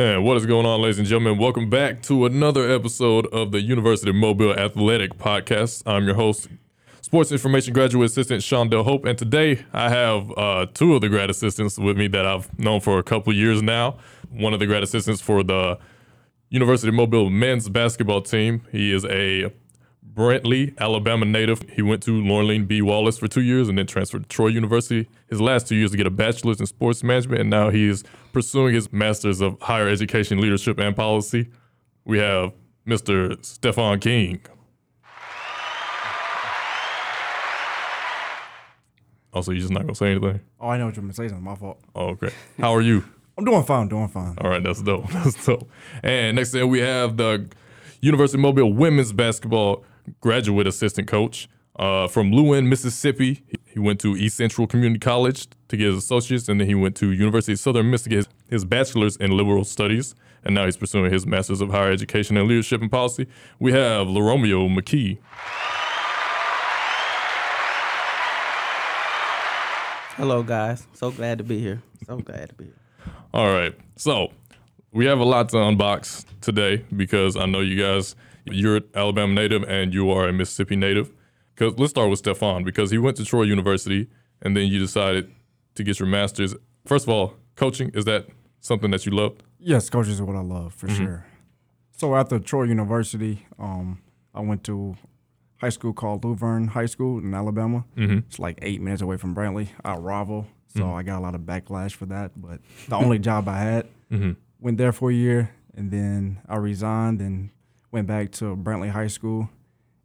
And 0.00 0.24
what 0.24 0.38
is 0.38 0.46
going 0.46 0.64
on, 0.64 0.80
ladies 0.80 0.98
and 0.98 1.06
gentlemen? 1.06 1.36
Welcome 1.36 1.68
back 1.68 2.00
to 2.04 2.24
another 2.24 2.70
episode 2.70 3.26
of 3.34 3.52
the 3.52 3.60
University 3.60 4.08
of 4.08 4.16
Mobile 4.16 4.58
Athletic 4.58 5.18
Podcast. 5.18 5.82
I'm 5.84 6.06
your 6.06 6.14
host, 6.14 6.48
Sports 7.02 7.30
Information 7.32 7.74
Graduate 7.74 8.06
Assistant 8.06 8.40
Shawndell 8.40 8.82
Hope, 8.82 9.04
and 9.04 9.18
today 9.18 9.62
I 9.74 9.90
have 9.90 10.32
uh, 10.38 10.64
two 10.72 10.94
of 10.94 11.02
the 11.02 11.10
grad 11.10 11.28
assistants 11.28 11.78
with 11.78 11.98
me 11.98 12.08
that 12.08 12.24
I've 12.24 12.58
known 12.58 12.80
for 12.80 12.98
a 12.98 13.02
couple 13.02 13.34
years 13.34 13.60
now. 13.62 13.98
One 14.30 14.54
of 14.54 14.58
the 14.58 14.64
grad 14.64 14.82
assistants 14.82 15.20
for 15.20 15.42
the 15.42 15.78
University 16.48 16.88
of 16.88 16.94
Mobile 16.94 17.28
men's 17.28 17.68
basketball 17.68 18.22
team. 18.22 18.62
He 18.72 18.94
is 18.94 19.04
a 19.04 19.52
Brantley, 20.14 20.76
Alabama 20.78 21.24
native. 21.24 21.62
He 21.70 21.82
went 21.82 22.02
to 22.04 22.10
Lurleen 22.22 22.66
B. 22.66 22.82
Wallace 22.82 23.18
for 23.18 23.28
two 23.28 23.42
years 23.42 23.68
and 23.68 23.78
then 23.78 23.86
transferred 23.86 24.24
to 24.24 24.28
Troy 24.28 24.48
University 24.48 25.08
his 25.28 25.40
last 25.40 25.68
two 25.68 25.76
years 25.76 25.90
to 25.92 25.96
get 25.96 26.06
a 26.06 26.10
bachelor's 26.10 26.60
in 26.60 26.66
sports 26.66 27.02
management. 27.02 27.40
And 27.40 27.50
now 27.50 27.70
he 27.70 27.88
is 27.88 28.02
pursuing 28.32 28.74
his 28.74 28.92
master's 28.92 29.40
of 29.40 29.60
higher 29.60 29.88
education 29.88 30.40
leadership 30.40 30.78
and 30.78 30.94
policy. 30.96 31.48
We 32.04 32.18
have 32.18 32.52
Mr. 32.86 33.42
Stefan 33.44 34.00
King. 34.00 34.40
Also, 39.32 39.52
you're 39.52 39.60
just 39.60 39.72
not 39.72 39.82
gonna 39.82 39.94
say 39.94 40.10
anything. 40.10 40.40
Oh, 40.60 40.68
I 40.68 40.76
know 40.76 40.86
what 40.86 40.96
you're 40.96 41.02
gonna 41.02 41.14
say. 41.14 41.28
Something. 41.28 41.44
My 41.44 41.54
fault. 41.54 41.78
Oh, 41.94 42.08
okay. 42.08 42.30
How 42.58 42.74
are 42.74 42.80
you? 42.80 43.04
I'm 43.38 43.44
doing 43.44 43.62
fine. 43.62 43.88
Doing 43.88 44.08
fine. 44.08 44.36
All 44.40 44.50
right, 44.50 44.62
that's 44.62 44.82
dope. 44.82 45.08
That's 45.12 45.46
dope. 45.46 45.70
And 46.02 46.36
next 46.36 46.50
thing 46.50 46.68
we 46.68 46.80
have 46.80 47.16
the 47.16 47.48
University 48.00 48.36
of 48.36 48.42
Mobile 48.42 48.72
women's 48.72 49.12
basketball 49.12 49.84
graduate 50.20 50.66
assistant 50.66 51.08
coach 51.08 51.48
uh, 51.76 52.08
from 52.08 52.32
Louin, 52.32 52.68
Mississippi. 52.68 53.42
He 53.64 53.78
went 53.78 54.00
to 54.00 54.16
East 54.16 54.36
Central 54.36 54.66
Community 54.66 54.98
College 54.98 55.48
to 55.68 55.76
get 55.76 55.86
his 55.86 55.96
associates, 55.96 56.48
and 56.48 56.60
then 56.60 56.66
he 56.68 56.74
went 56.74 56.96
to 56.96 57.12
University 57.12 57.52
of 57.52 57.60
Southern 57.60 57.90
Miss 57.90 58.02
to 58.02 58.08
get 58.08 58.16
his, 58.16 58.28
his 58.48 58.64
bachelor's 58.64 59.16
in 59.16 59.30
liberal 59.30 59.64
studies. 59.64 60.14
And 60.44 60.54
now 60.54 60.64
he's 60.64 60.76
pursuing 60.76 61.12
his 61.12 61.26
master's 61.26 61.60
of 61.60 61.70
higher 61.70 61.90
education 61.90 62.36
and 62.36 62.48
leadership 62.48 62.80
and 62.80 62.90
policy. 62.90 63.26
We 63.58 63.72
have 63.72 64.06
LaRomeo 64.06 64.74
McKee. 64.74 65.18
Hello, 70.16 70.42
guys. 70.42 70.86
So 70.92 71.10
glad 71.10 71.38
to 71.38 71.44
be 71.44 71.58
here. 71.60 71.82
So 72.06 72.18
glad 72.18 72.50
to 72.50 72.54
be 72.54 72.64
here. 72.64 72.74
All 73.32 73.52
right. 73.52 73.74
So 73.96 74.32
we 74.92 75.06
have 75.06 75.18
a 75.18 75.24
lot 75.24 75.48
to 75.50 75.56
unbox 75.56 76.24
today 76.40 76.84
because 76.94 77.36
I 77.36 77.46
know 77.46 77.60
you 77.60 77.80
guys, 77.80 78.16
you're 78.44 78.76
an 78.76 78.84
Alabama 78.94 79.32
native 79.32 79.62
and 79.64 79.92
you 79.94 80.10
are 80.10 80.28
a 80.28 80.32
Mississippi 80.32 80.76
native. 80.76 81.12
Because 81.54 81.78
let's 81.78 81.90
start 81.90 82.08
with 82.08 82.20
Stefan 82.20 82.64
because 82.64 82.90
he 82.90 82.98
went 82.98 83.16
to 83.18 83.24
Troy 83.24 83.42
University 83.42 84.08
and 84.42 84.56
then 84.56 84.68
you 84.68 84.78
decided 84.78 85.30
to 85.74 85.84
get 85.84 85.98
your 85.98 86.08
master's. 86.08 86.54
First 86.86 87.04
of 87.04 87.10
all, 87.10 87.34
coaching 87.56 87.90
is 87.90 88.04
that 88.06 88.26
something 88.60 88.90
that 88.90 89.04
you 89.04 89.12
loved? 89.12 89.42
Yes, 89.58 89.90
coaching 89.90 90.12
is 90.12 90.22
what 90.22 90.36
I 90.36 90.40
love 90.40 90.72
for 90.72 90.86
mm-hmm. 90.86 91.04
sure. 91.04 91.26
So 91.92 92.16
after 92.16 92.38
Troy 92.38 92.64
University, 92.64 93.46
um, 93.58 94.00
I 94.34 94.40
went 94.40 94.64
to 94.64 94.96
high 95.58 95.68
school 95.68 95.92
called 95.92 96.22
Luverne 96.22 96.68
High 96.68 96.86
School 96.86 97.18
in 97.18 97.34
Alabama. 97.34 97.84
Mm-hmm. 97.96 98.18
It's 98.28 98.38
like 98.38 98.58
eight 98.62 98.80
minutes 98.80 99.02
away 99.02 99.18
from 99.18 99.34
Brantley, 99.34 99.68
I 99.84 99.94
Rival. 99.96 100.46
So 100.68 100.80
mm-hmm. 100.80 100.94
I 100.94 101.02
got 101.02 101.18
a 101.18 101.20
lot 101.22 101.34
of 101.34 101.42
backlash 101.42 101.92
for 101.92 102.06
that. 102.06 102.32
But 102.40 102.60
the 102.88 102.96
only 102.96 103.18
job 103.30 103.48
I 103.48 103.58
had, 103.58 103.86
went 104.60 104.78
there 104.78 104.92
for 104.92 105.10
a 105.10 105.14
year, 105.14 105.50
and 105.76 105.90
then 105.90 106.40
I 106.48 106.56
resigned 106.56 107.20
and 107.20 107.50
went 107.92 108.06
back 108.06 108.32
to 108.32 108.56
Brantley 108.56 108.90
High 108.90 109.08
School. 109.08 109.48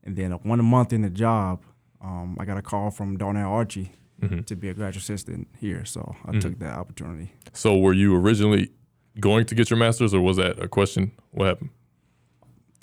And 0.03 0.15
then 0.15 0.31
one 0.31 0.63
month 0.63 0.93
in 0.93 1.01
the 1.01 1.09
job, 1.09 1.63
um, 2.01 2.37
I 2.39 2.45
got 2.45 2.57
a 2.57 2.61
call 2.61 2.91
from 2.91 3.17
Darnell 3.17 3.51
Archey 3.51 3.89
mm-hmm. 4.21 4.41
to 4.41 4.55
be 4.55 4.69
a 4.69 4.73
graduate 4.73 5.03
assistant 5.03 5.47
here. 5.59 5.83
So 5.85 6.15
I 6.23 6.29
mm-hmm. 6.29 6.39
took 6.39 6.59
that 6.59 6.77
opportunity. 6.77 7.33
So 7.53 7.77
were 7.77 7.93
you 7.93 8.15
originally 8.15 8.71
going 9.19 9.45
to 9.45 9.55
get 9.55 9.69
your 9.69 9.79
master's 9.79 10.13
or 10.13 10.21
was 10.21 10.37
that 10.37 10.61
a 10.61 10.67
question? 10.67 11.11
What 11.31 11.47
happened? 11.47 11.71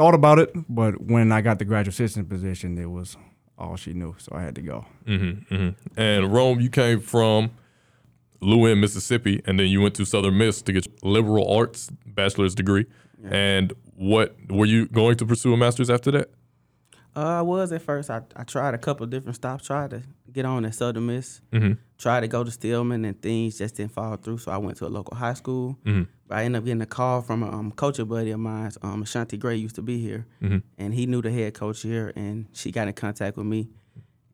thought 0.02 0.14
about 0.14 0.38
it, 0.40 0.50
but 0.68 1.00
when 1.00 1.30
I 1.30 1.40
got 1.40 1.60
the 1.60 1.64
graduate 1.64 1.94
assistant 1.94 2.28
position, 2.28 2.76
it 2.76 2.90
was 2.90 3.16
all 3.56 3.76
she 3.76 3.92
knew, 3.92 4.16
so 4.18 4.32
I 4.34 4.42
had 4.42 4.56
to 4.56 4.62
go. 4.62 4.84
Mm-hmm, 5.06 5.68
and 5.96 6.32
Rome, 6.32 6.60
you 6.60 6.70
came 6.70 7.00
from 7.00 7.52
Louin, 8.40 8.80
Mississippi, 8.80 9.40
and 9.46 9.60
then 9.60 9.68
you 9.68 9.80
went 9.80 9.94
to 9.96 10.04
Southern 10.04 10.36
Miss 10.38 10.60
to 10.62 10.72
get 10.72 10.86
your 10.86 11.12
liberal 11.12 11.48
arts 11.48 11.90
bachelor's 12.04 12.54
degree. 12.54 12.86
And 13.30 13.72
what 13.94 14.36
were 14.48 14.66
you 14.66 14.86
going 14.88 15.16
to 15.16 15.26
pursue 15.26 15.52
a 15.52 15.56
master's 15.56 15.90
after 15.90 16.10
that? 16.12 16.30
Uh, 17.14 17.20
I 17.20 17.42
was 17.42 17.72
at 17.72 17.82
first. 17.82 18.08
I, 18.10 18.22
I 18.34 18.44
tried 18.44 18.72
a 18.74 18.78
couple 18.78 19.04
of 19.04 19.10
different 19.10 19.36
stops. 19.36 19.66
Tried 19.66 19.90
to 19.90 20.02
get 20.32 20.46
on 20.46 20.64
at 20.64 20.74
Southern 20.74 21.06
Miss. 21.06 21.40
Tried 21.98 22.20
to 22.20 22.28
go 22.28 22.42
to 22.42 22.50
Stillman, 22.50 23.04
and 23.04 23.20
things 23.20 23.58
just 23.58 23.76
didn't 23.76 23.92
fall 23.92 24.16
through. 24.16 24.38
So 24.38 24.50
I 24.50 24.56
went 24.56 24.78
to 24.78 24.86
a 24.86 24.88
local 24.88 25.16
high 25.16 25.34
school. 25.34 25.78
But 26.26 26.38
I 26.38 26.44
ended 26.44 26.60
up 26.60 26.64
getting 26.64 26.80
a 26.80 26.86
call 26.86 27.20
from 27.20 27.42
a 27.42 27.50
um, 27.52 27.70
coach 27.72 27.98
buddy 28.08 28.30
of 28.30 28.40
mine. 28.40 28.70
Um, 28.80 29.02
Ashanti 29.02 29.36
Gray 29.36 29.56
used 29.56 29.74
to 29.74 29.82
be 29.82 29.98
here, 30.00 30.26
and 30.78 30.94
he 30.94 31.04
knew 31.04 31.20
the 31.20 31.30
head 31.30 31.52
coach 31.52 31.82
here, 31.82 32.12
and 32.16 32.46
she 32.54 32.72
got 32.72 32.88
in 32.88 32.94
contact 32.94 33.36
with 33.36 33.46
me, 33.46 33.68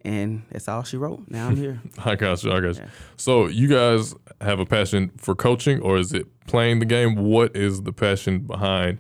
and 0.08 0.42
that's 0.50 0.69
all 0.69 0.82
she 0.82 0.96
wrote. 0.96 1.24
Now 1.28 1.48
I'm 1.48 1.56
here. 1.56 1.80
I 2.04 2.14
got 2.16 2.42
you. 2.42 2.52
I 2.52 2.60
got 2.60 2.76
you. 2.76 2.84
So 3.16 3.46
you 3.46 3.69
guys 3.69 4.14
have 4.41 4.58
a 4.60 4.66
passion 4.66 5.10
for 5.16 5.34
coaching, 5.34 5.80
or 5.80 5.98
is 5.98 6.12
it 6.12 6.26
playing 6.46 6.78
the 6.78 6.86
game? 6.86 7.16
What 7.16 7.54
is 7.54 7.82
the 7.82 7.92
passion 7.92 8.41
behind 8.41 8.98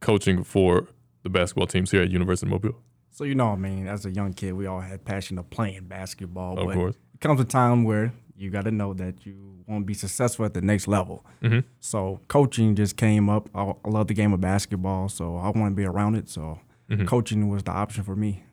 coaching 0.00 0.42
for 0.42 0.88
the 1.22 1.28
basketball 1.30 1.66
teams 1.66 1.90
here 1.90 2.02
at 2.02 2.10
University 2.10 2.46
of 2.46 2.50
Mobile? 2.50 2.78
So 3.10 3.24
you 3.24 3.34
know, 3.34 3.48
I 3.48 3.56
mean, 3.56 3.86
as 3.86 4.04
a 4.06 4.10
young 4.10 4.32
kid, 4.32 4.54
we 4.54 4.66
all 4.66 4.80
had 4.80 5.04
passion 5.04 5.38
of 5.38 5.48
playing 5.50 5.84
basketball. 5.84 6.58
Of 6.58 6.66
but 6.66 6.74
course. 6.74 6.96
it 7.14 7.20
comes 7.20 7.40
a 7.40 7.44
time 7.44 7.84
where 7.84 8.12
you 8.36 8.50
got 8.50 8.64
to 8.64 8.70
know 8.70 8.92
that 8.94 9.24
you 9.24 9.64
want 9.66 9.82
to 9.82 9.86
be 9.86 9.94
successful 9.94 10.44
at 10.44 10.54
the 10.54 10.60
next 10.60 10.86
level. 10.86 11.24
Mm-hmm. 11.42 11.60
So 11.80 12.20
coaching 12.28 12.74
just 12.76 12.96
came 12.96 13.28
up. 13.30 13.48
I, 13.54 13.72
I 13.84 13.88
love 13.88 14.08
the 14.08 14.14
game 14.14 14.32
of 14.32 14.40
basketball, 14.40 15.08
so 15.08 15.36
I 15.36 15.50
want 15.50 15.72
to 15.72 15.76
be 15.76 15.84
around 15.84 16.14
it. 16.16 16.28
So 16.28 16.60
Mm-hmm. 16.88 17.06
coaching 17.06 17.48
was 17.48 17.64
the 17.64 17.72
option 17.72 18.04
for 18.04 18.14
me. 18.14 18.44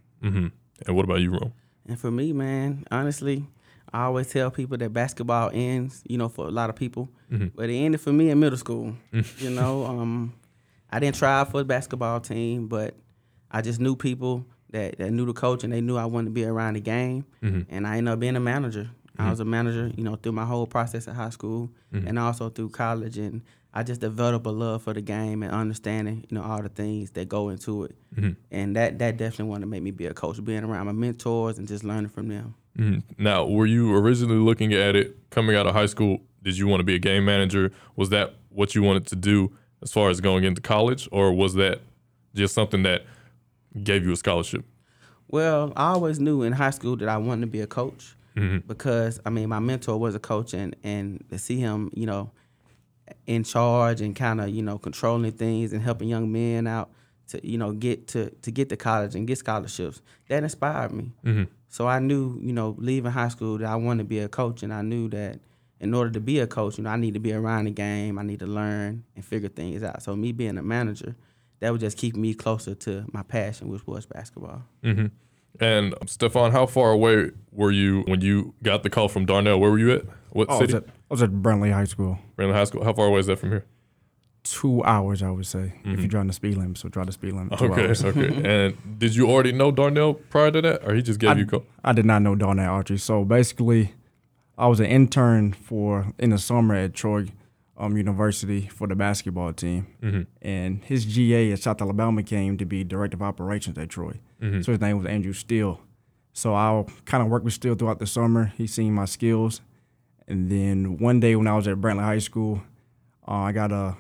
And 0.87 0.95
what 0.95 1.05
about 1.05 1.21
you, 1.21 1.31
Rome? 1.31 1.53
And 1.87 1.99
for 1.99 2.11
me, 2.11 2.33
man, 2.33 2.85
honestly, 2.91 3.45
I 3.93 4.05
always 4.05 4.27
tell 4.29 4.49
people 4.49 4.77
that 4.77 4.91
basketball 4.91 5.51
ends, 5.53 6.01
you 6.07 6.17
know, 6.17 6.29
for 6.29 6.47
a 6.47 6.51
lot 6.51 6.69
of 6.69 6.75
people, 6.75 7.09
mm-hmm. 7.31 7.47
but 7.55 7.69
it 7.69 7.75
ended 7.75 8.01
for 8.01 8.11
me 8.11 8.29
in 8.29 8.39
middle 8.39 8.57
school. 8.57 8.95
Mm. 9.13 9.41
you 9.41 9.49
know, 9.51 9.85
um, 9.85 10.33
I 10.89 10.99
didn't 10.99 11.15
try 11.15 11.43
for 11.45 11.59
the 11.59 11.65
basketball 11.65 12.19
team, 12.19 12.67
but 12.67 12.95
I 13.51 13.61
just 13.61 13.79
knew 13.79 13.95
people 13.95 14.45
that, 14.71 14.97
that 14.97 15.11
knew 15.11 15.25
the 15.25 15.33
coach 15.33 15.63
and 15.63 15.71
they 15.71 15.81
knew 15.81 15.97
I 15.97 16.05
wanted 16.05 16.25
to 16.25 16.31
be 16.31 16.45
around 16.45 16.75
the 16.75 16.79
game, 16.79 17.25
mm-hmm. 17.41 17.61
and 17.69 17.85
I 17.85 17.97
ended 17.97 18.13
up 18.13 18.19
being 18.19 18.35
a 18.35 18.39
manager. 18.39 18.89
I 19.17 19.29
was 19.29 19.39
mm-hmm. 19.39 19.47
a 19.47 19.51
manager, 19.51 19.91
you 19.95 20.03
know, 20.03 20.15
through 20.15 20.31
my 20.31 20.45
whole 20.45 20.65
process 20.65 21.07
at 21.07 21.15
high 21.15 21.29
school 21.29 21.69
mm-hmm. 21.93 22.07
and 22.07 22.17
also 22.17 22.49
through 22.49 22.69
college, 22.69 23.17
and 23.17 23.41
I 23.73 23.83
just 23.83 24.01
developed 24.01 24.45
a 24.45 24.51
love 24.51 24.83
for 24.83 24.93
the 24.93 25.01
game 25.01 25.43
and 25.43 25.51
understanding, 25.51 26.25
you 26.29 26.35
know, 26.35 26.43
all 26.43 26.61
the 26.61 26.69
things 26.69 27.11
that 27.11 27.29
go 27.29 27.49
into 27.49 27.83
it, 27.85 27.95
mm-hmm. 28.15 28.31
and 28.51 28.75
that 28.75 28.99
that 28.99 29.17
definitely 29.17 29.45
wanted 29.45 29.61
to 29.61 29.67
make 29.67 29.83
me 29.83 29.91
be 29.91 30.07
a 30.07 30.13
coach, 30.13 30.43
being 30.43 30.63
around 30.63 30.87
my 30.87 30.91
mentors 30.91 31.57
and 31.57 31.67
just 31.67 31.83
learning 31.83 32.09
from 32.09 32.27
them. 32.27 32.55
Mhm. 32.77 33.03
Now, 33.17 33.45
were 33.45 33.67
you 33.67 33.95
originally 33.95 34.39
looking 34.39 34.73
at 34.73 34.95
it 34.95 35.15
coming 35.29 35.55
out 35.55 35.67
of 35.67 35.73
high 35.73 35.85
school? 35.85 36.21
Did 36.41 36.57
you 36.57 36.67
want 36.67 36.79
to 36.79 36.83
be 36.83 36.95
a 36.95 36.99
game 36.99 37.25
manager? 37.25 37.71
Was 37.95 38.09
that 38.09 38.35
what 38.49 38.73
you 38.73 38.81
wanted 38.81 39.05
to 39.07 39.15
do 39.15 39.51
as 39.81 39.91
far 39.91 40.09
as 40.09 40.21
going 40.21 40.43
into 40.43 40.61
college, 40.61 41.07
or 41.11 41.31
was 41.31 41.53
that 41.55 41.81
just 42.33 42.55
something 42.55 42.83
that 42.83 43.05
gave 43.83 44.05
you 44.05 44.11
a 44.11 44.15
scholarship? 44.15 44.65
Well, 45.27 45.73
I 45.75 45.91
always 45.93 46.19
knew 46.19 46.41
in 46.41 46.53
high 46.53 46.71
school 46.71 46.95
that 46.97 47.09
I 47.09 47.17
wanted 47.17 47.41
to 47.41 47.47
be 47.47 47.59
a 47.59 47.67
coach 47.67 48.15
Mm-hmm. 48.35 48.67
because 48.67 49.19
I 49.25 49.29
mean 49.29 49.49
my 49.49 49.59
mentor 49.59 49.97
was 49.97 50.15
a 50.15 50.19
coach, 50.19 50.53
and 50.53 50.75
and 50.83 51.23
to 51.29 51.37
see 51.37 51.57
him, 51.57 51.91
you 51.93 52.05
know, 52.05 52.31
in 53.27 53.43
charge 53.43 54.01
and 54.01 54.15
kind 54.15 54.41
of 54.41 54.49
you 54.49 54.61
know 54.61 54.77
controlling 54.77 55.31
things 55.31 55.73
and 55.73 55.81
helping 55.81 56.09
young 56.09 56.31
men 56.31 56.67
out 56.67 56.89
to 57.27 57.45
you 57.47 57.57
know 57.57 57.71
get 57.71 58.07
to 58.09 58.29
to 58.29 58.51
get 58.51 58.69
to 58.69 58.77
college 58.77 59.15
and 59.15 59.27
get 59.27 59.37
scholarships 59.37 60.01
that 60.29 60.43
inspired 60.43 60.91
me. 60.91 61.11
Mm-hmm. 61.23 61.43
So 61.69 61.87
I 61.87 61.99
knew 61.99 62.39
you 62.41 62.53
know 62.53 62.75
leaving 62.77 63.11
high 63.11 63.29
school 63.29 63.57
that 63.57 63.67
I 63.67 63.75
wanted 63.75 64.03
to 64.03 64.09
be 64.09 64.19
a 64.19 64.27
coach, 64.27 64.63
and 64.63 64.73
I 64.73 64.81
knew 64.81 65.09
that 65.09 65.39
in 65.83 65.93
order 65.93 66.09
to 66.11 66.21
be 66.21 66.39
a 66.39 66.47
coach, 66.47 66.77
you 66.77 66.83
know, 66.85 66.89
I 66.89 66.95
need 66.95 67.13
to 67.13 67.19
be 67.19 67.33
around 67.33 67.65
the 67.65 67.71
game. 67.71 68.17
I 68.17 68.23
need 68.23 68.39
to 68.39 68.45
learn 68.45 69.03
and 69.17 69.25
figure 69.25 69.49
things 69.49 69.83
out. 69.83 70.01
So 70.01 70.15
me 70.15 70.31
being 70.31 70.57
a 70.57 70.63
manager, 70.63 71.13
that 71.59 71.71
would 71.73 71.81
just 71.81 71.97
keep 71.97 72.15
me 72.15 72.33
closer 72.33 72.73
to 72.73 73.03
my 73.11 73.21
passion, 73.21 73.67
which 73.67 73.85
was 73.85 74.05
basketball. 74.05 74.61
Mm-hmm. 74.81 75.07
And 75.59 75.93
um, 76.01 76.07
Stefan, 76.07 76.51
how 76.51 76.65
far 76.65 76.91
away 76.91 77.31
were 77.51 77.71
you 77.71 78.01
when 78.07 78.21
you 78.21 78.53
got 78.63 78.83
the 78.83 78.89
call 78.89 79.07
from 79.07 79.25
Darnell? 79.25 79.59
Where 79.59 79.71
were 79.71 79.79
you 79.79 79.91
at? 79.91 80.03
What 80.31 80.49
Oh, 80.49 80.55
I 80.57 80.59
was 80.59 80.71
city? 80.71 80.77
at, 80.77 80.83
I 80.89 81.13
was 81.13 81.21
at 81.21 81.29
Brantley 81.31 81.71
High 81.71 81.83
School. 81.85 82.17
Randall 82.37 82.57
High 82.57 82.63
School. 82.63 82.83
How 82.83 82.93
far 82.93 83.05
away 83.07 83.19
is 83.19 83.27
that 83.27 83.37
from 83.39 83.49
here? 83.51 83.65
Two 84.43 84.83
hours, 84.83 85.23
I 85.23 85.29
would 85.29 85.45
say, 85.45 85.73
if 85.85 85.99
you're 85.99 86.07
driving 86.09 86.27
the 86.27 86.33
speed 86.33 86.57
limit. 86.57 86.77
So 86.77 86.89
drive 86.89 87.05
the 87.05 87.13
speed 87.13 87.33
limit. 87.33 87.57
Two 87.57 87.65
Mm-hmm. 87.65 87.73
Okay, 87.73 87.87
hours. 87.87 88.03
okay. 88.05 88.41
and 88.65 88.99
did 88.99 89.15
you 89.15 89.29
already 89.29 89.53
know 89.53 89.71
Darnell 89.71 90.15
prior 90.15 90.51
to 90.51 90.61
that, 90.61 90.83
or 90.85 90.93
he 90.95 91.01
just 91.01 91.19
gave 91.19 91.37
you 91.37 91.43
a 91.45 91.47
call? 91.47 91.63
I 91.83 91.93
did 91.93 92.05
not 92.05 92.21
know 92.23 92.35
Darnell 92.35 92.81
Archey. 92.83 92.99
So 92.99 93.23
basically, 93.23 93.93
I 94.57 94.67
was 94.67 94.79
an 94.81 94.87
intern 94.87 95.53
for 95.53 96.07
in 96.19 96.31
the 96.31 96.37
summer 96.39 96.75
at 96.75 96.93
Troy 96.93 97.27
um, 97.77 97.97
University 97.97 98.67
for 98.67 98.87
the 98.87 98.95
basketball 98.95 99.51
team, 99.53 99.87
Mm-hmm. 100.01 100.21
and 100.41 100.83
his 100.83 101.05
GA 101.05 101.51
at 101.51 101.59
South 101.59 101.81
Alabama 101.81 102.21
came 102.23 102.57
to 102.57 102.65
be 102.65 102.83
director 102.83 103.15
of 103.15 103.21
operations 103.21 103.77
at 103.77 103.89
Troy. 103.89 104.19
Mm-hmm. 104.41 104.61
So 104.61 104.71
his 104.73 104.81
name 104.81 104.97
was 104.97 105.07
Andrew 105.07 105.33
Steele. 105.33 105.79
So 106.33 106.53
I 106.55 106.83
kind 107.05 107.23
of 107.23 107.29
worked 107.29 107.45
with 107.45 107.53
Steele 107.53 107.75
throughout 107.75 107.99
the 107.99 108.07
summer. 108.07 108.51
He 108.57 108.67
seen 108.67 108.93
my 108.93 109.05
skills, 109.05 109.61
and 110.27 110.49
then 110.51 110.97
one 110.97 111.19
day 111.19 111.35
when 111.35 111.47
I 111.47 111.55
was 111.55 111.67
at 111.67 111.77
Brantley 111.77 112.03
High 112.03 112.19
School, 112.19 112.61
uh, 113.27 113.31
I 113.31 113.51
got 113.51 113.71
a 113.71 113.95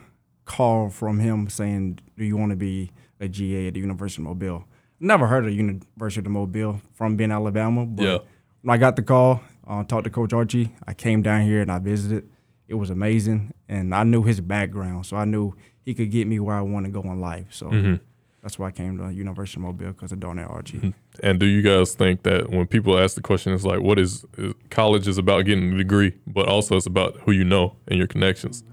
call 0.45 0.89
from 0.89 1.19
him 1.19 1.47
saying, 1.49 1.99
"Do 2.17 2.25
you 2.25 2.35
want 2.37 2.49
to 2.51 2.55
be 2.55 2.91
a 3.19 3.27
GA 3.27 3.67
at 3.67 3.73
the 3.75 3.79
University 3.79 4.21
of 4.21 4.25
Mobile?" 4.27 4.65
Never 4.99 5.27
heard 5.27 5.45
of 5.45 5.49
the 5.51 5.55
University 5.55 6.25
of 6.25 6.31
Mobile 6.31 6.81
from 6.93 7.15
being 7.17 7.31
Alabama, 7.31 7.85
but 7.85 8.03
Yeah. 8.03 8.17
when 8.61 8.73
I 8.73 8.77
got 8.77 8.95
the 8.95 9.01
call, 9.03 9.41
uh, 9.67 9.83
talked 9.83 10.05
to 10.05 10.09
Coach 10.09 10.31
Archey, 10.31 10.71
I 10.87 10.93
came 10.93 11.21
down 11.21 11.41
here 11.41 11.61
and 11.61 11.71
I 11.71 11.79
visited. 11.79 12.29
It 12.73 12.77
was 12.79 12.89
amazing, 12.89 13.53
and 13.69 13.93
I 13.93 14.03
knew 14.03 14.23
his 14.23 14.41
background, 14.41 15.05
so 15.05 15.15
I 15.17 15.25
knew 15.25 15.53
he 15.85 15.93
could 15.93 16.09
get 16.11 16.25
me 16.27 16.39
where 16.39 16.55
I 16.55 16.61
want 16.61 16.85
to 16.87 16.91
go 16.91 17.01
in 17.01 17.21
life. 17.21 17.47
So 17.51 17.67
Mm-hmm. 17.67 17.95
that's 18.41 18.57
why 18.57 18.67
I 18.69 18.71
came 18.71 18.97
to 18.97 19.09
University 19.13 19.59
of 19.59 19.63
Mobile 19.63 19.91
because 19.93 20.11
of 20.11 20.19
Darnell 20.19 20.49
Archey. 20.49 20.93
And 21.21 21.39
do 21.39 21.45
you 21.45 21.61
guys 21.61 21.93
think 21.93 22.23
that 22.23 22.49
when 22.49 22.65
people 22.67 22.97
ask 22.97 23.15
the 23.15 23.21
question, 23.21 23.53
it's 23.53 23.63
like, 23.63 23.81
what 23.81 23.99
is, 23.99 24.25
is 24.39 24.53
college 24.71 25.07
is 25.07 25.17
about 25.19 25.45
getting 25.45 25.71
a 25.73 25.77
degree, 25.77 26.13
but 26.25 26.47
also 26.47 26.75
it's 26.75 26.87
about 26.87 27.11
who 27.21 27.31
you 27.31 27.43
know 27.43 27.75
and 27.87 27.97
your 27.99 28.07
connections. 28.07 28.63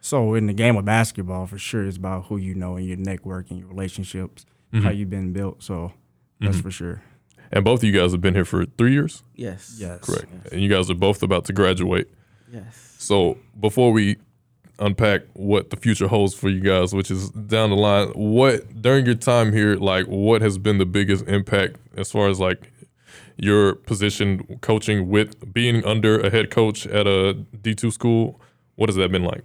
So 0.00 0.32
in 0.34 0.46
the 0.46 0.54
game 0.54 0.76
of 0.76 0.86
basketball, 0.86 1.46
for 1.46 1.58
sure, 1.58 1.84
it's 1.84 1.98
about 1.98 2.24
who 2.26 2.38
you 2.38 2.54
know 2.54 2.76
and 2.76 2.86
your 2.86 2.96
network 2.96 3.50
and 3.50 3.58
your 3.60 3.68
relationships, 3.68 4.46
Mm-hmm. 4.72 4.84
how 4.86 4.90
you've 4.92 5.10
been 5.10 5.32
built. 5.32 5.62
So 5.64 5.92
that's 6.40 6.60
for 6.60 6.70
sure. 6.70 7.02
And 7.52 7.64
both 7.64 7.80
of 7.80 7.84
you 7.84 7.92
guys 7.92 8.12
have 8.12 8.20
been 8.20 8.34
here 8.34 8.44
for 8.44 8.64
three 8.78 8.92
years, 8.92 9.24
Yes. 9.34 9.76
Yes. 9.78 9.98
correct? 10.06 10.28
And 10.52 10.60
you 10.62 10.68
guys 10.68 10.88
are 10.88 10.94
both 10.94 11.22
about 11.24 11.44
to 11.46 11.52
graduate. 11.52 12.08
Yes. 12.52 12.96
So 12.98 13.38
before 13.58 13.92
we 13.92 14.16
unpack 14.78 15.22
what 15.34 15.70
the 15.70 15.76
future 15.76 16.08
holds 16.08 16.34
for 16.34 16.48
you 16.48 16.60
guys, 16.60 16.94
which 16.94 17.10
is 17.10 17.30
down 17.30 17.70
the 17.70 17.76
line, 17.76 18.08
what 18.08 18.80
during 18.80 19.06
your 19.06 19.14
time 19.14 19.52
here, 19.52 19.76
like 19.76 20.06
what 20.06 20.42
has 20.42 20.58
been 20.58 20.78
the 20.78 20.86
biggest 20.86 21.26
impact 21.28 21.76
as 21.96 22.10
far 22.10 22.28
as 22.28 22.40
like 22.40 22.72
your 23.36 23.74
position 23.74 24.58
coaching 24.60 25.08
with 25.08 25.52
being 25.52 25.84
under 25.84 26.18
a 26.20 26.30
head 26.30 26.50
coach 26.50 26.86
at 26.86 27.06
a 27.06 27.34
D 27.34 27.74
two 27.74 27.90
school? 27.90 28.40
What 28.76 28.88
has 28.88 28.96
that 28.96 29.12
been 29.12 29.24
like? 29.24 29.44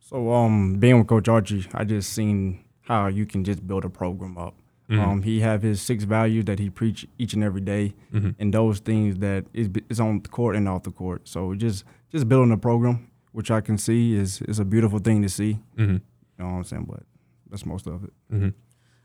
So 0.00 0.32
um, 0.32 0.78
being 0.78 0.98
with 0.98 1.06
Coach 1.06 1.24
Archey, 1.24 1.66
I 1.74 1.84
just 1.84 2.12
seen 2.12 2.64
how 2.82 3.06
you 3.06 3.26
can 3.26 3.44
just 3.44 3.66
build 3.66 3.84
a 3.84 3.88
program 3.88 4.36
up. 4.36 4.54
Um, 4.90 5.22
he 5.22 5.40
have 5.40 5.62
his 5.62 5.80
six 5.80 6.04
values 6.04 6.44
that 6.44 6.58
he 6.58 6.68
preach 6.70 7.06
each 7.18 7.32
and 7.32 7.42
every 7.42 7.62
day, 7.62 7.94
and 8.38 8.52
those 8.52 8.80
things 8.80 9.18
that 9.18 9.46
is 9.52 9.70
is 9.88 9.98
on 10.00 10.20
the 10.22 10.28
court 10.28 10.56
and 10.56 10.68
off 10.68 10.82
the 10.82 10.90
court. 10.90 11.26
So 11.26 11.54
just 11.54 11.84
just 12.12 12.28
building 12.28 12.52
a 12.52 12.58
program, 12.58 13.10
which 13.32 13.50
I 13.50 13.60
can 13.60 13.78
see 13.78 14.14
is 14.14 14.42
is 14.42 14.58
a 14.58 14.64
beautiful 14.64 14.98
thing 14.98 15.22
to 15.22 15.28
see. 15.28 15.58
Mm-hmm. 15.76 15.92
You 15.92 16.00
know 16.38 16.44
what 16.44 16.50
I'm 16.50 16.64
saying? 16.64 16.86
But 16.88 17.02
that's 17.48 17.64
most 17.64 17.86
of 17.86 18.04
it. 18.04 18.12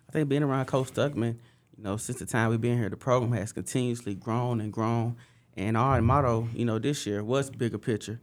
I 0.10 0.12
think 0.12 0.28
being 0.30 0.44
around 0.44 0.66
Coach 0.66 0.94
Stuckman, 0.94 1.38
you 1.78 1.84
know, 1.84 1.98
since 1.98 2.20
the 2.20 2.26
time 2.26 2.50
we've 2.50 2.60
been 2.60 2.78
here, 2.78 2.90
the 2.90 2.98
program 2.98 3.32
has 3.34 3.54
continuously 3.54 4.16
grown 4.16 4.60
and 4.60 4.74
grown. 4.74 5.16
And 5.56 5.76
our 5.76 6.02
motto, 6.02 6.48
you 6.54 6.64
know, 6.66 6.80
this 6.80 7.06
year 7.06 7.24
was 7.24 7.50
bigger 7.50 7.78
picture. 7.78 8.20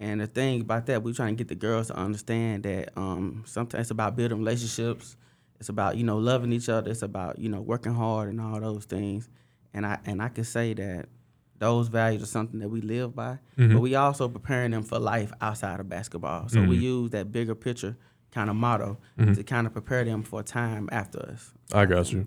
And 0.00 0.20
the 0.20 0.26
thing 0.26 0.60
about 0.60 0.86
that, 0.86 1.02
we're 1.02 1.14
trying 1.14 1.34
to 1.36 1.38
get 1.38 1.48
the 1.48 1.54
girls 1.54 1.86
to 1.88 1.96
understand 1.96 2.64
that 2.64 2.90
um, 2.96 3.42
sometimes 3.46 3.82
it's 3.82 3.90
about 3.90 4.16
building 4.16 4.38
relationships. 4.38 5.16
It's 5.64 5.70
about 5.70 5.96
you 5.96 6.04
know 6.04 6.18
loving 6.18 6.52
each 6.52 6.68
other. 6.68 6.90
It's 6.90 7.00
about 7.00 7.38
you 7.38 7.48
know 7.48 7.62
working 7.62 7.94
hard 7.94 8.28
and 8.28 8.38
all 8.38 8.60
those 8.60 8.84
things. 8.84 9.30
And 9.72 9.86
I 9.86 9.98
and 10.04 10.20
I 10.20 10.28
can 10.28 10.44
say 10.44 10.74
that 10.74 11.08
those 11.58 11.88
values 11.88 12.22
are 12.22 12.26
something 12.26 12.60
that 12.60 12.68
we 12.68 12.82
live 12.82 13.16
by. 13.16 13.38
But 13.56 13.62
mm-hmm. 13.62 13.78
we 13.78 13.94
also 13.94 14.28
preparing 14.28 14.72
them 14.72 14.82
for 14.82 14.98
life 14.98 15.32
outside 15.40 15.80
of 15.80 15.88
basketball. 15.88 16.50
So 16.50 16.60
we 16.60 16.76
mm-hmm. 16.76 16.84
use 16.84 17.10
that 17.12 17.32
bigger 17.32 17.54
picture 17.54 17.96
kind 18.30 18.50
of 18.50 18.56
motto 18.56 18.98
mm-hmm. 19.18 19.32
to 19.32 19.42
kind 19.42 19.66
of 19.66 19.72
prepare 19.72 20.04
them 20.04 20.22
for 20.22 20.42
time 20.42 20.90
after 20.92 21.20
us. 21.30 21.54
I 21.72 21.86
got 21.86 22.12
you. 22.12 22.26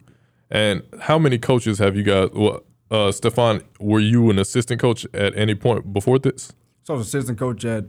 And 0.50 0.82
how 1.02 1.20
many 1.20 1.38
coaches 1.38 1.78
have 1.78 1.96
you 1.96 2.02
guys? 2.02 2.30
Well, 2.34 2.64
uh, 2.90 3.12
Stefan, 3.12 3.62
were 3.80 4.00
you 4.00 4.32
an 4.32 4.40
assistant 4.40 4.82
coach 4.82 5.06
at 5.14 5.38
any 5.38 5.54
point 5.54 5.94
before 5.94 6.18
this? 6.18 6.54
So 6.86 6.96
I 6.96 6.98
was 6.98 7.06
assistant 7.06 7.38
coach 7.38 7.64
at 7.66 7.86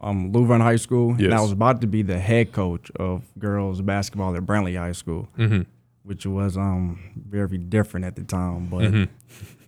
um, 0.00 0.32
Luverne 0.32 0.60
High 0.60 0.76
School, 0.76 1.12
and 1.14 1.34
I 1.34 1.40
was 1.40 1.52
about 1.52 1.80
to 1.80 1.86
be 1.86 2.02
the 2.02 2.18
head 2.18 2.52
coach 2.52 2.90
of 2.96 3.22
girls 3.38 3.80
basketball 3.82 4.36
at 4.36 4.42
Brantley 4.42 4.78
High 4.78 4.92
School, 4.92 5.28
Mm-hmm. 5.38 5.62
which 6.04 6.24
was 6.26 6.56
um, 6.56 6.98
very 7.16 7.58
different 7.58 8.06
at 8.06 8.16
the 8.16 8.22
time. 8.24 8.66
But 8.66 9.08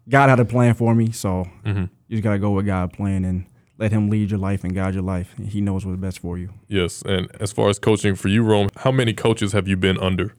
God 0.09 0.29
had 0.29 0.41
a 0.41 0.45
plan 0.45 0.75
for 0.75 0.95
me, 0.95 1.11
so 1.13 1.47
Mm-hmm. 1.65 1.85
you 2.09 2.17
just 2.17 2.23
gotta 2.23 2.39
go 2.39 2.51
with 2.53 2.67
God's 2.67 2.95
plan 2.97 3.25
and 3.25 3.47
let 3.79 3.93
Him 3.93 4.11
lead 4.11 4.31
your 4.31 4.39
life 4.41 4.63
and 4.65 4.75
guide 4.75 4.95
your 4.95 5.03
life. 5.03 5.35
And 5.39 5.49
He 5.49 5.61
knows 5.61 5.85
what's 5.87 5.99
best 6.01 6.19
for 6.21 6.37
you. 6.39 6.51
Yes. 6.69 7.03
And 7.03 7.29
as 7.41 7.51
far 7.53 7.69
as 7.69 7.79
coaching 7.79 8.15
for 8.15 8.29
you, 8.29 8.43
Rome, 8.43 8.69
how 8.77 8.91
many 8.93 9.13
coaches 9.15 9.53
have 9.53 9.67
you 9.67 9.77
been 9.77 9.99
under? 9.99 10.35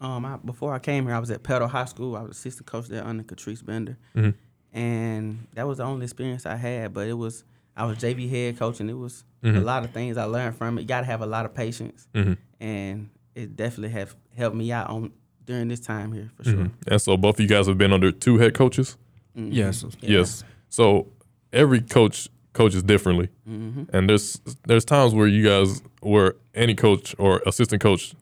Um, 0.00 0.24
I, 0.24 0.36
before 0.36 0.74
I 0.74 0.78
came 0.78 1.06
here, 1.06 1.14
I 1.14 1.18
was 1.18 1.30
at 1.30 1.42
Petal 1.42 1.68
High 1.68 1.84
School. 1.86 2.16
I 2.16 2.22
was 2.22 2.32
assistant 2.32 2.66
coach 2.66 2.88
there 2.88 3.04
under 3.04 3.22
Catrice 3.22 3.64
Bender, 3.64 3.96
Mhm. 4.16 4.34
and 4.72 5.46
that 5.54 5.66
was 5.66 5.78
the 5.78 5.84
only 5.84 6.04
experience 6.04 6.44
I 6.46 6.56
had. 6.56 6.92
But 6.92 7.08
it 7.08 7.14
was 7.14 7.44
I 7.78 7.84
was 7.86 7.96
JV 7.98 8.28
head 8.28 8.58
coach, 8.58 8.80
and 8.80 8.90
it 8.90 8.94
was 8.94 9.24
Mm-hmm. 9.44 9.58
a 9.58 9.60
lot 9.60 9.84
of 9.84 9.92
things 9.92 10.16
I 10.16 10.24
learned 10.24 10.56
from 10.56 10.76
it. 10.78 10.80
You 10.82 10.88
got 10.88 11.00
to 11.02 11.06
have 11.06 11.20
a 11.22 11.26
lot 11.26 11.44
of 11.46 11.54
patience, 11.54 12.08
Mhm. 12.12 12.36
and 12.58 13.08
it 13.36 13.54
definitely 13.54 13.90
have 13.90 14.16
helped 14.36 14.56
me 14.56 14.72
out 14.72 14.90
on 14.90 15.12
during 15.46 15.68
this 15.68 15.78
time 15.78 16.12
here 16.12 16.28
for 16.34 16.42
sure. 16.42 16.70
And 16.88 17.00
so 17.00 17.16
both 17.16 17.36
of 17.36 17.40
you 17.40 17.46
guys 17.48 17.68
have 17.68 17.78
been 17.78 17.92
under 17.92 18.10
two 18.10 18.38
head 18.38 18.52
coaches. 18.54 18.96
Mhm. 19.38 19.50
Yes. 19.52 19.84
Yes. 20.00 20.42
So 20.68 21.06
every 21.52 21.80
coach 21.80 22.28
coaches 22.52 22.82
differently, 22.82 23.28
Mm-hmm. 23.48 23.84
and 23.94 24.08
there's 24.10 24.40
there's 24.66 24.84
times 24.84 25.14
where 25.14 25.28
you 25.28 25.44
guys, 25.44 25.82
where 26.00 26.34
any 26.52 26.74
coach 26.74 27.14
or 27.16 27.40
assistant 27.46 27.80
coach, 27.80 28.12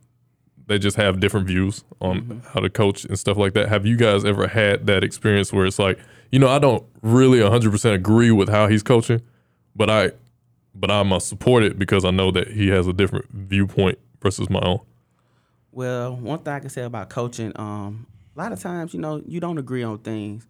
they 0.67 0.79
just 0.79 0.99
have 0.99 1.19
different 1.19 1.47
views 1.47 1.83
on 2.03 2.43
how 2.53 2.61
to 2.61 2.69
coach 2.69 3.07
and 3.07 3.19
stuff 3.19 3.39
like 3.39 3.55
that. 3.55 3.71
Have 3.71 3.87
you 3.87 3.97
guys 3.97 4.23
ever 4.27 4.49
had 4.49 4.87
that 4.87 5.03
experience 5.03 5.51
where 5.51 5.65
it's 5.65 5.79
like, 5.79 5.99
you 6.31 6.39
know, 6.39 6.49
I 6.49 6.59
don't 6.59 6.85
really 7.01 7.39
100% 7.39 7.95
agree 7.95 8.31
with 8.33 8.51
how 8.51 8.67
he's 8.69 8.83
coaching, 8.83 9.23
but 9.77 9.91
I, 9.91 10.13
but 10.75 10.91
I 10.91 11.03
must 11.03 11.29
support 11.29 11.63
it 11.63 11.79
because 11.79 12.05
I 12.05 12.11
know 12.11 12.31
that 12.33 12.49
he 12.49 12.69
has 12.69 12.87
a 12.87 12.93
different 12.93 13.27
viewpoint 13.31 13.99
versus 14.23 14.49
my 14.51 14.61
own. 14.61 14.81
Well, 15.73 16.17
one 16.17 16.39
thing 16.39 16.53
I 16.55 16.61
can 16.61 16.71
say 16.71 16.83
about 16.83 17.11
coaching, 17.11 17.53
um, 17.57 18.07
a 18.35 18.39
lot 18.39 18.53
of 18.53 18.61
times, 18.61 18.95
you 18.95 19.01
know, 19.01 19.23
you 19.27 19.41
don't 19.41 19.59
agree 19.59 19.83
on 19.83 19.99
things, 19.99 20.47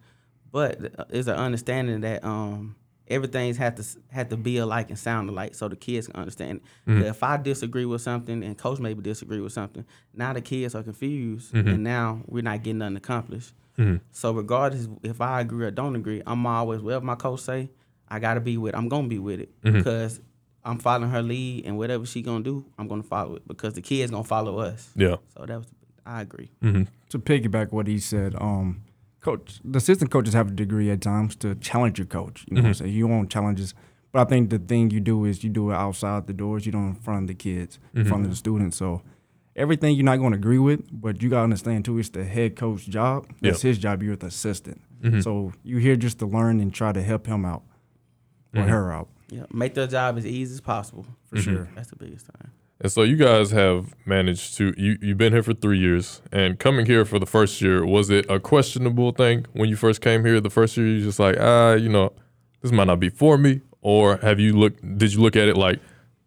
but 0.51 1.09
there's 1.09 1.27
an 1.27 1.35
understanding 1.35 2.01
that 2.01 2.23
um, 2.23 2.75
everything's 3.09 3.57
had 3.57 3.75
to 3.77 3.83
had 4.09 4.29
to 4.29 4.37
be 4.37 4.57
alike 4.57 4.89
and 4.89 4.97
sound 4.97 5.29
alike, 5.29 5.53
so 5.55 5.67
the 5.67 5.75
kids 5.75 6.07
can 6.07 6.15
understand. 6.15 6.61
it. 6.87 6.93
If 7.07 7.23
I 7.23 7.35
disagree 7.37 7.85
with 7.85 8.01
something 8.01 8.41
and 8.43 8.57
coach 8.57 8.79
maybe 8.79 9.01
disagree 9.01 9.41
with 9.41 9.51
something, 9.53 9.85
now 10.13 10.31
the 10.33 10.41
kids 10.41 10.75
are 10.75 10.83
confused, 10.83 11.53
and 11.53 11.83
now 11.83 12.21
we're 12.27 12.43
not 12.43 12.63
getting 12.63 12.77
nothing 12.79 12.97
accomplished. 12.97 13.53
So 14.11 14.31
regardless 14.31 14.87
if 15.03 15.19
I 15.21 15.41
agree 15.41 15.65
or 15.65 15.71
don't 15.71 15.95
agree, 15.95 16.21
I'm 16.25 16.45
always 16.47 16.81
whatever 16.81 17.05
my 17.05 17.15
coach 17.15 17.41
say, 17.41 17.69
I 18.09 18.19
gotta 18.19 18.39
be 18.39 18.57
with. 18.57 18.75
I'm 18.75 18.89
gonna 18.89 19.07
be 19.07 19.19
with 19.19 19.39
it 19.39 19.61
mm-hmm. 19.61 19.77
because 19.77 20.21
I'm 20.63 20.79
following 20.79 21.11
her 21.11 21.21
lead, 21.21 21.65
and 21.65 21.77
whatever 21.77 22.05
she 22.05 22.21
gonna 22.21 22.43
do, 22.43 22.65
I'm 22.77 22.87
gonna 22.87 23.03
follow 23.03 23.35
it 23.35 23.47
because 23.47 23.73
the 23.73 23.81
kids 23.81 24.11
gonna 24.11 24.23
follow 24.23 24.59
us. 24.59 24.91
Yeah. 24.95 25.17
So 25.37 25.45
that 25.45 25.57
was, 25.57 25.67
I 26.05 26.21
agree. 26.21 26.51
Mm-hmm. 26.63 26.83
To 27.09 27.19
piggyback 27.19 27.71
what 27.71 27.87
he 27.87 27.99
said, 27.99 28.35
um, 28.35 28.83
coach, 29.21 29.59
the 29.63 29.77
assistant 29.77 30.11
coaches 30.11 30.33
have 30.33 30.49
a 30.49 30.51
degree 30.51 30.89
at 30.91 31.01
times 31.01 31.35
to 31.37 31.55
challenge 31.55 31.99
your 31.99 32.07
coach. 32.07 32.45
You 32.47 32.55
know 32.55 32.61
what 32.61 32.67
I'm 32.67 32.73
mm-hmm. 32.73 32.83
saying? 32.85 32.93
You 32.93 33.07
want 33.07 33.29
challenges, 33.29 33.73
but 34.11 34.25
I 34.25 34.29
think 34.29 34.49
the 34.49 34.59
thing 34.59 34.89
you 34.89 34.99
do 34.99 35.25
is 35.25 35.43
you 35.43 35.49
do 35.49 35.71
it 35.71 35.75
outside 35.75 36.27
the 36.27 36.33
doors. 36.33 36.65
You 36.65 36.71
don't 36.71 36.89
in 36.89 36.95
front 36.95 37.23
of 37.23 37.27
the 37.27 37.35
kids, 37.35 37.79
in 37.93 38.05
front 38.05 38.23
of 38.25 38.29
the 38.29 38.37
students. 38.37 38.77
So 38.77 39.01
everything 39.55 39.95
you're 39.95 40.05
not 40.05 40.17
going 40.17 40.31
to 40.31 40.37
agree 40.37 40.59
with, 40.59 40.81
but 40.91 41.21
you 41.21 41.29
got 41.29 41.39
to 41.39 41.43
understand 41.43 41.85
too, 41.85 41.97
it's 41.97 42.09
the 42.09 42.23
head 42.23 42.55
coach 42.55 42.87
job. 42.87 43.27
That's 43.41 43.63
Yep. 43.63 43.69
his 43.69 43.77
job. 43.77 44.03
You're 44.03 44.15
the 44.15 44.27
assistant. 44.27 44.81
So 45.21 45.53
you're 45.63 45.79
here 45.79 45.95
just 45.95 46.19
to 46.19 46.25
learn 46.25 46.59
and 46.59 46.73
try 46.73 46.91
to 46.91 47.01
help 47.01 47.27
him 47.27 47.45
out 47.45 47.63
or 48.55 48.63
her 48.63 48.91
out 48.91 49.07
Yeah, 49.29 49.45
make 49.51 49.73
their 49.73 49.87
job 49.87 50.17
as 50.17 50.25
easy 50.25 50.53
as 50.53 50.61
possible. 50.61 51.05
for 51.25 51.37
sure. 51.37 51.69
That's 51.75 51.89
the 51.89 51.95
biggest 51.95 52.25
thing. 52.27 52.51
And 52.79 52.91
so 52.91 53.01
you 53.01 53.15
guys 53.15 53.49
have 53.51 53.93
managed 54.05 54.55
to 54.57 54.73
you 54.77 54.97
you've 55.01 55.17
been 55.17 55.33
here 55.33 55.41
for 55.43 55.53
three 55.55 55.79
years 55.79 56.21
and 56.31 56.59
coming 56.59 56.85
here 56.85 57.05
for 57.05 57.17
the 57.19 57.25
first 57.25 57.59
year 57.61 57.83
was 57.85 58.09
it 58.11 58.29
a 58.29 58.39
questionable 58.39 59.11
thing 59.11 59.45
when 59.53 59.67
you 59.69 59.75
first 59.75 59.99
came 60.01 60.23
here 60.23 60.39
the 60.39 60.51
first 60.51 60.77
year 60.77 60.85
you 60.87 61.01
just 61.03 61.19
like 61.19 61.37
ah 61.39 61.73
you 61.73 61.89
know 61.89 62.13
this 62.61 62.71
might 62.71 62.85
not 62.87 62.99
be 62.99 63.09
for 63.09 63.37
me 63.37 63.61
or 63.81 64.17
have 64.17 64.39
you 64.39 64.53
looked 64.53 64.79
did 64.99 65.11
you 65.13 65.19
look 65.21 65.35
at 65.35 65.47
it 65.47 65.57
like 65.57 65.79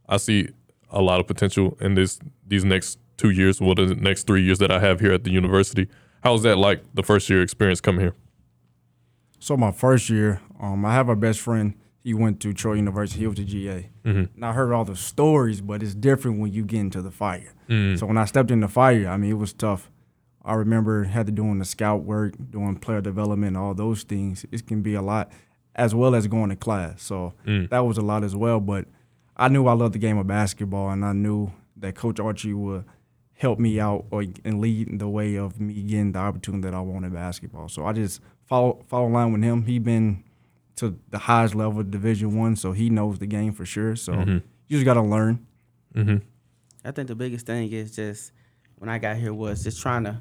I 0.08 0.16
see 0.16 0.48
a 0.90 1.00
lot 1.00 1.20
of 1.20 1.26
potential 1.28 1.78
in 1.80 1.94
this 1.94 2.18
these 2.46 2.64
next 2.64 2.98
two 3.16 3.30
years 3.30 3.60
well 3.60 3.76
the 3.76 3.94
next 3.94 4.26
three 4.26 4.42
years 4.42 4.58
that 4.58 4.72
I 4.72 4.80
have 4.80 4.98
here 4.98 5.12
at 5.12 5.22
the 5.22 5.30
university 5.30 5.86
How 6.24 6.32
was 6.32 6.42
that 6.42 6.58
like 6.58 6.82
the 6.94 7.04
first 7.04 7.30
year 7.30 7.42
experience 7.42 7.80
coming 7.80 8.00
here 8.00 8.14
So 9.38 9.56
my 9.56 9.70
first 9.72 10.10
year, 10.10 10.40
um, 10.60 10.84
I 10.84 10.92
have 10.94 11.08
a 11.08 11.16
best 11.16 11.40
friend. 11.40 11.74
He 12.02 12.14
went 12.14 12.40
to 12.40 12.52
Troy 12.52 12.74
University. 12.74 13.20
He 13.20 13.26
was 13.26 13.38
a 13.38 13.42
mm-hmm. 13.42 13.50
GA. 13.50 13.90
And 14.04 14.44
I 14.44 14.52
heard 14.52 14.72
all 14.72 14.84
the 14.84 14.96
stories, 14.96 15.60
but 15.60 15.82
it's 15.82 15.94
different 15.94 16.40
when 16.40 16.52
you 16.52 16.64
get 16.64 16.80
into 16.80 17.02
the 17.02 17.10
fire. 17.10 17.52
Mm. 17.68 17.98
So 17.98 18.06
when 18.06 18.16
I 18.16 18.24
stepped 18.24 18.50
in 18.50 18.60
the 18.60 18.68
fire, 18.68 19.08
I 19.08 19.16
mean, 19.16 19.30
it 19.30 19.34
was 19.34 19.52
tough. 19.52 19.90
I 20.42 20.54
remember 20.54 21.04
had 21.04 21.26
to 21.26 21.32
doing 21.32 21.58
the 21.58 21.66
scout 21.66 22.02
work, 22.02 22.34
doing 22.50 22.76
player 22.76 23.02
development, 23.02 23.56
all 23.56 23.74
those 23.74 24.02
things. 24.02 24.46
It 24.50 24.66
can 24.66 24.80
be 24.80 24.94
a 24.94 25.02
lot, 25.02 25.30
as 25.74 25.94
well 25.94 26.14
as 26.14 26.26
going 26.26 26.48
to 26.48 26.56
class. 26.56 27.02
So 27.02 27.34
mm. 27.46 27.68
that 27.68 27.80
was 27.80 27.98
a 27.98 28.02
lot 28.02 28.24
as 28.24 28.34
well. 28.34 28.60
But 28.60 28.86
I 29.36 29.48
knew 29.48 29.66
I 29.66 29.74
loved 29.74 29.94
the 29.94 29.98
game 29.98 30.16
of 30.16 30.26
basketball, 30.26 30.90
and 30.90 31.04
I 31.04 31.12
knew 31.12 31.52
that 31.76 31.94
Coach 31.94 32.16
Archey 32.16 32.54
would 32.54 32.84
help 33.34 33.58
me 33.58 33.80
out 33.80 34.04
or, 34.10 34.24
and 34.44 34.60
lead 34.60 34.98
the 34.98 35.08
way 35.08 35.36
of 35.36 35.60
me 35.60 35.82
getting 35.82 36.12
the 36.12 36.18
opportunity 36.18 36.62
that 36.62 36.74
I 36.74 36.80
wanted 36.80 37.12
basketball. 37.12 37.68
So 37.68 37.86
I 37.86 37.92
just 37.92 38.20
follow 38.46 38.84
follow 38.88 39.08
line 39.08 39.32
with 39.32 39.42
him. 39.42 39.64
He 39.64 39.78
been 39.78 40.24
to 40.80 40.98
the 41.08 41.18
highest 41.18 41.54
level 41.54 41.80
of 41.80 41.90
Division 41.90 42.36
One, 42.36 42.56
so 42.56 42.72
he 42.72 42.90
knows 42.90 43.18
the 43.18 43.26
game 43.26 43.52
for 43.52 43.64
sure. 43.64 43.96
So 43.96 44.12
you 44.12 44.42
just 44.68 44.84
got 44.84 44.94
to 44.94 45.02
learn 45.02 45.46
Mm-hmm. 45.94 46.16
I 46.84 46.90
think 46.92 47.08
the 47.08 47.14
biggest 47.14 47.46
thing 47.46 47.70
is 47.72 47.94
just 47.94 48.32
when 48.76 48.88
I 48.88 48.98
got 48.98 49.16
here 49.16 49.34
was 49.34 49.64
just 49.64 49.80
trying 49.80 50.04
to 50.04 50.18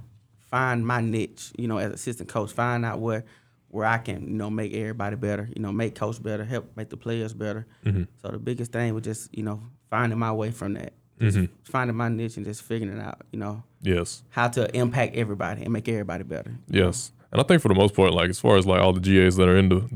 find 0.50 0.86
my 0.86 1.02
niche. 1.02 1.52
You 1.58 1.68
know, 1.68 1.78
as 1.78 1.94
assistant 1.94 2.30
coach, 2.30 2.52
find 2.52 2.86
out 2.86 3.00
where 3.00 3.26
where 3.70 3.86
I 3.86 4.00
can 4.00 4.24
you 4.24 4.36
know 4.36 4.50
make 4.50 4.74
everybody 4.74 5.16
better. 5.16 5.50
You 5.56 5.62
know, 5.62 5.72
make 5.72 5.96
coach 5.96 6.22
better, 6.22 6.44
help 6.44 6.76
make 6.76 6.90
the 6.90 6.98
players 6.98 7.34
better. 7.34 7.66
Mm-hmm. 7.86 8.04
So 8.22 8.30
the 8.30 8.40
biggest 8.40 8.72
thing 8.72 8.94
was 8.94 9.04
just 9.04 9.36
you 9.36 9.44
know 9.44 9.62
finding 9.90 10.20
my 10.20 10.32
way 10.32 10.52
from 10.52 10.74
that. 10.74 10.94
Just 11.20 11.38
mm-hmm. 11.38 11.54
finding 11.64 11.98
my 11.98 12.08
niche 12.08 12.38
and 12.38 12.46
just 12.46 12.64
figuring 12.64 12.98
it 12.98 13.02
out. 13.02 13.22
You 13.32 13.40
know. 13.40 13.64
Yes. 13.82 14.24
How 14.30 14.50
to 14.50 14.76
impact 14.76 15.16
everybody 15.16 15.64
and 15.64 15.72
make 15.72 15.88
everybody 15.88 16.24
better. 16.24 16.54
Yes. 16.68 17.14
And 17.32 17.40
I 17.40 17.44
think 17.44 17.62
for 17.62 17.68
the 17.68 17.76
most 17.76 17.94
part, 17.94 18.14
like 18.14 18.30
as 18.30 18.40
far 18.40 18.58
as 18.58 18.66
like 18.66 18.82
all 18.82 18.92
the 18.92 19.00
GAs 19.00 19.36
that 19.36 19.48
are 19.48 19.56
in 19.56 19.70
the 19.70 19.88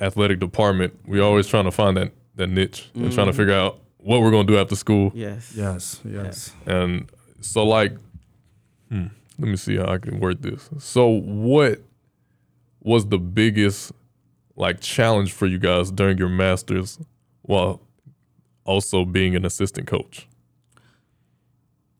athletic 0.00 0.40
department, 0.40 0.98
we 1.06 1.20
always 1.20 1.46
trying 1.46 1.64
to 1.64 1.70
find 1.70 1.96
that 1.96 2.12
that 2.36 2.48
niche 2.48 2.90
and 2.94 3.04
mm-hmm. 3.04 3.14
trying 3.14 3.26
to 3.26 3.32
figure 3.32 3.54
out 3.54 3.80
what 3.98 4.20
we're 4.20 4.30
gonna 4.30 4.44
do 4.44 4.58
after 4.58 4.76
school. 4.76 5.12
Yes. 5.14 5.52
Yes. 5.54 6.00
Yes. 6.04 6.54
And 6.66 7.10
so 7.40 7.64
like, 7.64 7.92
hmm, 8.88 9.06
let 9.38 9.48
me 9.48 9.56
see 9.56 9.76
how 9.76 9.86
I 9.86 9.98
can 9.98 10.20
word 10.20 10.42
this. 10.42 10.68
So 10.78 11.08
what 11.08 11.80
was 12.80 13.06
the 13.06 13.18
biggest 13.18 13.92
like 14.56 14.80
challenge 14.80 15.32
for 15.32 15.46
you 15.46 15.58
guys 15.58 15.90
during 15.90 16.18
your 16.18 16.28
masters 16.28 16.98
while 17.42 17.80
also 18.64 19.04
being 19.04 19.36
an 19.36 19.44
assistant 19.44 19.86
coach? 19.86 20.26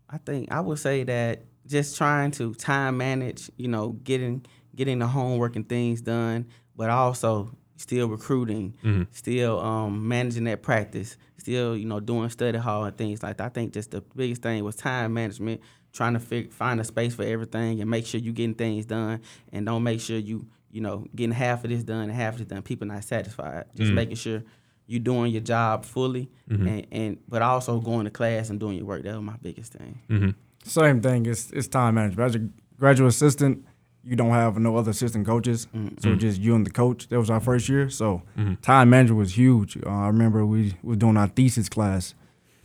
I 0.09 0.19
think 0.19 0.51
I 0.51 0.61
would 0.61 0.79
say 0.79 1.05
that 1.05 1.43
just 1.67 1.97
trying 1.97 2.33
to 2.33 2.55
time 2.55 2.97
manage, 2.97 3.51
you 3.57 3.69
know, 3.69 3.91
getting 4.05 4.45
getting 4.75 4.99
the 4.99 5.07
homework 5.07 5.57
and 5.57 5.69
things 5.69 6.01
done, 6.01 6.47
but 6.77 6.91
also 6.91 7.51
still 7.81 8.09
recruiting, 8.09 8.75
mm-hmm. 8.85 9.05
still 9.11 9.59
um, 9.59 10.07
managing 10.07 10.45
that 10.45 10.63
practice, 10.63 11.17
still 11.39 11.77
you 11.77 11.87
know 11.87 11.99
doing 11.99 12.29
study 12.29 12.59
hall 12.59 12.85
and 12.85 12.97
things 12.97 13.23
like 13.23 13.39
that. 13.39 13.47
I 13.47 13.49
think 13.49 13.73
just 13.73 13.91
the 13.91 14.03
biggest 14.15 14.43
thing 14.43 14.63
was 14.63 14.77
time 14.77 15.15
management, 15.15 15.63
trying 15.93 16.13
to 16.13 16.21
fig- 16.21 16.53
find 16.53 16.79
a 16.81 16.85
space 16.85 17.15
for 17.15 17.25
everything 17.25 17.81
and 17.81 17.91
make 17.91 18.07
sure 18.07 18.21
you 18.21 18.33
getting 18.33 18.55
things 18.55 18.85
done, 18.85 19.23
and 19.53 19.67
don't 19.67 19.83
make 19.83 20.01
sure 20.01 20.19
you 20.19 20.47
you 20.71 20.81
know 20.83 21.07
getting 21.17 21.33
half 21.33 21.65
of 21.65 21.71
this 21.71 21.83
done 21.83 22.05
and 22.05 22.13
half 22.13 22.35
of 22.35 22.41
this 22.41 22.49
done. 22.49 22.63
People 22.63 22.87
not 22.87 23.03
satisfied. 23.03 23.65
Just 23.75 23.89
mm-hmm. 23.89 23.95
making 23.95 24.17
sure 24.17 24.43
you're 24.87 25.01
doing 25.01 25.33
your 25.33 25.43
job 25.43 25.85
fully, 25.85 26.31
mm-hmm. 26.51 26.67
and, 26.67 26.87
and 26.93 27.19
but 27.29 27.41
also 27.41 27.81
going 27.81 28.05
to 28.05 28.11
class 28.11 28.51
and 28.51 28.61
doing 28.61 28.77
your 28.77 28.87
work. 28.87 29.03
That 29.05 29.15
was 29.15 29.23
my 29.23 29.37
biggest 29.41 29.73
thing. 29.73 29.99
Mm-hmm. 30.11 30.31
Same 30.65 31.01
thing. 31.01 31.25
It's 31.25 31.51
it's 31.51 31.69
time 31.69 31.95
management. 31.95 32.29
As 32.29 32.35
a 32.35 32.49
graduate 32.79 33.09
assistant, 33.09 33.65
you 34.05 34.17
don't 34.17 34.31
have 34.31 34.59
no 34.59 34.77
other 34.77 34.91
assistant 34.91 35.27
coaches, 35.27 35.67
mm-hmm. 35.75 35.97
so 36.01 36.15
just 36.15 36.41
you 36.41 36.55
and 36.55 36.67
the 36.67 36.71
coach. 36.71 37.09
That 37.09 37.19
was 37.19 37.31
our 37.31 37.41
first 37.41 37.69
year, 37.69 37.91
so 37.91 38.23
mm-hmm. 38.37 38.55
time 38.55 38.91
management 38.91 39.19
was 39.19 39.37
huge. 39.37 39.77
Uh, 39.77 39.91
I 39.91 40.07
remember 40.07 40.45
we 40.47 40.75
was 40.83 40.97
doing 40.97 41.17
our 41.17 41.29
thesis 41.29 41.69
class. 41.69 42.15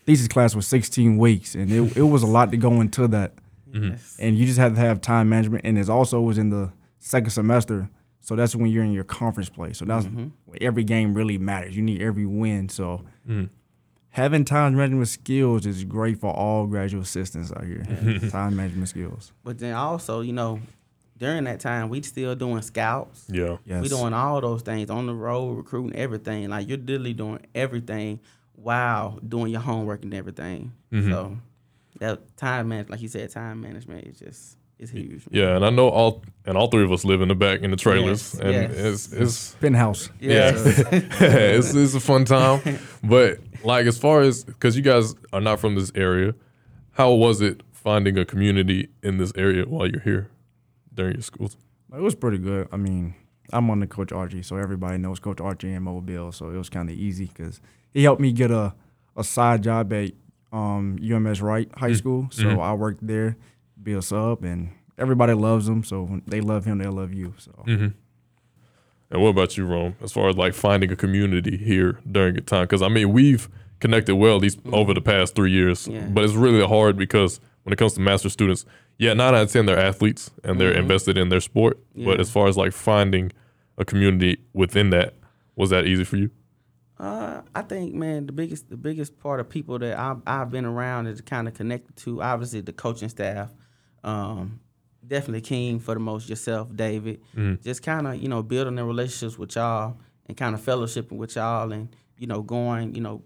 Thesis 0.05 0.27
class 0.27 0.55
was 0.55 0.67
16 0.67 1.17
weeks, 1.17 1.55
and 1.55 1.71
it, 1.71 1.97
it 1.97 2.03
was 2.03 2.23
a 2.23 2.27
lot 2.27 2.51
to 2.51 2.57
go 2.57 2.79
into 2.79 3.07
that. 3.07 3.33
Mm-hmm. 3.71 3.95
And 4.19 4.37
you 4.37 4.45
just 4.45 4.59
had 4.59 4.75
to 4.75 4.81
have 4.81 5.01
time 5.01 5.29
management, 5.29 5.65
and 5.65 5.77
it 5.77 5.89
also 5.89 6.21
was 6.21 6.37
in 6.37 6.49
the 6.49 6.71
second 6.99 7.31
semester. 7.31 7.89
So 8.21 8.35
that's 8.35 8.55
when 8.55 8.67
you're 8.71 8.83
in 8.83 8.93
your 8.93 9.03
conference 9.03 9.49
play. 9.49 9.73
So 9.73 9.85
that's 9.85 10.05
mm-hmm. 10.05 10.29
every 10.61 10.83
game 10.83 11.13
really 11.13 11.37
matters. 11.37 11.75
You 11.75 11.83
need 11.83 12.01
every 12.01 12.25
win. 12.25 12.69
So 12.69 13.03
mm. 13.29 13.49
having 14.09 14.45
time 14.45 14.75
management 14.75 15.09
skills 15.09 15.67
is 15.67 15.83
great 15.83 16.19
for 16.19 16.33
all 16.33 16.65
graduate 16.65 17.03
assistants 17.03 17.51
out 17.51 17.65
here. 17.65 17.83
time 18.31 18.55
management 18.55 18.89
skills. 18.89 19.31
But 19.43 19.59
then 19.59 19.75
also, 19.75 20.21
you 20.21 20.33
know, 20.33 20.59
during 21.17 21.45
that 21.45 21.59
time, 21.59 21.89
we 21.89 22.01
still 22.01 22.35
doing 22.35 22.61
scouts. 22.61 23.25
Yeah. 23.29 23.57
Yes. 23.65 23.83
We 23.83 23.89
doing 23.89 24.13
all 24.13 24.41
those 24.41 24.61
things 24.61 24.89
on 24.89 25.07
the 25.07 25.13
road, 25.13 25.53
recruiting 25.53 25.97
everything. 25.97 26.49
Like 26.49 26.67
you're 26.67 26.77
literally 26.77 27.13
doing 27.13 27.39
everything 27.53 28.19
while 28.53 29.19
doing 29.27 29.51
your 29.51 29.61
homework 29.61 30.03
and 30.03 30.13
everything. 30.13 30.73
Mm-hmm. 30.91 31.11
So 31.11 31.37
that 31.99 32.37
time 32.37 32.69
man, 32.69 32.85
like 32.89 33.01
you 33.01 33.07
said, 33.07 33.29
time 33.29 33.61
management 33.61 34.05
is 34.07 34.19
just 34.19 34.57
is 34.77 34.89
huge. 34.89 35.23
Yeah, 35.31 35.55
and 35.55 35.65
I 35.65 35.69
know 35.69 35.87
all 35.87 36.23
and 36.45 36.57
all 36.57 36.67
three 36.67 36.83
of 36.83 36.91
us 36.91 37.05
live 37.05 37.21
in 37.21 37.29
the 37.29 37.35
back 37.35 37.61
in 37.61 37.71
the 37.71 37.77
trailers, 37.77 38.33
yes, 38.33 38.41
and 38.41 38.53
yes. 38.53 38.71
it's 38.73 39.13
it's 39.13 39.55
penthouse. 39.61 40.09
Yeah, 40.19 40.51
it's 40.55 41.73
it's 41.73 41.93
a 41.93 41.99
fun 41.99 42.25
time. 42.25 42.61
But 43.03 43.37
like 43.63 43.85
as 43.85 43.99
far 43.99 44.21
as 44.21 44.43
because 44.43 44.75
you 44.75 44.81
guys 44.81 45.13
are 45.31 45.39
not 45.39 45.59
from 45.59 45.75
this 45.75 45.91
area, 45.95 46.33
how 46.91 47.13
was 47.13 47.39
it 47.39 47.61
finding 47.71 48.17
a 48.17 48.25
community 48.25 48.89
in 49.03 49.17
this 49.17 49.31
area 49.35 49.63
while 49.65 49.87
you're 49.87 50.01
here 50.01 50.31
during 50.95 51.13
your 51.13 51.21
schools? 51.21 51.57
It 51.93 52.01
was 52.01 52.15
pretty 52.15 52.39
good. 52.39 52.67
I 52.71 52.77
mean, 52.77 53.15
I'm 53.53 53.69
on 53.69 53.79
the 53.79 53.87
Coach 53.87 54.09
Archey, 54.09 54.43
so 54.43 54.57
everybody 54.57 54.97
knows 54.97 55.19
Coach 55.19 55.37
Archey 55.37 55.75
in 55.75 55.83
Mobile, 55.83 56.31
so 56.31 56.49
it 56.49 56.57
was 56.57 56.69
kind 56.69 56.89
of 56.89 56.95
easy 56.95 57.25
because 57.25 57.61
he 57.93 58.03
helped 58.03 58.21
me 58.21 58.31
get 58.31 58.51
a 58.51 58.73
a 59.17 59.23
side 59.23 59.63
job 59.63 59.93
at 59.93 60.11
um, 60.51 60.97
UMS 61.01 61.41
Wright 61.41 61.69
High 61.77 61.89
mm-hmm. 61.89 61.95
School, 61.95 62.27
so 62.31 62.43
mm-hmm. 62.43 62.59
I 62.59 62.73
worked 62.73 63.05
there 63.05 63.37
be 63.81 63.93
a 63.93 64.01
sub, 64.01 64.43
and 64.43 64.71
everybody 64.97 65.33
loves 65.33 65.67
him. 65.67 65.83
So 65.83 66.03
when 66.03 66.21
they 66.27 66.41
love 66.41 66.65
him, 66.65 66.77
they 66.77 66.87
love 66.87 67.13
you. 67.13 67.33
So. 67.37 67.51
Mm-hmm. 67.67 67.87
And 69.11 69.21
what 69.21 69.29
about 69.29 69.57
you, 69.57 69.65
Rome? 69.65 69.95
As 70.01 70.11
far 70.11 70.29
as 70.29 70.35
like 70.35 70.53
finding 70.53 70.91
a 70.91 70.95
community 70.95 71.57
here 71.57 71.99
during 72.11 72.35
your 72.35 72.43
time, 72.43 72.63
because 72.63 72.81
I 72.81 72.89
mean 72.89 73.11
we've 73.11 73.47
connected 73.79 74.15
well 74.15 74.39
these 74.39 74.55
mm-hmm. 74.55 74.73
over 74.73 74.93
the 74.93 75.01
past 75.01 75.35
three 75.35 75.51
years, 75.51 75.87
yeah. 75.87 76.01
but 76.01 76.23
it's 76.23 76.33
really 76.33 76.65
hard 76.65 76.97
because 76.97 77.39
when 77.63 77.73
it 77.73 77.77
comes 77.77 77.93
to 77.93 78.01
master 78.01 78.29
students, 78.29 78.65
yeah, 78.97 79.13
nine 79.13 79.33
out 79.33 79.43
of 79.43 79.51
ten 79.51 79.65
they're 79.65 79.79
athletes 79.79 80.31
and 80.43 80.59
they're 80.59 80.71
mm-hmm. 80.71 80.81
invested 80.81 81.17
in 81.17 81.29
their 81.29 81.41
sport. 81.41 81.79
Yeah. 81.93 82.05
But 82.05 82.19
as 82.19 82.29
far 82.29 82.47
as 82.47 82.57
like 82.57 82.73
finding 82.73 83.31
a 83.77 83.85
community 83.85 84.41
within 84.53 84.89
that, 84.91 85.15
was 85.55 85.69
that 85.69 85.85
easy 85.85 86.03
for 86.03 86.17
you? 86.17 86.29
Uh, 86.97 87.41
I 87.53 87.61
think, 87.61 87.93
man, 87.93 88.25
the 88.25 88.31
biggest 88.31 88.69
the 88.69 88.77
biggest 88.77 89.19
part 89.19 89.41
of 89.41 89.49
people 89.49 89.77
that 89.79 89.99
I've, 89.99 90.21
I've 90.25 90.49
been 90.49 90.63
around 90.63 91.07
is 91.07 91.19
kind 91.19 91.47
of 91.47 91.53
connected 91.53 91.95
to 91.97 92.21
obviously 92.21 92.61
the 92.61 92.71
coaching 92.71 93.09
staff, 93.09 93.51
um, 94.03 94.61
definitely 95.05 95.41
King 95.41 95.79
for 95.79 95.93
the 95.93 95.99
most, 95.99 96.29
yourself, 96.29 96.73
David. 96.73 97.21
Mm. 97.35 97.61
Just 97.61 97.83
kind 97.83 98.07
of, 98.07 98.15
you 98.15 98.29
know, 98.29 98.41
building 98.41 98.75
the 98.75 98.85
relationships 98.85 99.37
with 99.37 99.55
y'all 99.55 99.97
and 100.27 100.37
kind 100.37 100.55
of 100.55 100.61
fellowshipping 100.61 101.17
with 101.17 101.35
y'all 101.35 101.73
and, 101.73 101.93
you 102.17 102.27
know, 102.27 102.41
going, 102.41 102.95
you 102.95 103.01
know, 103.01 103.23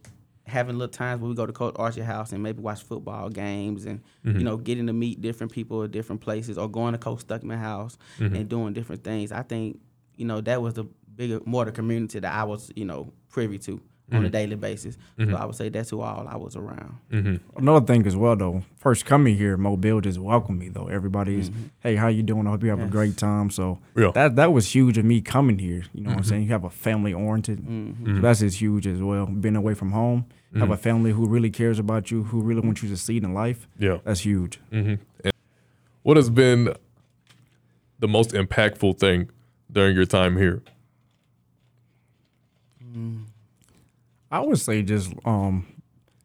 having 0.49 0.77
little 0.77 0.91
times 0.91 1.21
where 1.21 1.29
we 1.29 1.35
go 1.35 1.45
to 1.45 1.53
Coach 1.53 1.75
Archey 1.75 2.03
house 2.03 2.31
and 2.31 2.43
maybe 2.43 2.61
watch 2.61 2.83
football 2.83 3.29
games 3.29 3.85
and, 3.85 4.01
mm-hmm. 4.25 4.39
you 4.39 4.43
know, 4.43 4.57
getting 4.57 4.87
to 4.87 4.93
meet 4.93 5.21
different 5.21 5.51
people 5.51 5.83
at 5.83 5.91
different 5.91 6.21
places 6.21 6.57
or 6.57 6.67
going 6.67 6.93
to 6.93 6.97
Coach 6.97 7.25
Stuckman 7.25 7.59
house 7.59 7.97
mm-hmm. 8.17 8.35
and 8.35 8.49
doing 8.49 8.73
different 8.73 9.03
things. 9.03 9.31
I 9.31 9.43
think, 9.43 9.79
you 10.15 10.25
know, 10.25 10.41
that 10.41 10.61
was 10.61 10.73
the 10.73 10.85
bigger, 11.15 11.39
more 11.45 11.65
the 11.65 11.71
community 11.71 12.19
that 12.19 12.33
I 12.33 12.43
was, 12.43 12.71
you 12.75 12.85
know, 12.85 13.13
privy 13.29 13.57
to 13.59 13.81
mm-hmm. 14.09 14.17
on 14.17 14.25
a 14.25 14.27
mm-hmm. 14.27 14.33
daily 14.33 14.55
basis. 14.55 14.97
Mm-hmm. 15.17 15.31
So 15.31 15.37
I 15.37 15.45
would 15.45 15.55
say 15.55 15.69
that's 15.69 15.91
who 15.91 16.01
all 16.01 16.27
I 16.27 16.35
was 16.35 16.55
around. 16.55 16.97
Mm-hmm. 17.11 17.59
Another 17.59 17.85
thing 17.85 18.05
as 18.07 18.15
well, 18.15 18.35
though, 18.35 18.63
first 18.77 19.05
coming 19.05 19.37
here, 19.37 19.55
Mobile 19.55 20.01
just 20.01 20.19
welcomed 20.19 20.59
me 20.59 20.69
though. 20.69 20.87
Everybody's, 20.87 21.49
mm-hmm. 21.49 21.67
hey, 21.81 21.95
how 21.95 22.07
you 22.07 22.23
doing? 22.23 22.47
I 22.47 22.49
hope 22.49 22.63
you 22.63 22.69
have 22.69 22.79
yes. 22.79 22.87
a 22.87 22.91
great 22.91 23.17
time. 23.17 23.49
So 23.49 23.79
yeah. 23.95 24.11
that 24.13 24.35
that 24.35 24.51
was 24.51 24.73
huge 24.73 24.97
of 24.97 25.05
me 25.05 25.21
coming 25.21 25.59
here. 25.59 25.83
You 25.93 26.01
know 26.01 26.09
what 26.09 26.17
I'm 26.17 26.23
saying? 26.23 26.43
You 26.43 26.49
have 26.49 26.63
a 26.63 26.69
family 26.69 27.13
oriented. 27.13 27.65
So 28.05 28.21
that's 28.21 28.39
just 28.39 28.59
huge 28.59 28.87
as 28.87 29.01
well. 29.01 29.25
Being 29.25 29.55
away 29.55 29.73
from 29.75 29.91
home, 29.91 30.25
have 30.55 30.71
a 30.71 30.77
family 30.77 31.11
who 31.11 31.27
really 31.27 31.51
cares 31.51 31.77
about 31.79 32.09
you, 32.09 32.23
who 32.23 32.41
really 32.41 32.61
wants 32.61 32.81
you 32.81 32.89
to 32.89 32.97
succeed 32.97 33.23
in 33.23 33.33
life. 33.33 33.67
Yeah, 33.77 33.99
that's 34.03 34.21
huge. 34.21 34.59
What 36.01 36.17
has 36.17 36.29
been 36.29 36.73
the 37.99 38.07
most 38.07 38.31
impactful 38.31 38.97
thing 38.99 39.29
during 39.71 39.95
your 39.95 40.05
time 40.05 40.37
here? 40.37 40.63
I 44.31 44.39
would 44.41 44.59
say 44.59 44.81
just 44.83 45.13
um 45.25 45.67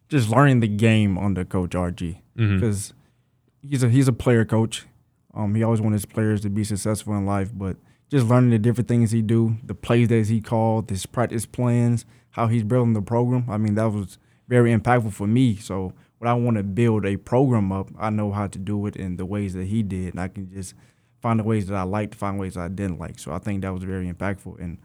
just 0.08 0.28
learning 0.28 0.60
the 0.60 0.68
game 0.68 1.18
under 1.18 1.44
Coach 1.44 1.70
Archey 1.70 2.18
because 2.36 2.92
mm-hmm. 2.92 3.68
he's 3.68 3.82
a 3.82 3.88
he's 3.88 4.08
a 4.08 4.12
player 4.12 4.44
coach. 4.44 4.86
Um, 5.34 5.54
he 5.54 5.62
always 5.62 5.80
wanted 5.80 5.96
his 5.96 6.06
players 6.06 6.42
to 6.42 6.50
be 6.50 6.62
successful 6.62 7.14
in 7.16 7.26
life, 7.26 7.50
but 7.52 7.76
just 8.08 8.26
learning 8.26 8.50
the 8.50 8.58
different 8.58 8.86
things 8.86 9.10
he 9.10 9.20
do, 9.20 9.56
the 9.64 9.74
plays 9.74 10.08
that 10.08 10.28
he 10.28 10.40
called, 10.40 10.88
his 10.88 11.06
practice 11.06 11.44
plans, 11.46 12.04
how 12.30 12.46
he's 12.46 12.62
building 12.62 12.92
the 12.92 13.02
program. 13.02 13.46
I 13.48 13.56
mean, 13.56 13.74
that 13.74 13.88
was 13.90 14.18
very 14.46 14.72
impactful 14.72 15.12
for 15.12 15.26
me. 15.26 15.56
So 15.56 15.92
when 16.18 16.28
I 16.28 16.34
want 16.34 16.56
to 16.56 16.62
build 16.62 17.04
a 17.04 17.16
program 17.16 17.72
up, 17.72 17.90
I 17.98 18.10
know 18.10 18.30
how 18.30 18.46
to 18.46 18.58
do 18.58 18.86
it 18.86 18.94
in 18.94 19.16
the 19.16 19.26
ways 19.26 19.54
that 19.54 19.64
he 19.64 19.82
did, 19.82 20.14
and 20.14 20.20
I 20.20 20.28
can 20.28 20.48
just 20.52 20.74
find 21.20 21.40
the 21.40 21.44
ways 21.44 21.66
that 21.66 21.74
I 21.74 21.82
liked, 21.82 22.14
find 22.14 22.38
ways 22.38 22.56
I 22.56 22.68
didn't 22.68 23.00
like. 23.00 23.18
So 23.18 23.32
I 23.32 23.38
think 23.38 23.62
that 23.62 23.72
was 23.72 23.82
very 23.82 24.10
impactful. 24.12 24.60
And 24.60 24.78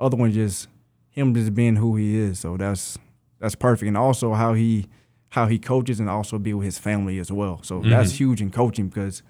other 0.00 0.16
one 0.16 0.32
just 0.32 0.68
him 1.12 1.34
just 1.34 1.54
being 1.54 1.76
who 1.76 1.94
he 1.94 2.18
is. 2.18 2.40
So 2.40 2.56
that's 2.56 2.98
that's 3.38 3.54
perfect. 3.54 3.86
And 3.86 3.96
also 3.96 4.32
how 4.32 4.54
he 4.54 4.88
how 5.28 5.46
he 5.46 5.58
coaches 5.58 6.00
and 6.00 6.10
also 6.10 6.38
be 6.38 6.52
with 6.52 6.64
his 6.64 6.78
family 6.78 7.18
as 7.18 7.30
well. 7.30 7.60
So 7.62 7.80
mm-hmm. 7.80 7.90
that's 7.90 8.12
huge 8.12 8.42
in 8.42 8.50
coaching 8.50 8.88
because 8.88 9.22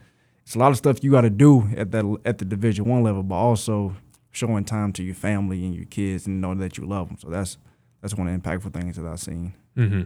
it's 0.43 0.55
a 0.55 0.59
lot 0.59 0.71
of 0.71 0.77
stuff 0.79 1.05
you 1.05 1.11
got 1.11 1.21
to 1.21 1.31
do 1.31 1.69
at 1.77 1.91
that 1.91 2.19
at 2.25 2.39
the 2.39 2.45
Division 2.45 2.87
One 2.87 3.03
level, 3.03 3.23
but 3.23 3.35
also 3.35 3.95
showing 4.31 4.65
time 4.65 4.93
to 4.95 5.03
your 5.03 5.15
family 5.15 5.65
and 5.65 5.75
your 5.75 5.85
kids 5.85 6.27
and 6.27 6.41
know 6.41 6.55
that 6.55 6.79
you 6.79 6.87
love 6.87 7.09
them. 7.09 7.19
So 7.19 7.29
that's 7.29 7.59
that's 8.01 8.15
one 8.15 8.29
of 8.29 8.43
the 8.43 8.49
impactful 8.49 8.73
things 8.73 8.97
that 8.97 9.07
I've 9.07 9.21
seen. 9.21 9.55
Mm-hmm. 9.77 10.03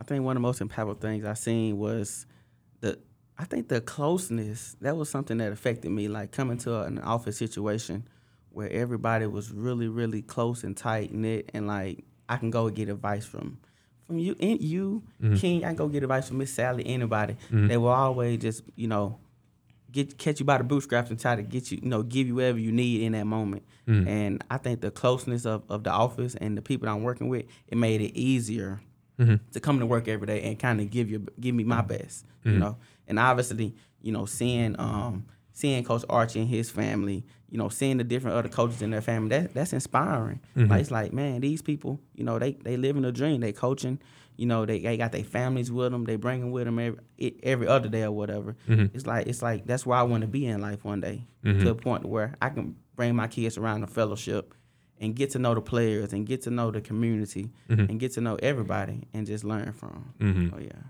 I 0.00 0.04
think 0.04 0.24
one 0.24 0.36
of 0.36 0.42
the 0.42 0.46
most 0.46 0.60
impactful 0.60 1.00
things 1.00 1.24
I've 1.24 1.38
seen 1.38 1.78
was 1.78 2.26
the 2.80 2.98
I 3.38 3.44
think 3.44 3.68
the 3.68 3.80
closeness. 3.80 4.76
That 4.80 4.96
was 4.96 5.08
something 5.08 5.38
that 5.38 5.52
affected 5.52 5.90
me. 5.90 6.08
Like 6.08 6.30
coming 6.30 6.58
to 6.58 6.82
an 6.82 6.98
office 6.98 7.38
situation 7.38 8.06
where 8.50 8.70
everybody 8.70 9.26
was 9.26 9.50
really, 9.50 9.88
really 9.88 10.22
close 10.22 10.64
and 10.64 10.76
tight 10.76 11.12
knit, 11.12 11.50
and 11.54 11.66
like 11.66 12.04
I 12.28 12.36
can 12.36 12.50
go 12.50 12.68
get 12.70 12.88
advice 12.88 13.26
from 13.26 13.58
from 14.06 14.18
you, 14.18 14.36
and 14.40 14.60
you, 14.60 15.02
mm-hmm. 15.22 15.36
King. 15.36 15.64
I 15.64 15.68
can 15.68 15.76
go 15.76 15.88
get 15.88 16.02
advice 16.02 16.28
from 16.28 16.38
Miss 16.38 16.52
Sally. 16.52 16.86
Anybody, 16.86 17.34
mm-hmm. 17.46 17.68
they 17.68 17.76
will 17.76 17.88
always 17.88 18.40
just 18.40 18.62
you 18.76 18.88
know 18.88 19.18
get 19.92 20.18
catch 20.18 20.40
you 20.40 20.46
by 20.46 20.58
the 20.58 20.64
bootstraps 20.64 21.10
and 21.10 21.18
try 21.18 21.36
to 21.36 21.42
get 21.42 21.70
you, 21.70 21.80
you 21.82 21.88
know, 21.88 22.02
give 22.02 22.26
you 22.26 22.36
whatever 22.36 22.58
you 22.58 22.72
need 22.72 23.02
in 23.02 23.12
that 23.12 23.26
moment. 23.26 23.62
Mm-hmm. 23.88 24.08
And 24.08 24.44
I 24.50 24.58
think 24.58 24.80
the 24.80 24.90
closeness 24.90 25.46
of, 25.46 25.62
of 25.68 25.84
the 25.84 25.90
office 25.90 26.34
and 26.34 26.56
the 26.56 26.62
people 26.62 26.88
I'm 26.88 27.02
working 27.02 27.28
with, 27.28 27.46
it 27.68 27.76
made 27.76 28.00
it 28.00 28.16
easier 28.18 28.80
to 29.52 29.60
come 29.60 29.78
to 29.78 29.86
work 29.86 30.08
every 30.08 30.26
day 30.26 30.42
and 30.42 30.58
kind 30.58 30.80
of 30.80 30.90
give 30.90 31.10
you 31.10 31.26
give 31.38 31.54
me 31.54 31.64
my 31.64 31.82
best, 31.82 32.24
you 32.42 32.52
know. 32.52 32.78
And 33.06 33.18
obviously, 33.18 33.74
you 34.00 34.12
know, 34.12 34.24
seeing 34.24 34.78
um 34.78 35.26
seeing 35.52 35.84
Coach 35.84 36.02
Archey 36.02 36.36
and 36.36 36.48
his 36.48 36.70
family, 36.70 37.26
you 37.50 37.58
know, 37.58 37.68
seeing 37.68 37.96
the 37.96 38.04
different 38.04 38.36
other 38.36 38.48
coaches 38.48 38.80
in 38.80 38.90
their 38.90 39.00
family, 39.00 39.28
that 39.30 39.54
that's 39.54 39.72
inspiring. 39.72 40.40
Mm-hmm. 40.56 40.70
Like 40.70 40.80
it's 40.80 40.90
like, 40.90 41.12
man, 41.12 41.40
these 41.40 41.62
people, 41.62 42.00
you 42.14 42.24
know, 42.24 42.38
they 42.38 42.52
they 42.52 42.76
living 42.76 43.04
a 43.04 43.12
dream. 43.12 43.40
They 43.40 43.52
coaching, 43.52 43.98
you 44.36 44.46
know, 44.46 44.64
they, 44.64 44.80
they 44.80 44.96
got 44.96 45.12
their 45.12 45.24
families 45.24 45.70
with 45.70 45.92
them. 45.92 46.04
They 46.04 46.16
bring 46.16 46.40
them 46.40 46.50
with 46.52 46.64
them 46.64 46.78
every 46.78 46.98
every 47.42 47.66
other 47.66 47.88
day 47.88 48.04
or 48.04 48.12
whatever. 48.12 48.56
Mm-hmm. 48.68 48.94
It's 48.94 49.06
like 49.06 49.26
it's 49.26 49.42
like 49.42 49.66
that's 49.66 49.84
where 49.84 49.98
I 49.98 50.02
want 50.02 50.22
to 50.22 50.28
be 50.28 50.46
in 50.46 50.60
life 50.60 50.84
one 50.84 51.00
day 51.00 51.26
mm-hmm. 51.44 51.60
to 51.60 51.70
a 51.70 51.74
point 51.74 52.06
where 52.06 52.34
I 52.40 52.50
can 52.50 52.76
bring 52.94 53.16
my 53.16 53.26
kids 53.26 53.58
around 53.58 53.80
the 53.80 53.86
fellowship 53.86 54.54
and 55.00 55.16
get 55.16 55.30
to 55.30 55.38
know 55.38 55.54
the 55.54 55.60
players 55.60 56.12
and 56.12 56.26
get 56.26 56.42
to 56.42 56.50
know 56.50 56.70
the 56.70 56.80
community 56.80 57.50
and 57.68 57.98
get 57.98 58.12
to 58.12 58.20
know 58.20 58.36
everybody 58.42 59.08
and 59.12 59.26
just 59.26 59.44
learn 59.44 59.72
from. 59.72 60.12
'em. 60.20 60.52
Oh 60.54 60.60
yeah. 60.60 60.82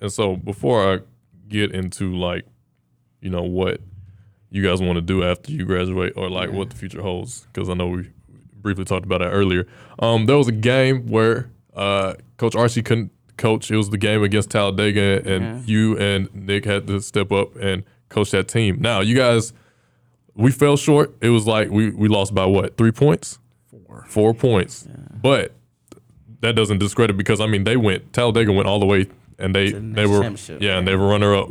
And 0.00 0.12
so 0.12 0.36
before 0.36 0.92
I 0.92 1.00
get 1.48 1.72
into 1.72 2.14
like, 2.16 2.44
you 3.20 3.30
know, 3.30 3.42
what 3.42 3.80
you 4.52 4.62
guys 4.62 4.80
want 4.80 4.96
to 4.96 5.00
do 5.00 5.24
after 5.24 5.50
you 5.50 5.64
graduate 5.64 6.12
or 6.16 6.28
like 6.30 6.52
what 6.52 6.70
the 6.70 6.76
future 6.76 7.02
holds, 7.02 7.46
because 7.52 7.68
I 7.68 7.74
know 7.74 7.88
we 7.88 8.10
briefly 8.60 8.84
talked 8.84 9.04
about 9.04 9.18
that 9.18 9.30
earlier. 9.30 9.66
Um, 9.98 10.26
there 10.26 10.36
was 10.36 10.46
a 10.46 10.52
game 10.52 11.08
where 11.08 11.50
uh, 11.74 12.14
Coach 12.36 12.52
Archey 12.54 12.84
couldn't 12.84 13.10
coach. 13.38 13.70
It 13.70 13.76
was 13.76 13.90
the 13.90 13.98
game 13.98 14.22
against 14.22 14.50
Talladega, 14.50 15.22
and 15.24 15.42
Yeah. 15.42 15.62
you 15.66 15.98
and 15.98 16.32
Nick 16.34 16.64
had 16.66 16.86
to 16.86 17.00
step 17.00 17.32
up 17.32 17.56
and 17.56 17.82
coach 18.10 18.30
that 18.32 18.46
team. 18.46 18.76
Now, 18.80 19.00
you 19.00 19.16
guys, 19.16 19.52
we 20.34 20.50
fell 20.52 20.76
short. 20.76 21.14
It 21.20 21.30
was 21.30 21.46
like 21.46 21.70
we, 21.70 21.90
we 21.90 22.08
lost 22.08 22.34
by 22.34 22.44
what, 22.46 22.76
three 22.76 22.92
points? 22.92 23.38
Four. 23.86 24.04
Four 24.06 24.34
points. 24.34 24.86
But 25.20 25.52
that 26.40 26.54
doesn't 26.54 26.78
discredit 26.78 27.16
because 27.16 27.40
I 27.40 27.46
mean 27.46 27.64
they 27.64 27.76
went 27.76 28.12
Talladega 28.12 28.52
went 28.52 28.66
all 28.68 28.80
the 28.80 28.86
way 28.86 29.06
and 29.38 29.54
they 29.54 29.70
the 29.70 29.78
they 29.80 30.06
were 30.06 30.16
championship, 30.22 30.60
yeah 30.60 30.76
and 30.76 30.86
they 30.88 30.96
were 30.96 31.06
runner 31.08 31.34
up. 31.36 31.50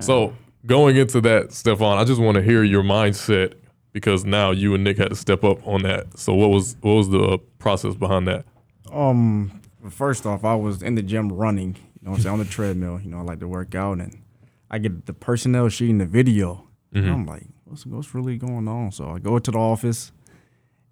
So 0.00 0.34
going 0.66 0.96
into 0.96 1.20
that, 1.22 1.52
Stefan, 1.52 1.98
I 1.98 2.04
just 2.04 2.20
want 2.20 2.36
to 2.36 2.42
hear 2.42 2.62
your 2.62 2.82
mindset 2.82 3.54
because 3.92 4.24
now 4.24 4.50
you 4.50 4.74
and 4.74 4.84
Nick 4.84 4.98
had 4.98 5.10
to 5.10 5.16
step 5.16 5.44
up 5.44 5.66
on 5.66 5.82
that. 5.82 6.18
So 6.18 6.34
what 6.34 6.50
was 6.50 6.76
what 6.80 6.94
was 6.94 7.10
the 7.10 7.38
process 7.58 7.94
behind 7.94 8.28
that? 8.28 8.44
Um, 8.92 9.60
first 9.90 10.26
off, 10.26 10.44
I 10.44 10.54
was 10.54 10.82
in 10.82 10.94
the 10.94 11.02
gym 11.02 11.32
running, 11.32 11.76
you 11.76 12.00
know, 12.02 12.10
what 12.10 12.16
I'm 12.18 12.22
saying 12.22 12.32
on 12.34 12.38
the 12.38 12.44
treadmill. 12.44 13.00
You 13.00 13.10
know, 13.10 13.18
I 13.18 13.22
like 13.22 13.40
to 13.40 13.48
work 13.48 13.74
out, 13.74 13.98
and 13.98 14.22
I 14.70 14.78
get 14.78 15.06
the 15.06 15.12
personnel 15.12 15.68
sheet 15.68 15.90
in 15.90 15.98
the 15.98 16.06
video. 16.06 16.64
And 16.90 17.08
I'm 17.10 17.26
like, 17.26 17.44
what's 17.64 17.84
what's 17.84 18.14
really 18.14 18.38
going 18.38 18.66
on? 18.66 18.92
So 18.92 19.10
I 19.10 19.18
go 19.18 19.38
to 19.38 19.50
the 19.50 19.58
office, 19.58 20.10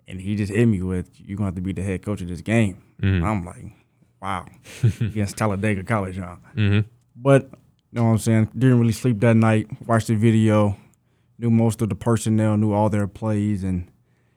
and 0.06 0.20
he 0.20 0.36
just 0.36 0.52
hit 0.52 0.66
me 0.66 0.82
with, 0.82 1.10
"You're 1.16 1.38
gonna 1.38 1.48
have 1.48 1.54
to 1.54 1.62
be 1.62 1.72
the 1.72 1.82
head 1.82 2.02
coach 2.02 2.20
of 2.20 2.28
this 2.28 2.42
game." 2.42 2.82
Mm-hmm. 3.00 3.24
I'm 3.24 3.44
like, 3.44 3.72
wow, 4.20 4.46
against 5.00 5.36
Talladega 5.36 5.84
College, 5.84 6.18
huh? 6.18 6.36
Mm-hmm. 6.54 6.88
But 7.16 7.44
you 7.44 7.58
know 7.92 8.04
what 8.04 8.10
I'm 8.10 8.18
saying? 8.18 8.50
Didn't 8.56 8.80
really 8.80 8.92
sleep 8.92 9.20
that 9.20 9.36
night. 9.36 9.68
Watched 9.86 10.08
the 10.08 10.14
video, 10.14 10.76
knew 11.38 11.50
most 11.50 11.82
of 11.82 11.88
the 11.88 11.94
personnel, 11.94 12.56
knew 12.56 12.72
all 12.72 12.88
their 12.88 13.06
plays, 13.06 13.62
and 13.62 13.90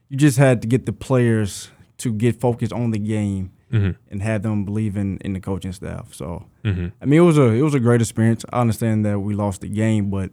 you 0.09 0.17
just 0.17 0.37
had 0.37 0.61
to 0.61 0.67
get 0.67 0.85
the 0.85 0.93
players 0.93 1.69
to 1.97 2.13
get 2.13 2.39
focused 2.39 2.73
on 2.73 2.91
the 2.91 2.99
game 2.99 3.51
mm-hmm. 3.71 3.91
and 4.09 4.21
have 4.21 4.43
them 4.43 4.65
believe 4.65 4.97
in, 4.97 5.17
in 5.19 5.33
the 5.33 5.39
coaching 5.39 5.73
staff. 5.73 6.13
So 6.13 6.45
mm-hmm. 6.63 6.87
I 7.01 7.05
mean, 7.05 7.19
it 7.19 7.23
was 7.23 7.37
a 7.37 7.47
it 7.47 7.61
was 7.61 7.73
a 7.73 7.79
great 7.79 8.01
experience. 8.01 8.45
I 8.51 8.61
understand 8.61 9.05
that 9.05 9.19
we 9.19 9.33
lost 9.33 9.61
the 9.61 9.69
game, 9.69 10.09
but 10.09 10.31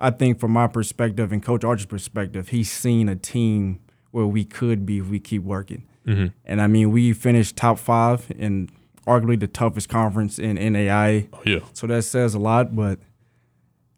I 0.00 0.10
think 0.10 0.38
from 0.38 0.52
my 0.52 0.66
perspective 0.66 1.32
and 1.32 1.42
Coach 1.42 1.64
Archey's 1.64 1.86
perspective, 1.86 2.48
he's 2.48 2.70
seen 2.70 3.08
a 3.08 3.16
team 3.16 3.80
where 4.10 4.26
we 4.26 4.44
could 4.44 4.84
be 4.84 4.98
if 4.98 5.08
we 5.08 5.18
keep 5.18 5.42
working. 5.42 5.86
Mm-hmm. 6.06 6.26
And 6.44 6.60
I 6.60 6.66
mean, 6.66 6.90
we 6.90 7.12
finished 7.12 7.56
top 7.56 7.78
five 7.78 8.30
in 8.36 8.68
arguably 9.06 9.38
the 9.38 9.46
toughest 9.48 9.88
conference 9.88 10.38
in 10.38 10.56
NAIA. 10.56 11.28
Oh, 11.32 11.40
yeah. 11.44 11.60
So 11.72 11.86
that 11.86 12.02
says 12.02 12.34
a 12.34 12.38
lot, 12.38 12.74
but 12.74 12.98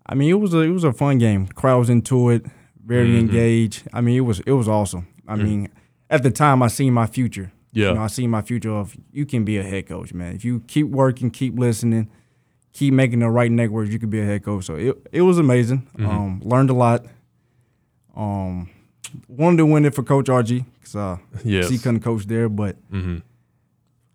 I 0.06 0.14
mean, 0.14 0.30
it 0.30 0.34
was 0.40 0.54
a 0.54 0.60
it 0.60 0.70
was 0.70 0.84
a 0.84 0.92
fun 0.92 1.18
game. 1.18 1.46
Crowd 1.48 1.78
was 1.78 1.90
into 1.90 2.30
it, 2.30 2.44
very 2.84 3.18
engaged. 3.18 3.82
I 3.92 4.00
mean, 4.00 4.16
it 4.16 4.20
was 4.20 4.40
it 4.40 4.52
was 4.52 4.68
awesome. 4.68 5.06
I 5.28 5.36
mean, 5.36 5.68
at 6.10 6.22
the 6.22 6.30
time, 6.30 6.62
I 6.62 6.68
seen 6.68 6.92
my 6.92 7.06
future. 7.06 7.52
Yeah. 7.72 7.88
you 7.88 7.94
know, 7.94 8.02
I 8.02 8.06
seen 8.06 8.30
my 8.30 8.40
future 8.42 8.70
of 8.72 8.96
you 9.12 9.26
can 9.26 9.44
be 9.44 9.58
a 9.58 9.62
head 9.62 9.86
coach, 9.86 10.14
man. 10.14 10.34
If 10.34 10.44
you 10.44 10.60
keep 10.66 10.86
working, 10.86 11.30
keep 11.30 11.58
listening, 11.58 12.08
keep 12.72 12.94
making 12.94 13.18
the 13.18 13.28
right 13.28 13.50
networks, 13.50 13.90
you 13.90 13.98
can 13.98 14.08
be 14.08 14.20
a 14.20 14.24
head 14.24 14.44
coach. 14.44 14.64
So 14.64 14.76
it 14.76 14.96
it 15.12 15.22
was 15.22 15.38
amazing. 15.38 15.86
Um, 15.98 16.40
learned 16.44 16.70
a 16.70 16.74
lot. 16.74 17.04
Um, 18.16 18.70
wanted 19.28 19.58
to 19.58 19.66
win 19.66 19.84
it 19.84 19.94
for 19.94 20.02
Coach 20.02 20.26
Archey 20.26 20.64
because 20.78 20.96
uh, 20.96 21.18
Yes. 21.44 21.68
he 21.68 21.76
couldn't 21.78 22.00
coach 22.00 22.26
there, 22.26 22.48
but 22.48 22.76
Mm-hmm. 22.90 23.18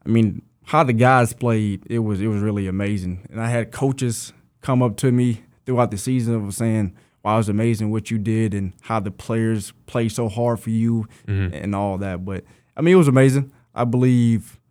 I 0.06 0.10
mean, 0.10 0.41
how 0.71 0.86
the 0.86 0.93
guys 0.93 1.34
played, 1.34 1.86
it 1.89 1.99
was 1.99 2.21
it 2.21 2.27
was 2.27 2.41
really 2.41 2.65
amazing. 2.65 3.27
And 3.29 3.41
I 3.41 3.49
had 3.49 3.73
coaches 3.73 4.31
come 4.62 4.81
up 4.81 4.95
to 4.97 5.12
me 5.12 5.41
throughout 5.65 5.91
the 5.91 5.97
season 5.97 6.34
of 6.34 6.53
saying, 6.53 6.95
"Wow, 7.23 7.34
it 7.34 7.38
was 7.39 7.49
amazing 7.49 7.91
what 7.91 8.10
you 8.10 8.17
did 8.17 8.53
and 8.53 8.71
how 8.79 9.01
the 9.01 9.12
players 9.12 9.73
played 9.86 10.13
so 10.13 10.29
hard 10.29 10.62
for 10.62 10.69
you 10.69 11.07
mm-hmm. 11.27 11.53
and 11.53 11.75
all 11.75 11.97
that." 11.97 12.23
But 12.23 12.45
I 12.77 12.79
mean, 12.79 12.93
it 12.93 12.97
was 12.97 13.10
amazing. 13.10 13.51
I 13.75 13.84
believe 13.84 14.62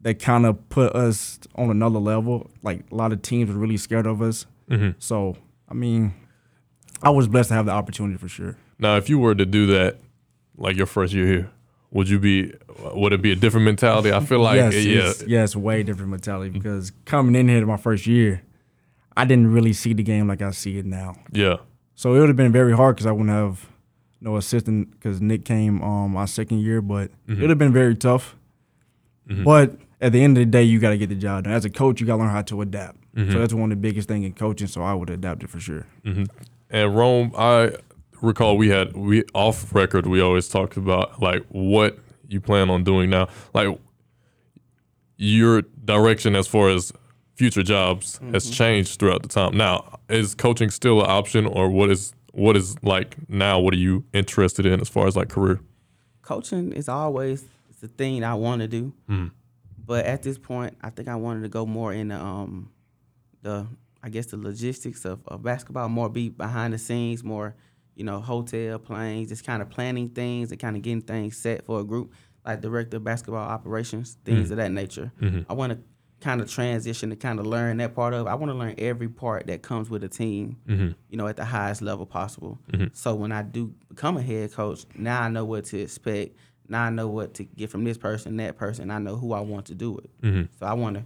they 0.00 0.14
kind 0.14 0.46
of 0.46 0.68
put 0.68 0.94
us 0.94 1.40
on 1.56 1.70
another 1.70 1.98
level. 1.98 2.52
Like 2.62 2.84
a 2.92 2.94
lot 2.94 3.12
of 3.12 3.22
teams 3.22 3.50
were 3.50 3.58
really 3.58 3.78
scared 3.78 4.06
of 4.06 4.22
us. 4.22 4.46
Mm-hmm. 4.70 4.90
So 5.00 5.36
I 5.68 5.74
mean, 5.74 6.14
I 7.02 7.10
was 7.10 7.26
blessed 7.26 7.48
to 7.48 7.54
have 7.56 7.66
the 7.66 7.72
opportunity 7.72 8.16
for 8.16 8.28
sure. 8.28 8.56
Now, 8.78 8.96
if 8.96 9.08
you 9.08 9.18
were 9.18 9.34
to 9.34 9.44
do 9.44 9.66
that, 9.66 9.98
like 10.56 10.76
your 10.76 10.86
first 10.86 11.12
year 11.12 11.26
here, 11.26 11.50
would 11.90 12.08
you 12.08 12.18
be? 12.18 12.52
Would 12.94 13.12
it 13.12 13.22
be 13.22 13.32
a 13.32 13.36
different 13.36 13.64
mentality? 13.64 14.12
I 14.12 14.20
feel 14.20 14.40
like 14.40 14.56
yes, 14.56 14.74
yeah, 14.74 15.08
it's, 15.08 15.22
yes, 15.22 15.56
way 15.56 15.82
different 15.82 16.10
mentality 16.10 16.50
because 16.50 16.92
coming 17.04 17.34
in 17.34 17.48
here 17.48 17.60
to 17.60 17.66
my 17.66 17.76
first 17.76 18.06
year, 18.06 18.42
I 19.16 19.24
didn't 19.24 19.52
really 19.52 19.72
see 19.72 19.94
the 19.94 20.02
game 20.02 20.28
like 20.28 20.42
I 20.42 20.50
see 20.50 20.78
it 20.78 20.86
now. 20.86 21.16
yeah, 21.32 21.56
So 21.94 22.14
it 22.14 22.20
would 22.20 22.28
have 22.28 22.36
been 22.36 22.52
very 22.52 22.76
hard 22.76 22.96
because 22.96 23.06
I 23.06 23.12
wouldn't 23.12 23.30
have 23.30 23.66
no 24.20 24.36
assistant 24.36 24.90
because 24.92 25.20
Nick 25.20 25.44
came 25.44 25.82
um 25.82 26.12
my 26.12 26.26
second 26.26 26.60
year, 26.60 26.82
but 26.82 27.10
mm-hmm. 27.10 27.32
it 27.32 27.40
would 27.40 27.50
have 27.50 27.58
been 27.58 27.72
very 27.72 27.94
tough. 27.94 28.36
Mm-hmm. 29.28 29.44
But 29.44 29.76
at 30.00 30.12
the 30.12 30.22
end 30.22 30.36
of 30.36 30.42
the 30.42 30.50
day, 30.50 30.62
you 30.62 30.78
got 30.78 30.90
to 30.90 30.98
get 30.98 31.08
the 31.08 31.14
job 31.14 31.44
done. 31.44 31.52
As 31.52 31.64
a 31.64 31.70
coach, 31.70 32.00
you 32.00 32.06
got 32.06 32.16
to 32.16 32.22
learn 32.22 32.30
how 32.30 32.42
to 32.42 32.62
adapt. 32.62 32.98
So 33.14 33.22
mm-hmm. 33.22 33.38
that's 33.38 33.52
one 33.52 33.72
of 33.72 33.78
the 33.78 33.80
biggest 33.80 34.08
things 34.08 34.24
in 34.24 34.32
coaching. 34.32 34.68
So 34.68 34.82
I 34.82 34.94
would 34.94 35.10
adapt 35.10 35.42
it 35.42 35.50
for 35.50 35.58
sure. 35.58 35.86
And 36.70 36.96
Rome, 36.96 37.32
I 37.36 37.72
recall 38.20 38.56
we 38.56 38.68
had 38.68 38.96
we 38.96 39.24
off 39.34 39.74
record. 39.74 40.06
We 40.06 40.20
always 40.20 40.48
talked 40.48 40.76
about 40.76 41.20
like 41.20 41.44
what 41.48 41.98
you 42.26 42.40
plan 42.40 42.70
on 42.70 42.84
doing 42.84 43.10
now, 43.10 43.28
like 43.54 43.78
your 45.16 45.62
direction 45.84 46.36
as 46.36 46.46
far 46.46 46.68
as 46.70 46.92
future 47.34 47.62
jobs 47.62 48.20
has 48.32 48.50
changed 48.50 48.98
throughout 48.98 49.22
the 49.22 49.28
time. 49.28 49.56
Now, 49.56 50.00
is 50.08 50.34
coaching 50.34 50.70
still 50.70 51.02
an 51.02 51.10
option, 51.10 51.46
or 51.46 51.68
what 51.68 51.90
is 51.90 52.14
what 52.32 52.56
is 52.56 52.76
like 52.82 53.16
now? 53.28 53.58
What 53.58 53.74
are 53.74 53.78
you 53.78 54.04
interested 54.12 54.66
in 54.66 54.80
as 54.80 54.88
far 54.88 55.06
as 55.06 55.16
like 55.16 55.28
career? 55.28 55.60
coaching 56.28 56.72
is 56.72 56.90
always 56.90 57.42
the 57.80 57.88
thing 57.88 58.22
I 58.22 58.34
want 58.34 58.60
to 58.60 58.68
do. 58.68 58.92
Mm-hmm. 59.08 59.28
But 59.86 60.04
at 60.04 60.22
this 60.22 60.36
point, 60.36 60.76
I 60.82 60.90
think 60.90 61.08
I 61.08 61.16
wanted 61.16 61.40
to 61.42 61.48
go 61.48 61.64
more 61.64 61.90
in 61.94 62.08
the, 62.08 62.20
um, 62.20 62.70
the 63.40 63.66
I 64.02 64.10
guess 64.10 64.26
the 64.26 64.36
logistics 64.36 65.06
of, 65.06 65.26
of 65.26 65.42
basketball, 65.42 65.88
more 65.88 66.10
be 66.10 66.28
behind 66.28 66.74
the 66.74 66.78
scenes, 66.78 67.24
more 67.24 67.54
you 67.98 68.04
know 68.04 68.20
hotel 68.20 68.78
planes, 68.78 69.28
just 69.28 69.44
kind 69.44 69.60
of 69.60 69.68
planning 69.68 70.08
things 70.08 70.50
and 70.50 70.58
kind 70.60 70.76
of 70.76 70.82
getting 70.82 71.02
things 71.02 71.36
set 71.36 71.64
for 71.66 71.80
a 71.80 71.84
group, 71.84 72.12
like 72.46 72.60
director 72.62 72.96
of 72.96 73.04
basketball 73.04 73.46
operations, 73.46 74.16
things 74.24 74.44
Mm-hmm. 74.44 74.52
of 74.52 74.56
that 74.58 74.72
nature. 74.72 75.12
I 75.48 75.52
want 75.52 75.72
to 75.72 75.78
kind 76.20 76.40
of 76.40 76.50
transition 76.50 77.10
to 77.10 77.16
kind 77.16 77.38
of 77.38 77.46
learn 77.46 77.76
that 77.76 77.94
part 77.94 78.12
of. 78.14 78.26
I 78.26 78.34
want 78.34 78.50
to 78.50 78.58
learn 78.58 78.74
every 78.78 79.08
part 79.08 79.46
that 79.48 79.62
comes 79.62 79.90
with 79.90 80.02
a 80.04 80.08
team, 80.08 80.56
Mm-hmm. 80.68 80.90
you 81.10 81.16
know, 81.18 81.26
at 81.26 81.36
the 81.36 81.44
highest 81.44 81.82
level 81.82 82.06
possible. 82.06 82.58
So 82.92 83.14
when 83.14 83.32
I 83.32 83.42
do 83.42 83.74
become 83.88 84.16
a 84.16 84.22
head 84.22 84.52
coach, 84.52 84.84
now 84.96 85.20
I 85.22 85.28
know 85.28 85.44
what 85.44 85.64
to 85.66 85.78
expect. 85.80 86.36
Now 86.68 86.82
I 86.84 86.90
know 86.90 87.08
what 87.08 87.34
to 87.34 87.44
get 87.44 87.70
from 87.70 87.84
this 87.84 87.96
person, 87.98 88.36
that 88.38 88.56
person. 88.56 88.90
I 88.90 88.98
know 88.98 89.16
who 89.16 89.32
I 89.32 89.40
want 89.40 89.66
to 89.66 89.74
do 89.74 89.98
it. 89.98 90.10
So 90.58 90.66
I 90.66 90.74
want 90.74 90.96
to, 90.96 91.04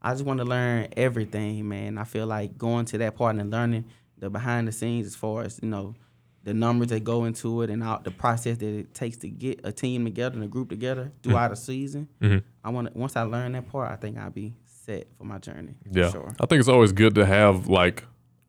I 0.00 0.12
just 0.12 0.24
want 0.24 0.38
to 0.38 0.44
learn 0.44 0.88
everything, 0.96 1.68
man. 1.68 1.98
I 1.98 2.04
feel 2.04 2.26
like 2.26 2.56
going 2.58 2.86
to 2.86 2.98
that 2.98 3.14
part 3.16 3.36
and 3.36 3.50
learning 3.50 3.84
the 4.18 4.30
behind 4.30 4.66
the 4.68 4.72
scenes 4.72 5.06
as 5.06 5.14
far 5.16 5.42
as 5.42 5.58
you 5.62 5.68
know, 5.68 5.94
the 6.44 6.52
numbers 6.54 6.88
that 6.88 7.04
go 7.04 7.24
into 7.24 7.62
it 7.62 7.70
and 7.70 7.82
all 7.84 8.00
the 8.02 8.10
process 8.10 8.56
that 8.58 8.66
it 8.66 8.94
takes 8.94 9.16
to 9.18 9.28
get 9.28 9.60
a 9.64 9.70
team 9.72 10.04
together 10.04 10.34
and 10.34 10.44
a 10.44 10.48
group 10.48 10.68
together 10.70 11.12
throughout 11.22 11.52
a 11.52 11.56
season. 11.56 12.08
I 12.64 12.70
want 12.70 12.94
once 12.96 13.16
I 13.16 13.22
learn 13.22 13.52
that 13.52 13.68
part, 13.68 13.90
I 13.90 13.96
think 13.96 14.18
I'll 14.18 14.30
be 14.30 14.54
set 14.64 15.06
for 15.18 15.24
my 15.24 15.38
journey. 15.38 15.74
Yeah, 15.90 16.10
sure. 16.10 16.34
I 16.40 16.46
think 16.46 16.60
it's 16.60 16.68
always 16.68 16.92
good 16.92 17.14
to 17.14 17.24
have 17.26 17.68
like 17.68 18.04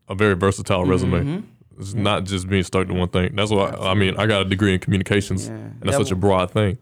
a 0.10 0.16
very 0.16 0.36
versatile 0.36 0.86
resume. 0.86 1.22
Mm-hmm. 1.22 1.80
It's 1.80 1.94
not 1.94 2.26
just 2.26 2.48
being 2.48 2.64
stuck 2.64 2.88
to 2.88 2.94
one 2.94 3.10
thing. 3.10 3.36
That's 3.36 3.52
why 3.52 3.70
I 3.72 3.94
mean 3.94 4.16
I 4.18 4.26
got 4.28 4.42
a 4.42 4.46
degree 4.46 4.74
in 4.74 4.80
communications, 4.80 5.48
Yeah. 5.48 5.54
and 5.56 5.82
that's 5.82 5.98
That 5.98 6.04
such 6.06 6.12
a 6.12 6.16
w- 6.16 6.22
broad 6.22 6.52
thing. 6.52 6.78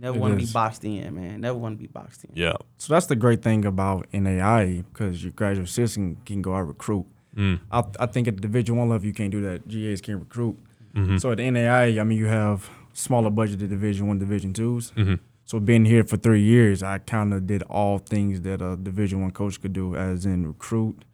Never 0.00 0.18
want 0.18 0.38
to 0.38 0.44
be 0.46 0.50
boxed 0.52 0.84
in, 0.84 1.14
man. 1.14 1.40
Never 1.42 1.56
want 1.56 1.76
to 1.76 1.80
be 1.80 1.86
boxed 1.86 2.24
in. 2.24 2.32
Yeah. 2.34 2.54
So 2.76 2.92
that's 2.92 3.06
the 3.06 3.14
great 3.14 3.40
thing 3.42 3.64
about 3.64 4.10
NAIA 4.12 4.84
because 4.92 5.22
your 5.22 5.32
graduate 5.32 5.68
assistant 5.68 6.24
can 6.26 6.42
go 6.42 6.54
out 6.56 6.66
recruit. 6.66 7.06
Mm. 7.36 7.60
I, 7.70 7.82
I 8.00 8.06
think 8.06 8.28
at 8.28 8.36
the 8.36 8.42
Division 8.42 8.76
One 8.76 8.88
level 8.88 9.06
you 9.06 9.14
can't 9.14 9.30
do 9.30 9.40
that. 9.42 9.66
GAs 9.68 10.00
can't 10.00 10.20
recruit. 10.20 10.56
Mm-hmm. 10.94 11.16
So 11.18 11.30
at 11.32 11.38
the 11.38 11.44
NAIA, 11.44 12.00
I 12.00 12.04
mean, 12.04 12.18
you 12.18 12.26
have 12.26 12.68
smaller 12.92 13.30
budgeted 13.30 13.68
Division 13.70 14.06
One, 14.06 14.18
Division 14.18 14.52
2s 14.52 14.92
Mm-hmm. 14.92 15.14
So 15.44 15.58
being 15.60 15.84
here 15.84 16.04
for 16.04 16.16
three 16.16 16.40
years, 16.42 16.82
I 16.82 16.98
kind 16.98 17.34
of 17.34 17.46
did 17.46 17.62
all 17.64 17.98
things 17.98 18.42
that 18.42 18.62
a 18.62 18.76
Division 18.76 19.20
One 19.22 19.32
coach 19.32 19.60
could 19.60 19.72
do, 19.72 19.96
as 19.96 20.24
in 20.24 20.46
recruit, 20.46 21.04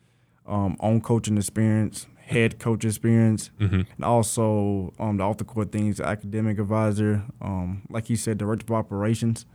um, 0.47 0.77
own 0.81 1.01
coaching 1.01 1.37
experience, 1.37 2.07
head 2.27 2.59
coach 2.59 2.85
experience, 2.85 3.51
Mm-hmm. 3.59 3.81
and 3.97 4.05
also 4.05 4.93
um, 4.99 5.17
the 5.17 5.25
off 5.25 5.39
the 5.39 5.45
court 5.45 5.73
things, 5.73 5.99
academic 6.01 6.59
advisor, 6.59 7.23
um, 7.41 7.83
like 7.89 8.11
you 8.11 8.17
said, 8.17 8.39
director 8.39 8.65
of 8.67 8.73
operations. 8.79 9.47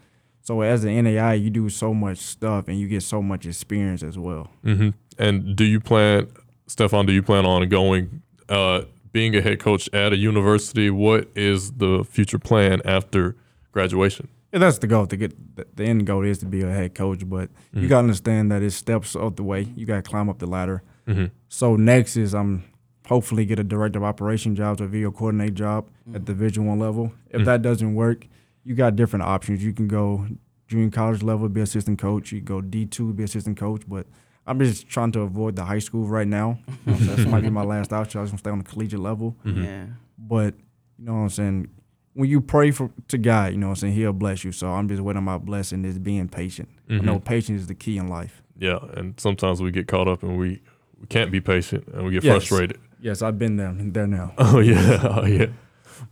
So 0.41 0.61
as 0.61 0.83
an 0.83 0.89
NAIA, 1.05 1.41
you 1.41 1.49
do 1.49 1.69
so 1.69 1.93
much 1.93 2.17
stuff 2.17 2.67
and 2.67 2.77
you 2.77 2.87
get 2.89 3.03
so 3.03 3.21
much 3.21 3.45
experience 3.45 4.03
as 4.03 4.17
well. 4.17 4.49
Mm-hmm. 4.65 4.89
And 5.17 5.55
do 5.55 5.63
you 5.63 5.79
plan, 5.79 6.27
Stefan? 6.73 7.05
Do 7.05 7.13
you 7.13 7.21
plan 7.21 7.45
on 7.45 7.69
going, 7.69 8.23
uh, 8.49 8.81
being 9.11 9.35
a 9.35 9.41
head 9.41 9.59
coach 9.59 9.87
at 9.93 10.11
a 10.11 10.17
university? 10.17 10.89
What 10.89 11.27
is 11.35 11.73
the 11.73 12.03
future 12.03 12.39
plan 12.39 12.81
after 12.83 13.35
graduation? 13.71 14.27
Yeah, 14.51 14.57
that's 14.57 14.79
the 14.79 14.87
goal. 14.87 15.05
To 15.05 15.15
get 15.15 15.55
the, 15.55 15.67
the 15.75 15.83
end 15.83 16.07
goal 16.07 16.23
is 16.23 16.39
to 16.39 16.47
be 16.47 16.63
a 16.63 16.71
head 16.71 16.95
coach, 16.95 17.29
but 17.29 17.51
you 17.73 17.87
gotta 17.87 17.99
understand 18.07 18.51
that 18.51 18.63
it's 18.63 18.75
steps 18.75 19.15
of 19.15 19.35
the 19.35 19.43
way. 19.43 19.67
You 19.75 19.85
gotta 19.85 20.01
climb 20.01 20.29
up 20.29 20.39
the 20.39 20.47
ladder. 20.47 20.81
Mm-hmm. 21.07 21.25
So 21.47 21.75
next 21.75 22.17
is 22.17 22.33
I'm 22.33 22.63
hopefully 23.07 23.45
get 23.45 23.59
a 23.59 23.63
director 23.63 23.99
of 23.99 24.03
operation 24.05 24.55
job 24.55 24.81
or 24.81 24.87
video 24.87 25.11
coordinate 25.11 25.53
job 25.53 25.85
at 26.15 26.25
the 26.25 26.33
Division 26.33 26.65
One 26.65 26.79
level. 26.79 27.13
If 27.29 27.41
Mhm. 27.41 27.45
that 27.45 27.61
doesn't 27.61 27.93
work, 27.93 28.25
you 28.63 28.73
got 28.73 28.95
different 28.95 29.25
options. 29.25 29.63
You 29.63 29.73
can 29.73 29.87
go 29.87 30.25
junior 30.67 30.89
college 30.89 31.21
level, 31.21 31.47
be 31.49 31.61
assistant 31.61 31.99
coach. 31.99 32.31
You 32.31 32.39
can 32.39 32.45
go 32.45 32.61
D 32.61 32.87
two, 32.87 33.13
be 33.13 33.23
assistant 33.23 33.57
coach. 33.57 33.83
But 33.87 34.07
I'm 34.45 34.59
just 34.59 34.87
trying 34.89 35.11
to 35.13 35.21
avoid 35.21 35.55
the 35.55 35.63
high 35.65 35.79
school 35.79 36.05
right 36.05 36.27
now. 36.27 36.59
So 36.85 37.15
this 37.15 37.25
might 37.25 37.41
be 37.41 37.49
my 37.49 37.63
last 37.63 37.93
option. 37.93 38.19
I 38.19 38.23
just 38.23 38.33
want 38.33 38.39
to 38.39 38.43
stay 38.43 38.51
on 38.51 38.57
the 38.59 38.63
collegiate 38.65 38.99
level. 38.99 39.35
Mhm. 39.45 39.63
Yeah. 39.63 39.85
But 40.17 40.55
you 40.99 41.05
know 41.05 41.13
what 41.13 41.19
I'm 41.19 41.29
saying. 41.29 41.67
When 42.15 42.29
you 42.29 42.41
pray 42.41 42.69
for 42.71 42.91
to 43.07 43.17
God, 43.17 43.53
you 43.53 43.57
know 43.57 43.67
what 43.67 43.71
I'm 43.71 43.75
saying, 43.77 43.93
He'll 43.95 44.13
bless 44.13 44.43
you. 44.43 44.51
So 44.51 44.67
I'm 44.71 44.87
just 44.87 45.01
waiting 45.01 45.17
on 45.17 45.23
my 45.23 45.37
blessing 45.39 45.83
is 45.85 45.97
being 45.97 46.27
patient. 46.27 46.69
I 46.89 46.95
know 46.99 47.19
patience 47.19 47.61
is 47.61 47.67
the 47.67 47.73
key 47.75 47.97
in 47.97 48.07
life. 48.07 48.43
Yeah, 48.59 48.77
and 48.93 49.19
sometimes 49.19 49.61
we 49.61 49.71
get 49.71 49.87
caught 49.87 50.07
up 50.07 50.21
and 50.21 50.37
we, 50.37 50.61
we 50.99 51.07
can't 51.07 51.31
be 51.31 51.41
patient 51.41 51.87
and 51.87 52.05
we 52.05 52.11
get 52.11 52.23
Yes. 52.23 52.33
frustrated. 52.45 52.79
Yes, 52.99 53.21
I've 53.23 53.39
been 53.39 53.55
there. 53.57 53.73
There 53.75 54.05
now. 54.07 54.33
Oh 54.37 54.59
yeah, 54.59 54.99
oh 55.03 55.25
yeah. 55.25 55.47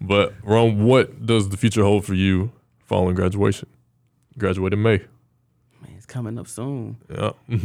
But 0.01 0.33
Rome, 0.43 0.83
what 0.85 1.25
does 1.25 1.49
the 1.49 1.57
future 1.57 1.83
hold 1.83 2.03
for 2.05 2.15
you 2.15 2.51
following 2.79 3.13
graduation? 3.15 3.69
Graduate 4.39 4.73
in 4.73 4.81
May. 4.81 4.97
Man, 5.81 5.93
it's 5.97 6.05
coming 6.07 6.39
up 6.39 6.47
soon. 6.47 6.97
Yeah. 7.09 7.31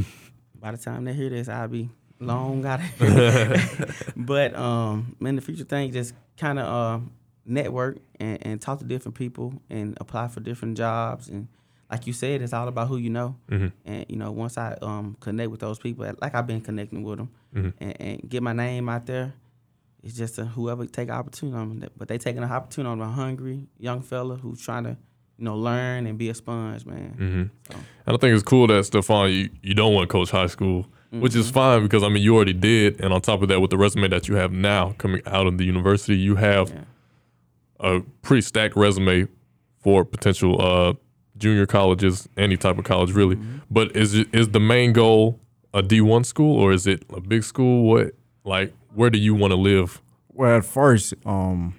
By 0.60 0.72
the 0.72 0.78
time 0.78 1.04
they 1.04 1.12
hear 1.12 1.30
this, 1.30 1.48
I'll 1.48 1.68
be 1.68 1.88
long 2.20 2.64
out 2.64 2.80
of 2.80 2.86
here. 2.98 3.56
but 4.16 4.54
um, 4.56 5.16
man, 5.20 5.36
the 5.36 5.42
future 5.42 5.64
thing 5.64 5.92
just 5.92 6.14
kind 6.38 6.58
of 6.58 6.66
uh, 6.66 7.04
network 7.44 7.98
and, 8.18 8.38
and 8.46 8.60
talk 8.60 8.78
to 8.78 8.84
different 8.84 9.14
people 9.16 9.54
and 9.70 9.96
apply 10.00 10.28
for 10.28 10.40
different 10.40 10.76
jobs. 10.76 11.28
And 11.28 11.48
like 11.90 12.06
you 12.06 12.12
said, 12.12 12.42
it's 12.42 12.52
all 12.52 12.68
about 12.68 12.88
who 12.88 12.96
you 12.96 13.10
know. 13.10 13.36
Mhm. 13.48 13.72
And 13.84 14.06
you 14.08 14.16
know, 14.16 14.32
once 14.32 14.58
I 14.58 14.76
um, 14.82 15.16
connect 15.20 15.50
with 15.50 15.60
those 15.60 15.78
people, 15.78 16.06
like 16.20 16.34
I've 16.34 16.46
been 16.46 16.60
connecting 16.60 17.02
with 17.02 17.18
them, 17.18 17.30
Mhm. 17.54 17.72
and, 17.80 18.00
and 18.00 18.28
get 18.28 18.42
my 18.42 18.52
name 18.52 18.88
out 18.88 19.06
there, 19.06 19.32
it's 20.02 20.16
just 20.16 20.38
a, 20.38 20.44
whoever 20.44 20.84
take 20.86 21.10
opportunity 21.10 21.56
on 21.56 21.78
them. 21.80 21.90
But 21.96 22.08
they 22.08 22.18
taking 22.18 22.42
an 22.42 22.50
opportunity 22.50 22.90
on 22.90 23.00
a 23.00 23.08
hungry 23.12 23.66
young 23.78 24.00
fella 24.02 24.36
who's 24.36 24.60
trying 24.60 24.84
to, 24.84 24.96
you 25.38 25.44
know, 25.44 25.56
learn 25.56 26.06
and 26.06 26.16
be 26.18 26.28
a 26.30 26.34
sponge, 26.34 26.86
man. 26.86 27.10
hmm 27.18 27.72
So. 27.72 27.78
And 28.06 28.16
I 28.16 28.18
think 28.18 28.34
it's 28.34 28.42
cool 28.42 28.66
that 28.68 28.84
Stefan, 28.84 29.30
you, 29.30 29.50
you 29.62 29.74
don't 29.74 29.92
want 29.94 30.08
to 30.08 30.12
coach 30.12 30.30
high 30.30 30.46
school, 30.46 30.86
which 31.10 31.34
is 31.34 31.50
fine 31.50 31.82
because 31.82 32.02
I 32.02 32.08
mean 32.08 32.22
you 32.22 32.34
already 32.36 32.52
did, 32.52 33.00
and 33.00 33.12
on 33.12 33.20
top 33.20 33.42
of 33.42 33.48
that, 33.48 33.60
with 33.60 33.70
the 33.70 33.76
resume 33.78 34.08
that 34.08 34.28
you 34.28 34.34
have 34.36 34.52
now 34.52 34.94
coming 34.98 35.22
out 35.26 35.46
of 35.46 35.58
the 35.58 35.64
university, 35.64 36.16
you 36.16 36.36
have 36.36 36.68
Yeah. 36.70 36.80
a 37.80 38.00
pretty 38.22 38.42
stacked 38.42 38.76
resume 38.76 39.28
for 39.78 40.04
potential 40.04 40.60
uh, 40.60 40.94
junior 41.38 41.66
colleges, 41.66 42.28
any 42.36 42.56
type 42.56 42.78
of 42.78 42.84
college 42.84 43.12
really. 43.12 43.38
But 43.70 43.94
is 43.96 44.14
it, 44.14 44.28
is 44.34 44.48
the 44.50 44.60
main 44.60 44.92
goal 44.92 45.38
a 45.74 45.82
D 45.82 46.00
one 46.00 46.24
school 46.24 46.58
or 46.58 46.72
is 46.72 46.86
it 46.86 47.02
a 47.10 47.20
big 47.20 47.44
school? 47.44 47.84
What 47.88 48.14
like 48.44 48.72
where 48.94 49.10
do 49.10 49.18
you 49.18 49.34
want 49.34 49.50
to 49.52 49.56
live? 49.56 50.00
Well, 50.32 50.56
at 50.56 50.64
first, 50.64 51.14
um, 51.24 51.74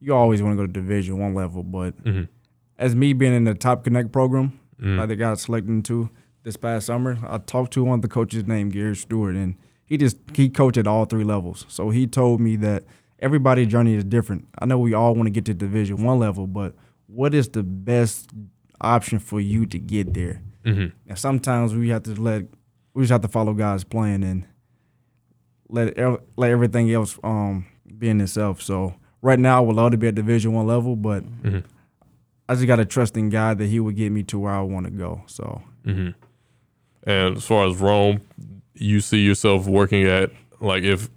you 0.00 0.14
always 0.14 0.42
want 0.42 0.52
to 0.52 0.56
go 0.62 0.66
to 0.66 0.72
Division 0.72 1.18
One 1.18 1.34
level, 1.34 1.62
but 1.62 1.96
Mhm. 2.04 2.28
As 2.80 2.96
me 2.96 3.12
being 3.12 3.32
in 3.34 3.44
the 3.44 3.54
Top 3.54 3.84
Connect 3.84 4.10
program, 4.10 4.58
Mm. 4.82 4.96
like 4.98 5.08
they 5.08 5.16
got 5.16 5.38
selected 5.38 5.68
into 5.70 6.08
this 6.42 6.56
past 6.56 6.86
summer, 6.86 7.18
I 7.28 7.36
talked 7.38 7.72
to 7.74 7.84
one 7.84 7.98
of 7.98 8.02
the 8.02 8.08
coaches 8.08 8.46
named 8.46 8.72
Gary 8.72 8.96
Stewart, 8.96 9.36
and 9.36 9.54
he 9.84 9.96
just 9.98 10.16
he 10.34 10.48
coached 10.48 10.78
at 10.78 10.86
all 10.86 11.04
three 11.04 11.22
levels. 11.24 11.66
So 11.68 11.90
he 11.90 12.06
told 12.06 12.40
me 12.40 12.56
that 12.56 12.84
everybody's 13.18 13.68
journey 13.68 13.94
is 13.94 14.04
different. 14.04 14.48
I 14.58 14.64
know 14.64 14.78
we 14.78 14.94
all 14.94 15.14
want 15.14 15.26
to 15.26 15.30
get 15.30 15.44
to 15.44 15.54
Division 15.54 16.02
One 16.02 16.18
level, 16.18 16.46
but 16.46 16.74
what 17.06 17.34
is 17.34 17.50
the 17.50 17.62
best 17.62 18.30
option 18.80 19.18
for 19.18 19.38
you 19.40 19.66
to 19.66 19.78
get 19.78 20.14
there? 20.14 20.40
Mhm. 20.64 20.92
And 21.08 21.18
sometimes 21.18 21.74
we 21.74 21.90
have 21.90 22.04
to 22.04 22.14
let 22.20 22.46
we 22.94 23.02
just 23.02 23.12
have 23.12 23.20
to 23.20 23.28
follow 23.28 23.52
God's 23.52 23.84
plan 23.84 24.22
and 24.22 24.46
let 25.68 25.96
let 26.36 26.50
everything 26.50 26.90
else 26.90 27.18
um 27.22 27.66
be 27.98 28.08
in 28.08 28.20
itself. 28.20 28.62
So 28.62 28.94
right 29.22 29.38
now, 29.38 29.58
I 29.58 29.60
would 29.60 29.76
love 29.76 29.90
to 29.92 29.98
be 29.98 30.08
at 30.08 30.14
Division 30.14 30.52
One 30.54 30.66
level, 30.66 30.96
but 30.96 31.22
Mhm. 31.42 31.64
I 32.50 32.54
just 32.54 32.66
got 32.66 32.76
to 32.76 32.84
trust 32.84 33.16
in 33.16 33.30
God 33.30 33.58
that 33.58 33.66
He 33.66 33.78
would 33.80 33.94
get 33.96 34.10
me 34.10 34.22
to 34.24 34.38
where 34.38 34.52
I 34.52 34.60
want 34.60 34.86
to 34.86 34.90
go. 34.92 35.22
So 35.26 35.62
hmm 35.84 36.10
And 37.04 37.36
as 37.36 37.44
far 37.46 37.66
as 37.68 37.76
Rome, 37.76 38.20
you 38.74 39.00
see 39.00 39.24
yourself 39.24 39.66
working 39.66 40.04
at 40.06 40.30
like 40.60 40.82
if 40.82 41.08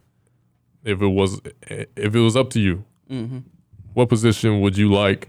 if 0.83 1.01
it 1.01 1.07
was 1.07 1.41
if 1.69 2.15
it 2.15 2.19
was 2.19 2.35
up 2.35 2.49
to 2.51 2.59
you, 2.59 2.85
Mm-hmm. 3.09 3.39
what 3.93 4.09
position 4.09 4.61
would 4.61 4.77
you 4.77 4.91
like, 4.91 5.27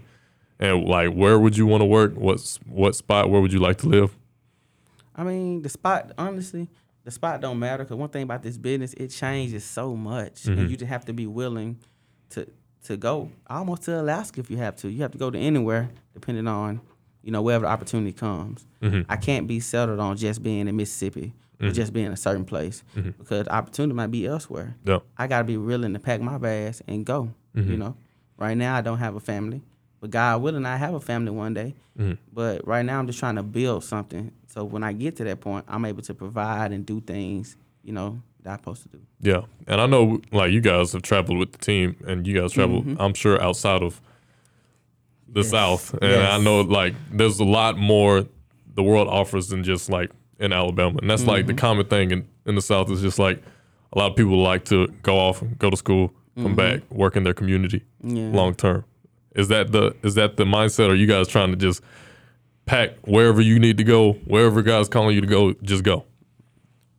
and 0.59 0.85
like 0.85 1.11
where 1.13 1.37
would 1.39 1.55
you 1.57 1.65
want 1.65 1.81
to 1.81 1.85
work? 1.85 2.13
What's 2.15 2.57
what 2.67 2.95
spot? 2.95 3.29
Where 3.29 3.41
would 3.41 3.53
you 3.53 3.59
like 3.59 3.77
to 3.79 3.87
live? 3.89 4.15
I 5.15 5.23
mean, 5.23 5.61
the 5.61 5.69
spot, 5.69 6.11
honestly, 6.17 6.67
the 7.05 7.11
spot 7.11 7.39
don't 7.41 7.57
matter 7.59 7.83
because 7.83 7.97
one 7.97 8.09
thing 8.09 8.23
about 8.23 8.43
this 8.43 8.57
business, 8.57 8.93
it 8.95 9.07
changes 9.09 9.63
so 9.63 9.95
much, 9.95 10.43
Mhm. 10.43 10.57
and 10.59 10.69
you 10.69 10.75
just 10.77 10.89
have 10.89 11.05
to 11.05 11.13
be 11.13 11.25
willing 11.27 11.77
to 12.31 12.47
to 12.85 12.97
go 12.97 13.31
almost 13.47 13.83
to 13.83 13.99
Alaska 14.01 14.39
if 14.39 14.49
you 14.49 14.57
have 14.57 14.75
to. 14.77 14.89
You 14.89 15.01
have 15.01 15.11
to 15.11 15.17
go 15.17 15.29
to 15.29 15.37
anywhere, 15.37 15.89
depending 16.13 16.47
on 16.47 16.81
you 17.23 17.31
know 17.31 17.41
wherever 17.41 17.63
the 17.65 17.71
opportunity 17.71 18.13
comes. 18.13 18.65
Mhm. 18.81 19.05
I 19.09 19.17
can't 19.17 19.47
be 19.47 19.59
settled 19.59 19.99
on 19.99 20.15
just 20.17 20.43
being 20.43 20.67
in 20.67 20.75
Mississippi 20.75 21.33
or 21.59 21.67
Mhm. 21.69 21.73
just 21.73 21.91
being 21.93 22.05
in 22.07 22.11
a 22.11 22.17
certain 22.17 22.45
place 22.45 22.83
Mhm. 22.95 23.17
because 23.17 23.47
opportunity 23.47 23.93
might 23.95 24.11
be 24.11 24.27
elsewhere. 24.27 24.75
Yeah. 24.85 24.99
I 25.17 25.27
gotta 25.27 25.43
be 25.45 25.57
willing 25.57 25.93
to 25.93 25.99
pack 25.99 26.21
my 26.21 26.37
bags 26.37 26.81
and 26.87 27.05
go. 27.05 27.31
You 27.55 27.63
Mhm. 27.63 27.77
know, 27.79 27.95
right 28.37 28.55
now 28.57 28.75
I 28.75 28.81
don't 28.81 28.99
have 28.99 29.15
a 29.15 29.19
family, 29.19 29.61
but 30.01 30.11
God 30.11 30.41
willing, 30.43 30.65
I 30.65 30.75
have 30.77 30.93
a 30.93 30.99
family 30.99 31.31
one 31.31 31.53
day. 31.55 31.73
Mhm. 31.97 32.17
But 32.31 32.67
right 32.67 32.85
now 32.85 32.99
I'm 32.99 33.07
just 33.07 33.17
trying 33.19 33.35
to 33.37 33.43
build 33.43 33.83
something. 33.83 34.31
So 34.47 34.63
when 34.65 34.83
I 34.83 34.91
get 34.93 35.15
to 35.15 35.23
that 35.23 35.39
point, 35.41 35.65
I'm 35.67 35.85
able 35.85 36.01
to 36.03 36.13
provide 36.13 36.71
and 36.73 36.85
do 36.85 36.99
things, 37.01 37.55
you 37.83 37.93
know, 37.93 38.21
that 38.45 38.51
I'm 38.51 38.57
supposed 38.59 38.83
to 38.83 38.89
do. 38.89 39.01
Yeah, 39.21 39.41
and 39.67 39.81
I 39.81 39.85
know 39.85 40.21
like 40.31 40.51
you 40.51 40.61
guys 40.61 40.93
have 40.93 41.01
traveled 41.01 41.37
with 41.37 41.51
the 41.51 41.57
team, 41.57 41.95
and 42.07 42.25
you 42.25 42.39
guys 42.39 42.53
traveled, 42.53 42.85
Mhm. 42.85 42.95
I'm 42.99 43.13
sure, 43.13 43.41
outside 43.41 43.81
of 43.83 43.99
the 45.27 45.41
Yes. 45.41 45.49
South, 45.49 45.93
and 46.01 46.21
I 46.23 46.37
know 46.39 46.61
like 46.61 46.93
there's 47.11 47.39
a 47.39 47.43
lot 47.45 47.77
more 47.77 48.25
the 48.73 48.83
world 48.83 49.07
offers 49.07 49.49
than 49.49 49.63
just 49.63 49.89
like 49.89 50.11
in 50.39 50.53
Alabama, 50.53 50.99
and 51.01 51.09
that's 51.09 51.25
like 51.25 51.47
the 51.47 51.53
Mhm. 51.53 51.57
common 51.57 51.85
thing 51.87 52.11
in, 52.11 52.25
in 52.45 52.55
the 52.55 52.61
South 52.61 52.89
is 52.91 53.01
just 53.01 53.19
like 53.19 53.41
a 53.93 53.97
lot 53.99 54.11
of 54.11 54.15
people 54.17 54.41
like 54.41 54.65
to 54.65 54.87
go 55.01 55.17
off, 55.17 55.41
go 55.57 55.69
to 55.69 55.77
school, 55.77 56.13
come 56.35 56.53
Mhm. 56.53 56.55
back, 56.55 56.81
work 56.91 57.15
in 57.15 57.23
their 57.23 57.33
community 57.33 57.81
Yeah. 58.03 58.29
long 58.31 58.53
term. 58.53 58.83
Is 59.35 59.47
that 59.49 59.71
the 59.71 59.95
is 60.03 60.15
that 60.15 60.37
the 60.37 60.43
mindset, 60.45 60.89
are 60.89 60.95
you 60.95 61.07
guys 61.07 61.27
trying 61.27 61.49
to 61.51 61.57
just 61.57 61.81
pack 62.65 62.91
wherever 63.05 63.41
you 63.41 63.59
need 63.59 63.77
to 63.77 63.83
go, 63.83 64.13
wherever 64.25 64.61
God's 64.61 64.87
calling 64.89 65.15
you 65.15 65.21
to 65.21 65.27
go, 65.27 65.53
just 65.63 65.83
go? 65.83 66.05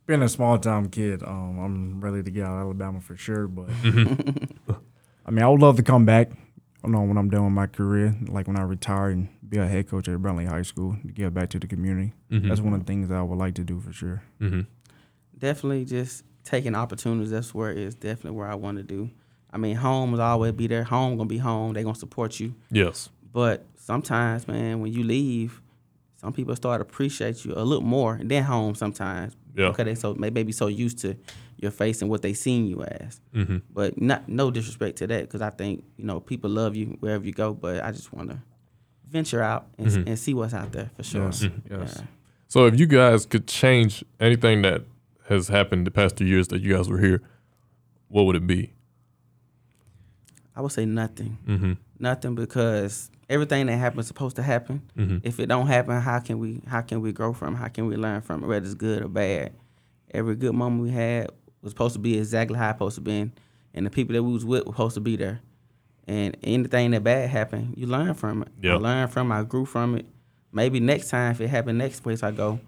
Being 0.07 0.23
a 0.23 0.29
small 0.29 0.57
town 0.57 0.87
kid, 0.89 1.21
um, 1.21 1.59
I'm 1.59 2.01
ready 2.01 2.23
to 2.23 2.31
get 2.31 2.45
out 2.45 2.53
of 2.55 2.61
Alabama 2.61 3.01
for 3.01 3.17
sure. 3.17 3.47
But 3.47 3.69
I 5.25 5.31
mean, 5.31 5.43
I 5.43 5.49
would 5.49 5.61
love 5.61 5.75
to 5.77 5.83
come 5.83 6.05
back. 6.05 6.29
You 6.83 6.91
know, 6.91 7.01
when 7.01 7.17
I'm 7.17 7.29
done 7.29 7.43
with 7.43 7.51
my 7.53 7.67
career, 7.67 8.15
like 8.29 8.47
when 8.47 8.57
I 8.57 8.61
retire 8.61 9.09
and 9.09 9.27
be 9.47 9.57
a 9.57 9.67
head 9.67 9.89
coach 9.89 10.07
at 10.07 10.17
Brantley 10.19 10.47
High 10.47 10.61
School, 10.61 10.95
to 11.05 11.11
give 11.11 11.33
back 11.33 11.49
to 11.49 11.59
the 11.59 11.67
community. 11.67 12.13
Mhm. 12.31 12.47
That's 12.47 12.61
one 12.61 12.73
of 12.73 12.79
the 12.79 12.85
things 12.85 13.09
that 13.09 13.17
I 13.17 13.21
would 13.21 13.37
like 13.37 13.55
to 13.55 13.63
do 13.63 13.79
for 13.81 13.91
sure. 13.91 14.23
hmm 14.39 14.61
Definitely 15.37 15.85
just 15.85 16.23
taking 16.45 16.73
opportunities. 16.73 17.29
That's 17.31 17.53
where 17.53 17.71
it's 17.71 17.93
definitely 17.95 18.37
where 18.37 18.47
I 18.47 18.55
want 18.55 18.77
to 18.77 18.83
do. 18.83 19.09
I 19.51 19.57
mean, 19.57 19.75
home 19.75 20.13
will 20.13 20.21
always 20.21 20.53
be 20.53 20.67
there. 20.67 20.83
Home 20.85 21.17
gonna 21.17 21.27
be 21.27 21.37
home. 21.39 21.73
They 21.73 21.83
gonna 21.83 21.95
support 21.95 22.39
you. 22.39 22.55
Yes. 22.71 23.09
But 23.33 23.65
sometimes, 23.75 24.47
man, 24.47 24.79
when 24.79 24.93
you 24.93 25.03
leave, 25.03 25.61
some 26.15 26.31
people 26.33 26.55
start 26.55 26.79
to 26.79 26.83
appreciate 26.83 27.43
you 27.43 27.53
a 27.55 27.63
little 27.63 27.83
more 27.83 28.19
than 28.23 28.43
home 28.43 28.73
sometimes. 28.75 29.35
Yeah. 29.57 29.69
Because 29.69 29.85
they 29.85 29.95
so 29.95 30.13
may 30.13 30.29
maybe 30.29 30.51
so 30.51 30.67
used 30.67 30.99
to 30.99 31.17
your 31.57 31.71
face 31.71 32.01
and 32.01 32.11
what 32.11 32.21
they 32.21 32.33
seen 32.33 32.67
you 32.67 32.83
as. 32.83 33.19
hmm 33.33 33.57
But 33.73 33.99
not 33.99 34.29
no 34.29 34.51
disrespect 34.51 34.99
to 34.99 35.07
that, 35.07 35.21
because 35.23 35.41
I 35.41 35.49
think 35.49 35.83
you 35.97 36.05
know 36.05 36.19
people 36.19 36.49
love 36.51 36.75
you 36.75 36.95
wherever 36.99 37.25
you 37.25 37.33
go. 37.33 37.53
But 37.53 37.83
I 37.83 37.91
just 37.91 38.13
want 38.13 38.29
to 38.29 38.37
venture 39.09 39.41
out 39.41 39.67
and, 39.79 40.07
and 40.07 40.19
see 40.19 40.33
what's 40.35 40.53
out 40.53 40.71
there 40.73 40.91
for 40.95 41.03
sure. 41.03 41.23
Yes, 41.23 41.43
yes. 41.43 41.95
Yeah. 41.97 42.05
So 42.47 42.65
if 42.67 42.79
you 42.79 42.85
guys 42.85 43.25
could 43.25 43.47
change 43.47 44.05
anything 44.19 44.61
that 44.61 44.83
has 45.27 45.47
happened 45.47 45.87
the 45.87 45.91
past 45.91 46.15
two 46.17 46.25
years 46.25 46.47
that 46.49 46.61
you 46.61 46.75
guys 46.75 46.87
were 46.87 46.99
here, 46.99 47.21
what 48.09 48.25
would 48.27 48.35
it 48.35 48.45
be? 48.47 48.73
I 50.55 50.61
would 50.61 50.71
say 50.71 50.85
nothing. 50.85 51.37
Mm-hmm. 51.47 51.73
Nothing 51.99 52.35
because 52.35 53.09
everything 53.29 53.65
that 53.67 53.77
happens 53.77 54.05
is 54.05 54.07
supposed 54.07 54.35
to 54.37 54.43
happen. 54.43 54.81
Mhm. 54.97 55.21
If 55.23 55.39
it 55.39 55.47
don't 55.47 55.67
happen, 55.67 55.99
how 56.01 56.19
can 56.19 56.39
we 56.39 56.61
how 56.67 56.81
can 56.81 57.01
we 57.01 57.11
grow 57.11 57.33
from 57.33 57.55
it? 57.55 57.57
How 57.57 57.67
can 57.67 57.87
we 57.87 57.95
learn 57.95 58.21
from 58.21 58.43
it, 58.43 58.47
whether 58.47 58.65
it's 58.65 58.75
good 58.75 59.03
or 59.03 59.07
bad? 59.07 59.53
Every 60.13 60.35
good 60.35 60.53
moment 60.55 60.81
we 60.83 60.91
had 60.91 61.29
was 61.61 61.71
supposed 61.71 61.93
to 61.93 61.99
be 61.99 62.17
exactly 62.17 62.57
how 62.57 62.69
it's 62.69 62.75
supposed 62.75 62.95
to 62.95 63.01
be, 63.01 63.31
and 63.73 63.85
the 63.85 63.89
people 63.89 64.13
that 64.13 64.23
we 64.23 64.31
was 64.31 64.45
with 64.45 64.65
were 64.65 64.71
supposed 64.73 64.95
to 64.95 65.01
be 65.01 65.15
there. 65.15 65.39
And 66.07 66.37
anything 66.41 66.91
that 66.91 67.03
bad 67.03 67.29
happened, 67.29 67.73
you 67.75 67.85
learn 67.87 68.13
from 68.13 68.43
it. 68.43 68.47
I 68.63 68.67
Yep. 68.67 68.81
learned 68.81 69.11
from 69.11 69.31
it. 69.31 69.35
I 69.35 69.43
grew 69.43 69.65
from 69.65 69.95
it. 69.95 70.05
Maybe 70.53 70.79
next 70.79 71.09
time, 71.09 71.31
if 71.31 71.41
it 71.41 71.49
happened 71.49 71.77
next 71.77 71.99
place 71.99 72.23
I 72.23 72.31
go, 72.31 72.59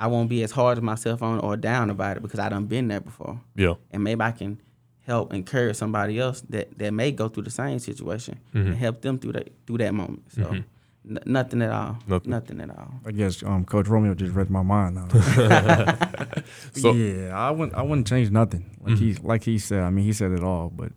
I 0.00 0.06
won't 0.06 0.30
be 0.30 0.42
as 0.42 0.52
hard 0.52 0.78
on 0.78 0.84
myself 0.84 1.22
on 1.22 1.38
or 1.40 1.56
down 1.58 1.90
about 1.90 2.16
it 2.16 2.22
because 2.22 2.38
I 2.40 2.48
done 2.48 2.64
been 2.66 2.88
there 2.88 3.00
before 3.00 3.40
Yeah. 3.56 3.74
and 3.90 4.02
maybe 4.02 4.22
I 4.22 4.30
can 4.30 4.58
help 5.08 5.32
encourage 5.32 5.74
somebody 5.76 6.18
else 6.20 6.42
that, 6.50 6.66
that 6.78 6.92
may 6.92 7.10
go 7.10 7.28
through 7.28 7.44
the 7.44 7.50
same 7.62 7.78
situation 7.78 8.38
and 8.52 8.74
help 8.76 9.00
them 9.00 9.18
through 9.18 9.32
that 9.32 9.48
through 9.66 9.78
that 9.78 9.92
moment. 9.94 10.22
So 10.32 10.42
n- 10.52 11.18
nothing 11.24 11.62
at 11.62 11.70
all. 11.72 11.98
Nothing. 12.06 12.30
Nothing. 12.30 12.60
at 12.60 12.70
all. 12.70 12.92
I 13.06 13.10
guess 13.12 13.42
um, 13.42 13.64
Coach 13.64 13.88
Romeo 13.88 14.14
just 14.14 14.34
read 14.34 14.50
my 14.50 14.62
mind 14.62 14.92
now. 14.96 15.08
So- 16.74 16.92
yeah, 16.92 17.36
I 17.36 17.50
wouldn't. 17.50 17.76
I 17.76 17.82
wouldn't 17.82 18.06
change 18.06 18.30
nothing. 18.30 18.64
Like 18.84 18.98
he, 18.98 19.14
like 19.14 19.42
he 19.44 19.58
said. 19.58 19.80
I 19.82 19.90
mean, 19.90 20.04
he 20.04 20.12
said 20.12 20.30
it 20.32 20.44
all. 20.44 20.68
But 20.70 20.92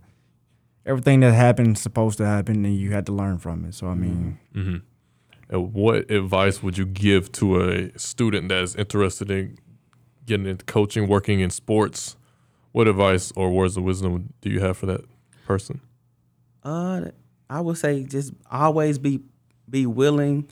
everything 0.86 1.22
that 1.22 1.34
happened 1.34 1.78
supposed 1.78 2.18
to 2.20 2.26
happen, 2.26 2.66
and 2.66 2.76
you 2.76 2.92
had 2.92 3.06
to 3.08 3.12
learn 3.14 3.38
from 3.38 3.66
it. 3.66 3.74
So 3.76 3.88
I 3.88 3.96
mean, 3.96 4.38
Mm-hmm. 4.56 4.78
And 5.50 5.74
what 5.74 6.10
advice 6.10 6.64
would 6.64 6.78
you 6.78 6.86
give 6.86 7.30
to 7.34 7.62
a 7.62 8.00
student 8.00 8.48
that 8.50 8.64
is 8.64 8.74
interested 8.76 9.30
in 9.30 9.58
getting 10.26 10.46
into 10.46 10.64
coaching, 10.66 11.08
working 11.10 11.42
in 11.42 11.50
sports? 11.50 12.16
What 12.72 12.88
advice 12.88 13.32
or 13.36 13.52
words 13.52 13.76
of 13.78 13.84
wisdom 13.84 14.34
do 14.42 14.50
you 14.50 14.62
have 14.62 14.78
for 14.78 14.86
that 14.86 15.02
person? 15.46 15.82
Uh, 16.64 17.06
I 17.50 17.60
would 17.60 17.78
say 17.78 18.04
just 18.04 18.34
always 18.50 18.98
be 18.98 19.20
be 19.70 19.86
willing, 19.86 20.50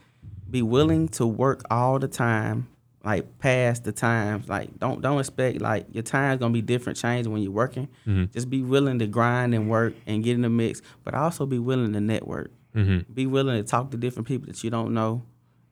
be 0.49 0.61
willing 0.61 1.07
to 1.09 1.25
work 1.25 1.63
all 1.69 1.99
the 1.99 2.07
time, 2.07 2.67
like 3.05 3.39
past 3.39 3.83
the 3.85 3.91
times. 3.91 4.49
Like 4.49 4.77
don't 4.79 5.01
don't 5.01 5.19
expect 5.19 5.61
like 5.61 5.85
your 5.91 6.03
time's 6.03 6.39
gonna 6.39 6.53
be 6.53 6.61
different, 6.61 6.97
change 6.97 7.27
when 7.27 7.41
you're 7.41 7.51
working. 7.51 7.87
Just 8.33 8.49
be 8.49 8.63
willing 8.63 8.99
to 8.99 9.07
grind 9.07 9.53
and 9.53 9.69
work 9.69 9.93
and 10.05 10.23
get 10.23 10.35
in 10.35 10.41
the 10.41 10.49
mix, 10.49 10.81
but 11.03 11.13
also 11.13 11.45
be 11.45 11.59
willing 11.59 11.93
to 11.93 12.01
network. 12.01 12.51
Mm-hmm. 12.75 13.13
Be 13.13 13.27
willing 13.27 13.63
to 13.63 13.63
talk 13.63 13.91
to 13.91 13.97
different 13.97 14.27
people 14.27 14.47
that 14.47 14.63
you 14.63 14.69
don't 14.69 14.93
know. 14.93 15.23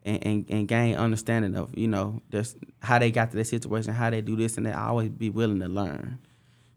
And, 0.03 0.25
and, 0.25 0.45
and 0.47 0.67
gain 0.69 0.95
understanding 0.95 1.57
of 1.57 1.77
you 1.77 1.89
know 1.89 2.21
just 2.31 2.55
how 2.81 2.97
they 2.97 3.11
got 3.11 3.31
to 3.31 3.37
that 3.37 3.47
situation, 3.47 3.93
how 3.93 4.09
they 4.09 4.21
do 4.21 4.37
this 4.37 4.55
and 4.55 4.65
they 4.65 4.71
Always 4.71 5.09
be 5.09 5.29
willing 5.29 5.59
to 5.59 5.67
learn, 5.67 6.19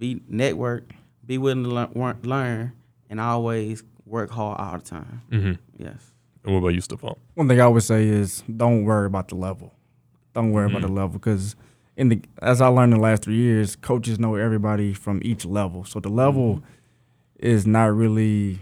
be 0.00 0.22
network, 0.26 0.92
be 1.24 1.38
willing 1.38 1.62
to 1.62 1.70
learn, 1.70 2.18
learn 2.22 2.72
and 3.08 3.20
always 3.20 3.84
work 4.06 4.30
hard 4.30 4.58
all 4.58 4.78
the 4.78 4.84
time. 4.84 5.22
Mm-hmm. 5.30 5.52
Yes. 5.76 6.12
And 6.42 6.54
what 6.54 6.60
about 6.60 6.74
you, 6.74 6.80
Stefan? 6.80 7.14
one 7.34 7.46
thing 7.46 7.60
I 7.60 7.68
would 7.68 7.82
say 7.82 8.08
is 8.08 8.42
don't 8.56 8.84
worry 8.84 9.06
about 9.06 9.28
the 9.28 9.36
level. 9.36 9.72
Don't 10.34 10.52
worry 10.52 10.66
about 10.66 10.80
the 10.80 10.88
mm-hmm. 10.88 10.96
level 10.96 11.18
because 11.18 11.54
in 11.96 12.08
the 12.08 12.22
as 12.40 12.60
I 12.60 12.68
learned 12.68 12.94
in 12.94 12.98
the 12.98 13.04
last 13.04 13.22
three 13.24 13.36
years, 13.36 13.76
coaches 13.76 14.18
know 14.18 14.34
everybody 14.36 14.94
from 14.94 15.20
each 15.22 15.44
level. 15.44 15.84
So 15.84 16.00
the 16.00 16.08
level 16.08 16.56
mm-hmm. 16.56 17.46
is 17.46 17.66
not 17.66 17.94
really 17.94 18.58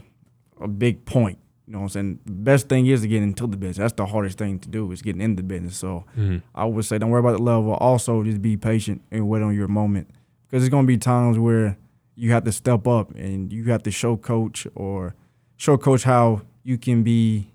a 0.61 0.67
big 0.69 1.05
point. 1.05 1.39
You 1.67 1.75
know 1.75 1.81
what 1.81 1.85
I'm 1.85 1.91
saying? 1.91 2.21
The 2.25 2.33
best 2.33 2.69
thing 2.69 2.87
is 2.87 3.03
to 3.03 3.09
get 3.09 3.23
into 3.23 3.47
the 3.47 3.59
business. 3.59 3.77
That's 3.77 3.93
the 3.93 4.07
hardest 4.07 4.39
thing 4.39 4.59
to 4.61 4.69
do 4.69 4.91
is 4.91 5.03
getting 5.03 5.21
into 5.21 5.43
the 5.43 5.47
business. 5.47 5.77
So 5.77 6.05
mm-hmm. 6.17 6.39
I 6.55 6.65
would 6.65 6.85
say 6.85 6.99
don't 6.99 7.11
worry 7.11 7.21
about 7.21 7.37
the 7.37 7.43
level. 7.43 7.75
Also, 7.75 8.25
just 8.25 8.43
be 8.43 8.57
patient 8.57 9.03
and 9.11 9.29
wait 9.29 9.43
on 9.43 9.55
your 9.55 9.69
moment 9.69 10.11
because 10.49 10.63
there's 10.63 10.71
gonna 10.71 10.87
be 10.87 10.97
times 10.99 11.39
where 11.39 11.77
you 12.15 12.33
have 12.33 12.45
to 12.45 12.53
step 12.53 12.87
up 12.87 13.15
and 13.15 13.53
you 13.53 13.65
have 13.65 13.83
to 13.85 13.91
show 13.91 14.17
coach 14.17 14.67
or 14.75 15.15
show 15.57 15.77
coach 15.77 16.03
how 16.05 16.43
you 16.63 16.79
can 16.79 17.03
be 17.03 17.53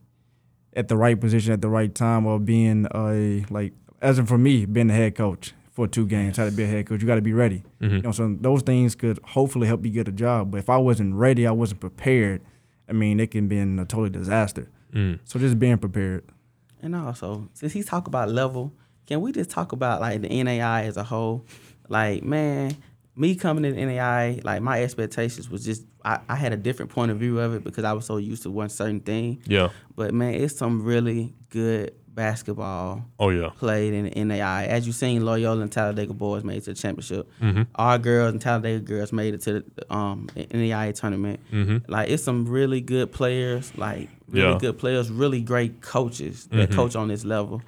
at 0.76 0.88
the 0.88 0.96
right 0.98 1.20
position 1.20 1.52
at 1.52 1.62
the 1.62 1.70
right 1.70 1.94
time 1.94 2.26
or 2.26 2.40
being 2.40 2.88
a 2.94 3.46
like 3.50 3.74
as 4.02 4.20
in 4.20 4.26
for 4.26 4.38
me 4.38 4.66
being 4.66 4.90
a 4.90 4.94
head 4.94 5.16
coach 5.16 5.54
for 5.72 5.88
two 5.88 6.06
games 6.06 6.38
how 6.38 6.46
to 6.46 6.52
be 6.52 6.64
a 6.64 6.68
head 6.68 6.86
coach 6.86 7.02
you 7.02 7.08
got 7.08 7.16
to 7.16 7.22
be 7.22 7.34
ready. 7.34 7.64
You 7.80 8.02
know 8.02 8.12
so 8.12 8.36
those 8.40 8.62
things 8.62 8.96
could 8.96 9.20
hopefully 9.24 9.68
help 9.68 9.84
you 9.84 9.92
get 9.92 10.08
a 10.08 10.12
job 10.12 10.52
but 10.52 10.60
if 10.60 10.70
i 10.70 10.78
wasn't 10.78 11.16
ready 11.16 11.46
i 11.48 11.52
wasn't 11.52 11.82
prepared 11.82 12.42
i 12.88 12.94
mean 12.94 13.20
it 13.20 13.32
can 13.32 13.48
be 13.48 13.60
a 13.60 13.86
total 13.86 14.10
disaster. 14.10 14.70
Mm. 14.94 15.20
so 15.24 15.40
just 15.40 15.58
being 15.58 15.80
prepared. 15.80 16.24
And 16.82 16.96
also, 16.96 17.50
since 17.54 17.74
he's 17.74 17.86
talk 17.86 18.08
about 18.08 18.30
level, 18.30 18.74
can 19.08 19.22
we 19.22 19.32
just 19.32 19.50
talk 19.50 19.72
about 19.72 20.02
like 20.02 20.22
the 20.22 20.28
NAIA 20.30 20.84
as 20.84 20.98
a 20.98 21.04
whole? 21.04 21.46
Like, 21.90 22.24
man, 22.24 22.76
me 23.16 23.36
coming 23.36 23.66
in 23.66 23.76
NAIA, 23.76 24.44
like 24.44 24.62
my 24.62 24.82
expectations 24.84 25.50
was 25.50 25.64
just 25.66 25.84
I, 26.06 26.20
I 26.28 26.36
had 26.36 26.52
a 26.54 26.58
different 26.58 26.92
point 26.92 27.12
of 27.12 27.18
view 27.20 27.40
of 27.40 27.54
it 27.54 27.64
because 27.64 27.84
I 27.84 27.94
was 27.94 28.06
so 28.06 28.18
used 28.18 28.44
to 28.44 28.52
one 28.52 28.70
certain 28.70 29.00
thing. 29.00 29.42
Yeah. 29.46 29.70
But 29.96 30.14
man, 30.14 30.34
it's 30.34 30.56
some 30.58 30.84
really 30.84 31.34
good 31.50 31.94
basketball 32.08 33.06
Oh 33.20 33.30
yeah. 33.30 33.50
played 33.58 33.94
in 33.94 34.06
the 34.06 34.12
NAIA. 34.12 34.68
As 34.68 34.86
you 34.88 34.94
seen, 34.94 35.24
Loyola 35.26 35.62
and 35.62 35.72
Talladega 35.72 36.14
boys 36.14 36.44
made 36.44 36.58
it 36.58 36.64
to 36.66 36.74
the 36.74 36.80
championship. 36.80 37.30
Mm-hmm. 37.42 37.64
Our 37.76 37.98
girls 37.98 38.32
and 38.34 38.42
Talladega 38.42 38.80
girls 38.84 39.12
made 39.14 39.34
it 39.34 39.42
to 39.42 39.64
the 39.76 39.94
um, 39.94 40.28
NAIA 40.36 40.94
tournament. 40.94 41.40
Mm-hmm. 41.52 41.92
Like 41.92 42.10
it's 42.10 42.24
some 42.24 42.46
really 42.48 42.82
good 42.82 43.12
players, 43.12 43.76
like 43.78 44.10
really 44.28 44.52
Yeah. 44.54 44.58
good 44.60 44.78
players, 44.78 45.10
really 45.12 45.42
great 45.42 45.82
coaches 45.82 46.48
that 46.52 46.70
Mhm. 46.70 46.76
coach 46.76 46.96
on 46.96 47.08
this 47.08 47.24
level. 47.26 47.62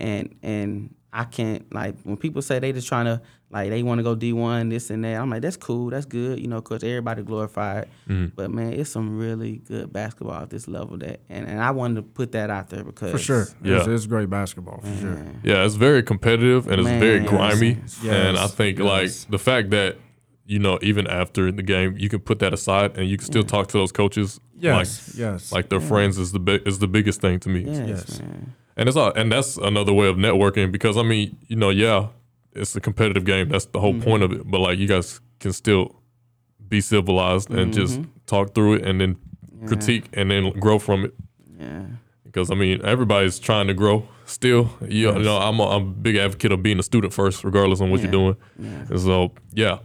And 0.00 0.34
and 0.42 0.94
I 1.12 1.24
can't 1.24 1.72
like 1.72 1.94
when 2.02 2.16
people 2.16 2.42
say 2.42 2.58
they 2.58 2.72
just 2.72 2.88
trying 2.88 3.06
to 3.06 3.20
like 3.50 3.70
they 3.70 3.82
want 3.82 3.98
to 3.98 4.02
go 4.02 4.14
D 4.14 4.32
one 4.32 4.68
this 4.68 4.90
and 4.90 5.02
that. 5.04 5.14
I'm 5.20 5.30
like 5.30 5.42
that's 5.42 5.56
cool, 5.56 5.90
that's 5.90 6.04
good, 6.06 6.38
you 6.38 6.48
know, 6.48 6.60
cause 6.60 6.82
everybody 6.84 7.22
glorified. 7.22 7.88
Mhm. 8.08 8.32
But 8.36 8.50
man, 8.50 8.72
it's 8.74 8.90
some 8.90 9.18
really 9.18 9.62
good 9.66 9.92
basketball 9.92 10.42
at 10.42 10.50
this 10.50 10.68
level 10.68 10.98
that, 10.98 11.20
and, 11.30 11.46
and 11.46 11.60
I 11.60 11.70
wanted 11.70 11.96
to 11.96 12.02
put 12.02 12.32
that 12.32 12.50
out 12.50 12.68
there 12.68 12.84
because 12.84 13.10
for 13.12 13.18
sure 13.18 13.46
Yeah. 13.64 13.78
it's, 13.78 13.86
it's 13.86 14.06
great 14.06 14.28
basketball 14.28 14.80
for 14.82 15.00
sure 15.00 15.24
Yeah, 15.42 15.64
it's 15.64 15.76
very 15.76 16.02
competitive 16.02 16.66
and 16.68 16.80
it's 16.80 16.90
very 16.90 17.20
grimy. 17.20 17.78
Yes. 18.02 18.04
And 18.04 18.36
I 18.38 18.46
think 18.48 18.78
Yes. 18.78 18.86
like 18.86 19.30
the 19.30 19.38
fact 19.38 19.70
that 19.70 19.96
you 20.46 20.58
know 20.58 20.78
even 20.82 21.06
after 21.06 21.50
the 21.52 21.62
game 21.62 21.94
you 21.98 22.08
can 22.08 22.20
put 22.20 22.38
that 22.40 22.52
aside 22.54 22.96
and 22.98 23.08
you 23.08 23.16
can 23.18 23.26
still 23.26 23.42
talk 23.44 23.66
to 23.68 23.76
those 23.78 23.92
coaches 23.92 24.40
yes 24.58 25.08
like 25.10 25.18
yes 25.18 25.52
like 25.52 25.68
their 25.68 25.80
friends 25.80 26.16
is 26.18 26.32
the 26.32 26.38
bi- 26.40 26.60
is 26.64 26.78
the 26.78 26.88
biggest 26.88 27.20
thing 27.20 27.38
to 27.40 27.48
me. 27.50 27.60
yes, 27.66 27.88
Yes. 27.88 28.20
man. 28.20 28.52
And 28.76 28.88
it's 28.88 28.96
all, 28.96 29.12
and 29.14 29.32
that's 29.32 29.56
another 29.56 29.92
way 29.92 30.06
of 30.08 30.16
networking 30.16 30.70
because 30.70 30.96
I 30.96 31.02
mean, 31.02 31.36
you 31.48 31.56
know, 31.56 31.70
yeah, 31.70 32.06
it's 32.60 32.76
a 32.76 32.80
competitive 32.80 33.24
game. 33.24 33.48
That's 33.48 33.66
the 33.66 33.80
whole 33.80 33.92
Mm-hmm. 33.94 34.02
point 34.10 34.22
of 34.22 34.32
it. 34.32 34.42
But 34.50 34.60
like 34.60 34.78
you 34.78 34.86
guys 34.88 35.20
can 35.40 35.52
still 35.52 35.96
be 36.68 36.80
civilized 36.80 37.50
and 37.50 37.72
just 37.72 38.00
talk 38.26 38.54
through 38.54 38.74
it 38.74 38.84
and 38.86 39.00
then 39.00 39.14
Mm-hmm. 39.14 39.62
Yeah. 39.62 39.68
critique 39.68 40.04
and 40.12 40.30
then 40.30 40.52
grow 40.60 40.78
from 40.78 41.04
it. 41.06 41.14
Yeah. 41.58 41.82
Because 42.24 42.50
I 42.50 42.54
mean, 42.54 42.80
everybody's 42.84 43.38
trying 43.40 43.66
to 43.66 43.74
grow 43.74 44.06
still. 44.24 44.70
You, 44.82 45.12
you 45.16 45.22
know, 45.24 45.36
I'm 45.38 45.58
a, 45.58 45.66
I'm 45.68 45.82
a 45.82 45.90
big 45.90 46.14
advocate 46.16 46.52
of 46.52 46.62
being 46.62 46.78
a 46.78 46.82
student 46.84 47.12
first, 47.12 47.42
regardless 47.42 47.80
on 47.80 47.90
what 47.90 48.00
you're 48.00 48.10
doing. 48.10 48.36
Yeah. 48.58 48.68
And 48.90 49.00
so, 49.00 49.32
yeah. 49.52 49.78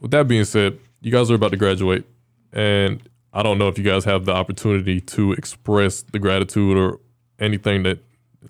With 0.00 0.10
that 0.10 0.26
being 0.26 0.44
said, 0.44 0.78
you 1.00 1.12
guys 1.12 1.30
are 1.30 1.34
about 1.34 1.52
to 1.52 1.56
graduate, 1.58 2.04
and 2.52 3.00
I 3.32 3.42
don't 3.44 3.58
know 3.58 3.68
if 3.68 3.78
you 3.78 3.84
guys 3.84 4.04
have 4.04 4.24
the 4.24 4.32
opportunity 4.32 5.00
to 5.02 5.32
express 5.32 6.02
the 6.02 6.18
gratitude 6.18 6.76
or 6.76 6.98
anything 7.38 7.84
that 7.84 7.98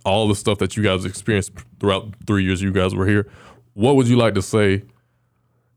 all 0.06 0.28
the 0.28 0.34
stuff 0.34 0.58
that 0.58 0.76
you 0.76 0.82
guys 0.82 1.04
experienced 1.04 1.52
throughout 1.78 2.14
three 2.26 2.44
years 2.44 2.62
you 2.62 2.72
guys 2.72 2.94
were 2.94 3.06
here. 3.06 3.28
What 3.74 3.96
would 3.96 4.08
you 4.08 4.16
like 4.16 4.34
to 4.34 4.42
say 4.42 4.82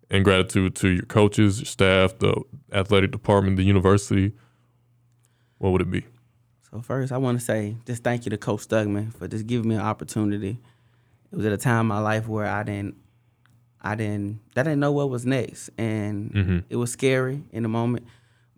in 0.10 0.24
gratitude 0.24 0.76
to 0.76 0.90
your 0.90 1.06
coaches, 1.06 1.60
your 1.60 1.66
staff, 1.66 2.18
the 2.20 2.42
athletic 2.72 3.12
department, 3.12 3.58
the 3.58 3.64
university? 3.64 4.34
What 5.60 5.72
would 5.72 5.82
it 5.82 5.92
be? 5.92 6.06
So 6.72 6.82
first, 6.82 7.12
I 7.12 7.18
want 7.18 7.40
to 7.40 7.46
say 7.46 7.78
just 7.86 8.04
thank 8.04 8.26
you 8.26 8.30
to 8.32 8.38
Coach 8.38 8.68
Stuckman 8.68 9.14
for 9.14 9.28
just 9.28 9.48
giving 9.48 9.70
me 9.70 9.76
an 9.76 9.82
opportunity. 9.82 10.60
It 11.32 11.36
was 11.36 11.46
at 11.46 11.52
a 11.52 11.58
time 11.58 11.82
in 11.82 11.86
my 11.88 12.00
life 12.00 12.28
where 12.28 12.46
I 12.48 12.64
didn't, 12.64 12.96
I 13.82 13.96
didn't, 13.96 14.40
I 14.56 14.64
didn't 14.64 14.80
know 14.80 14.92
what 14.92 15.10
was 15.10 15.26
next, 15.26 15.70
and 15.78 16.32
Mhm. 16.32 16.64
it 16.70 16.76
was 16.78 16.92
scary 16.92 17.44
in 17.52 17.64
the 17.64 17.70
moment. 17.70 18.06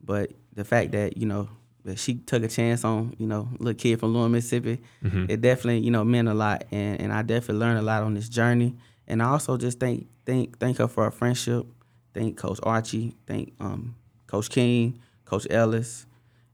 But 0.03 0.31
the 0.53 0.63
fact 0.63 0.91
that 0.91 1.17
you 1.17 1.25
know 1.25 1.49
that 1.83 1.99
she 1.99 2.15
took 2.15 2.43
a 2.43 2.47
chance 2.47 2.83
on 2.85 3.15
you 3.17 3.27
know 3.27 3.49
little 3.59 3.73
kid 3.77 3.99
from 3.99 4.13
Lawrence, 4.13 4.31
Mississippi, 4.31 4.81
it 5.03 5.41
definitely 5.41 5.79
you 5.79 5.91
know 5.91 6.03
meant 6.03 6.27
a 6.27 6.33
lot, 6.33 6.65
and 6.71 7.01
and 7.01 7.13
I 7.13 7.21
definitely 7.21 7.59
learned 7.59 7.79
a 7.79 7.83
lot 7.83 8.03
on 8.03 8.13
this 8.13 8.29
journey. 8.29 8.75
And 9.07 9.21
I 9.21 9.25
also 9.27 9.57
just 9.57 9.79
thank 9.79 10.07
thank 10.25 10.57
thank 10.59 10.77
her 10.77 10.87
for 10.87 11.03
our 11.03 11.11
friendship. 11.11 11.65
Thank 12.13 12.37
Coach 12.37 12.59
Archey. 12.61 13.13
Thank 13.27 13.53
um, 13.59 13.95
Coach 14.27 14.49
King, 14.49 14.99
Coach 15.25 15.45
Ellis, 15.49 16.05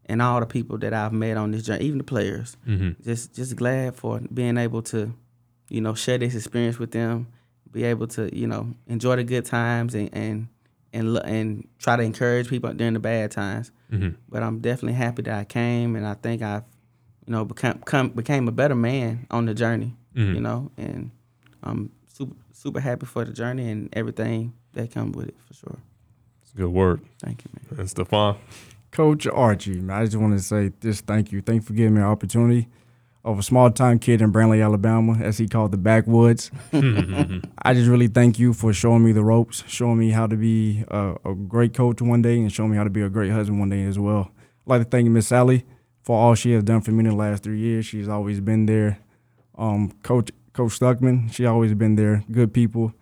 and 0.06 0.22
all 0.22 0.40
the 0.40 0.46
people 0.46 0.78
that 0.80 0.94
I've 0.94 1.14
met 1.14 1.38
on 1.38 1.52
this 1.52 1.64
journey, 1.64 1.86
even 1.86 2.00
the 2.00 2.04
players. 2.04 2.58
Mm-hmm. 2.68 3.04
Just 3.04 3.36
just 3.36 3.56
glad 3.56 3.96
for 3.96 4.20
being 4.34 4.58
able 4.58 4.82
to, 4.84 5.14
you 5.70 5.82
know, 5.82 5.94
share 5.94 6.18
this 6.18 6.36
experience 6.36 6.80
with 6.80 6.92
them, 6.92 7.28
be 7.72 7.84
able 7.84 8.08
to, 8.08 8.36
you 8.36 8.48
know, 8.48 8.74
enjoy 8.88 9.16
the 9.18 9.24
good 9.24 9.46
times 9.46 9.94
and 9.96 10.10
and 10.14 10.48
and 10.94 11.18
and 11.20 11.68
try 11.80 11.96
to 11.96 12.04
encourage 12.04 12.50
people 12.50 12.74
during 12.74 12.94
the 12.94 13.00
bad 13.00 13.32
times. 13.32 13.72
Mm-hmm. 13.92 14.16
But 14.30 14.44
I'm 14.44 14.60
definitely 14.60 14.94
happy 14.94 15.22
that 15.24 15.40
I 15.40 15.44
came, 15.46 15.96
and 15.96 16.06
I 16.06 16.16
think 16.16 16.42
I've 16.42 16.64
you 17.28 17.34
know, 17.34 17.46
become, 17.46 17.78
become 17.78 18.10
became 18.10 18.48
a 18.48 18.52
better 18.52 18.76
man 18.76 19.28
on 19.30 19.46
the 19.46 19.54
journey. 19.54 19.96
Mhm. 20.16 20.36
You 20.36 20.42
know, 20.42 20.72
and 20.76 21.12
I'm 21.64 21.92
super 22.62 22.80
super 22.80 22.80
happy 22.80 23.06
for 23.06 23.26
the 23.26 23.34
journey 23.34 23.70
and 23.72 23.90
everything 23.94 24.54
that 24.74 24.92
comes 24.92 25.16
with 25.16 25.30
it 25.30 25.36
for 25.48 25.54
sure. 25.54 25.80
It's 26.44 26.54
a 26.54 26.58
good 26.58 26.70
work. 26.70 27.00
Thank 27.20 27.44
you, 27.44 27.52
man. 27.54 27.80
And 27.80 27.90
Stefan, 27.90 28.38
Coach 28.92 29.26
Archey, 29.26 29.82
man, 29.82 30.02
I 30.02 30.06
just 30.06 30.18
want 30.18 30.38
to 30.38 30.44
say 30.44 30.72
just 30.80 31.06
thank 31.06 31.32
you. 31.32 31.42
Thank 31.42 31.64
you 31.64 31.68
for 31.68 31.74
giving 31.74 31.96
me 31.96 32.02
an 32.02 32.08
opportunity 32.08 32.68
of 33.24 33.40
a 33.40 33.44
small 33.44 33.72
time 33.72 34.00
kid 34.00 34.22
in 34.22 34.32
Brantley, 34.32 34.64
Alabama, 34.64 35.14
as 35.14 35.38
he 35.38 35.48
called 35.48 35.72
the 35.72 35.78
backwoods. 35.78 36.52
I 36.74 37.74
just 37.74 37.90
really 37.90 38.08
thank 38.08 38.38
you 38.38 38.54
for 38.54 38.74
showing 38.74 39.04
me 39.04 39.12
the 39.12 39.24
ropes, 39.24 39.64
showing 39.68 39.98
me 39.98 40.12
how 40.12 40.28
to 40.28 40.36
be 40.36 40.84
a, 40.90 41.16
a 41.26 41.34
great 41.36 41.74
coach 41.74 42.02
one 42.02 42.22
day, 42.22 42.40
and 42.40 42.52
showing 42.52 42.72
me 42.72 42.78
how 42.78 42.84
to 42.84 42.90
be 42.90 43.02
a 43.02 43.10
great 43.10 43.32
husband 43.32 43.60
one 43.60 43.70
day 43.70 43.84
as 43.84 43.98
well. 43.98 44.32
I'd 44.66 44.70
like 44.70 44.82
to 44.84 44.90
thank 44.90 45.08
Miss 45.10 45.28
Sally 45.28 45.66
for 46.04 46.18
all 46.18 46.36
she 46.36 46.52
has 46.54 46.64
done 46.64 46.82
for 46.82 46.92
me 46.92 47.00
in 47.00 47.10
the 47.10 47.16
last 47.16 47.44
three 47.44 47.60
years. 47.60 47.86
She's 47.86 48.08
always 48.08 48.40
been 48.40 48.66
there. 48.66 49.00
Um, 49.58 49.92
Coach 50.04 50.32
Coach 50.54 50.80
Stuckman, 50.80 51.32
she 51.32 51.46
always 51.46 51.74
been 51.74 51.96
there. 51.96 52.24
Good 52.32 52.54
people. 52.54 52.94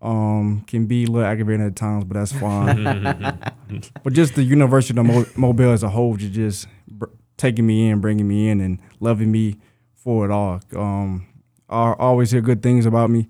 Um, 0.00 0.64
can 0.66 0.86
be 0.86 1.04
a 1.04 1.06
little 1.06 1.24
aggravating 1.28 1.64
at 1.64 1.76
times, 1.76 2.04
but 2.04 2.14
that's 2.14 2.32
fine. 2.32 2.82
but 4.02 4.12
just 4.12 4.34
the 4.34 4.42
University 4.42 4.98
of 4.98 5.06
Mo- 5.06 5.26
Mobile 5.36 5.70
as 5.70 5.84
a 5.84 5.88
whole, 5.88 6.16
just 6.16 6.32
just 6.32 6.66
br- 6.88 7.06
taking 7.36 7.66
me 7.66 7.88
in, 7.88 8.00
bringing 8.00 8.26
me 8.26 8.48
in, 8.48 8.60
and 8.60 8.80
loving 8.98 9.30
me 9.30 9.58
for 9.94 10.24
it 10.24 10.32
all. 10.32 10.60
Um, 10.74 11.26
I 11.68 11.92
always 11.92 12.32
hear 12.32 12.40
good 12.40 12.62
things 12.64 12.84
about 12.84 13.10
me 13.10 13.28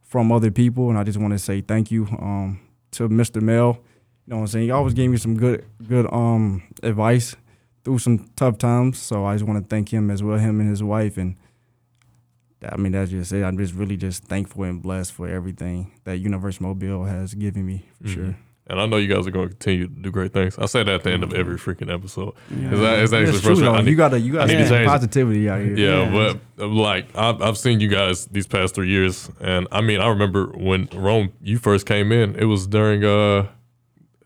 from 0.00 0.30
other 0.30 0.52
people, 0.52 0.90
and 0.90 0.98
I 0.98 1.02
just 1.02 1.18
want 1.18 1.32
to 1.32 1.38
say 1.38 1.60
thank 1.60 1.90
you 1.90 2.06
um, 2.20 2.60
to 2.92 3.08
Mr. 3.08 3.42
Mel. 3.42 3.80
You 4.26 4.30
know 4.30 4.36
what 4.36 4.42
I'm 4.42 4.46
saying? 4.46 4.64
He 4.66 4.70
always 4.70 4.94
gave 4.94 5.10
me 5.10 5.16
some 5.16 5.36
good 5.36 5.64
good 5.88 6.06
um, 6.12 6.62
advice 6.84 7.34
through 7.82 7.98
some 7.98 8.30
tough 8.36 8.58
times. 8.58 8.98
So 8.98 9.24
I 9.24 9.34
just 9.34 9.44
want 9.44 9.60
to 9.60 9.68
thank 9.68 9.92
him 9.92 10.08
as 10.10 10.22
well, 10.22 10.38
him 10.38 10.60
and 10.60 10.70
his 10.70 10.82
wife, 10.84 11.16
and 11.16 11.34
I 12.70 12.76
mean 12.76 12.92
that's 12.92 13.10
just 13.10 13.32
it. 13.32 13.42
I'm 13.44 13.58
just 13.58 13.74
really 13.74 13.96
just 13.96 14.24
thankful 14.24 14.64
and 14.64 14.80
blessed 14.82 15.12
for 15.12 15.28
everything 15.28 15.92
that 16.04 16.18
University 16.18 16.64
of 16.64 16.68
Mobile 16.68 17.04
has 17.04 17.34
given 17.34 17.66
me 17.66 17.84
for 18.00 18.08
Mhm. 18.08 18.14
sure. 18.14 18.36
and 18.68 18.80
I 18.80 18.86
know 18.86 18.96
you 18.96 19.08
guys 19.12 19.26
are 19.26 19.32
going 19.32 19.48
to 19.48 19.54
continue 19.56 19.88
to 19.88 19.92
do 19.92 20.10
great 20.12 20.32
things. 20.32 20.56
I 20.56 20.66
say 20.66 20.84
that 20.84 20.94
at 20.94 21.02
the 21.02 21.10
end 21.10 21.24
of 21.24 21.34
every 21.34 21.56
freaking 21.56 21.92
episode. 21.92 22.32
Yeah. 22.48 22.70
That, 22.70 22.98
it's 23.00 23.12
actually 23.12 23.34
It's 23.36 23.40
true 23.44 23.56
though. 23.56 23.74
I 23.74 23.80
need- 23.82 23.90
You 23.90 23.96
gotta 23.96 24.20
you 24.20 24.32
gotta 24.32 24.46
need 24.46 24.52
to 24.54 24.58
have 24.60 24.68
change 24.70 24.82
it. 24.82 24.86
positivity 24.86 25.48
out 25.48 25.60
here. 25.60 25.76
Yeah, 25.76 26.04
Yeah. 26.04 26.10
but 26.56 26.62
uh, 26.64 26.68
like 26.68 27.06
I've, 27.16 27.42
I've 27.42 27.58
seen 27.58 27.80
you 27.80 27.88
guys 27.88 28.26
these 28.26 28.46
past 28.46 28.74
three 28.76 28.88
years, 28.88 29.28
and 29.40 29.66
I 29.72 29.80
mean 29.80 30.00
I 30.00 30.08
remember 30.08 30.46
when 30.56 30.88
Rome 30.94 31.32
you 31.42 31.58
first 31.58 31.86
came 31.86 32.12
in. 32.12 32.36
It 32.36 32.44
was 32.44 32.66
during 32.68 33.04
uh 33.04 33.46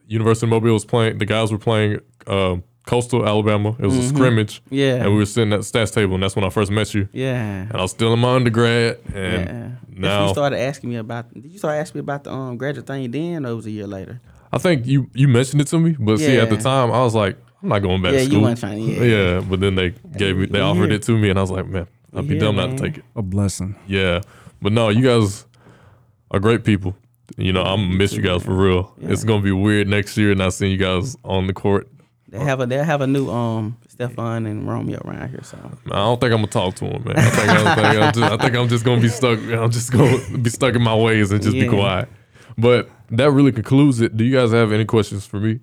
University 0.07 0.47
Mobile 0.47 0.75
was 0.75 0.85
playing. 0.85 1.19
The 1.19 1.27
guys 1.27 1.51
were 1.51 1.59
playing 1.59 2.01
uh, 2.27 2.57
Coastal 2.87 3.27
Alabama. 3.27 3.77
It 3.79 3.87
was 3.87 3.97
a 3.99 4.01
Mhm. 4.01 4.09
scrimmage, 4.15 4.63
Yeah. 4.71 4.95
and 5.03 5.11
we 5.13 5.19
were 5.19 5.27
sitting 5.27 5.53
at 5.53 5.61
the 5.61 5.67
stats 5.67 5.93
table, 5.93 6.15
and 6.15 6.23
that's 6.23 6.35
when 6.37 6.45
I 6.45 6.51
first 6.51 6.71
met 6.71 6.95
you. 6.95 7.09
yeah. 7.13 7.63
And 7.69 7.73
I 7.77 7.83
was 7.83 7.91
still 7.91 8.13
in 8.15 8.19
my 8.21 8.35
undergrad, 8.37 8.99
and 9.15 9.33
yeah. 9.49 9.69
That's 9.89 10.01
now 10.01 10.27
you 10.27 10.33
started 10.33 10.59
asking 10.61 10.91
me 10.91 10.97
about. 10.97 11.33
Did 11.35 11.51
you 11.51 11.59
start 11.59 11.77
asking 11.77 11.99
me 11.99 12.01
about 12.01 12.25
the 12.25 12.33
um 12.33 12.57
graduate 12.57 12.87
thing 12.87 13.11
then, 13.11 13.45
or 13.45 13.51
it 13.51 13.55
was 13.55 13.67
a 13.67 13.71
year 13.71 13.87
later? 13.87 14.21
I 14.53 14.59
think 14.59 14.87
you 14.87 15.09
you 15.15 15.27
mentioned 15.29 15.61
it 15.61 15.67
to 15.69 15.79
me, 15.79 15.97
but 15.99 16.19
see 16.19 16.37
at 16.39 16.49
the 16.51 16.57
time 16.57 16.91
I 16.93 17.01
was 17.03 17.15
like 17.15 17.37
I'm 17.63 17.71
not 17.71 17.81
going 17.81 18.01
back 18.03 18.13
to 18.13 18.21
school. 18.21 18.33
yeah, 18.33 18.39
you 18.39 18.45
weren't 18.45 18.61
trying. 18.61 18.89
Yeah. 18.89 19.03
yeah, 19.03 19.41
but 19.41 19.61
then 19.61 19.75
they 19.75 19.93
gave 20.17 20.37
me 20.37 20.47
they 20.47 20.61
offered 20.61 20.91
Yeah. 20.91 20.97
it 20.97 21.03
to 21.05 21.19
me, 21.19 21.31
and 21.31 21.39
I 21.39 21.43
was 21.43 21.51
like, 21.51 21.67
man, 21.69 21.87
I'd 22.15 22.29
be 22.29 22.35
Yeah, 22.35 22.41
dumb 22.41 22.57
not 22.57 22.71
to 22.71 22.77
take 22.77 22.99
it. 22.99 23.05
A 23.17 23.23
blessing. 23.23 23.75
Yeah, 23.89 24.21
but 24.63 24.73
no, 24.73 24.91
you 24.91 25.03
guys 25.03 25.45
are 26.31 26.39
great 26.39 26.63
people. 26.63 26.95
You 27.37 27.53
know, 27.53 27.63
I'm 27.63 27.81
gonna 27.87 27.97
miss 27.97 28.13
you 28.13 28.23
guys 28.23 28.43
for 28.45 28.55
real. 28.55 28.93
Yeah. 29.01 29.11
It's 29.11 29.25
gonna 29.25 29.43
be 29.43 29.51
weird 29.53 29.89
next 29.89 30.17
year 30.17 30.33
not 30.37 30.53
seeing 30.55 30.71
you 30.71 30.79
guys 30.79 31.17
on 31.25 31.47
the 31.49 31.53
court. 31.53 31.89
They 32.29 32.39
have 32.41 32.61
a 32.61 32.67
they 32.67 32.77
have 32.83 33.01
a 33.03 33.07
new 33.07 33.31
um 33.31 33.77
Stefan 33.89 34.47
and 34.47 34.69
Romeo 34.69 35.01
around 35.05 35.31
here, 35.31 35.43
so 35.45 35.57
I 35.87 35.97
don't 35.97 36.21
think 36.21 36.33
I'm 36.33 36.39
gonna 36.39 36.49
talk 36.49 36.75
to 36.77 36.85
him, 36.87 37.05
man. 37.05 37.17
I 37.17 37.23
think, 37.23 37.49
I 37.51 37.75
think, 37.75 37.87
I'm, 38.03 38.13
just, 38.13 38.33
I 38.33 38.37
think 38.37 38.57
I'm 38.57 38.69
just 38.69 38.85
gonna 38.85 39.01
be 39.01 39.09
stuck. 39.09 39.39
I'm 39.39 39.71
just 39.71 39.93
gonna 39.93 40.39
be 40.39 40.51
stuck 40.51 40.75
in 40.75 40.83
my 40.83 40.95
ways 40.97 41.31
and 41.31 41.41
just 41.43 41.55
be 41.55 41.69
quiet. 41.69 42.09
But 42.59 42.91
that 43.11 43.31
really 43.31 43.53
concludes 43.53 44.01
it. 44.01 44.17
Do 44.17 44.25
you 44.25 44.33
guys 44.37 44.51
have 44.53 44.73
any 44.73 44.85
questions 44.85 45.25
for 45.25 45.39
me? 45.39 45.61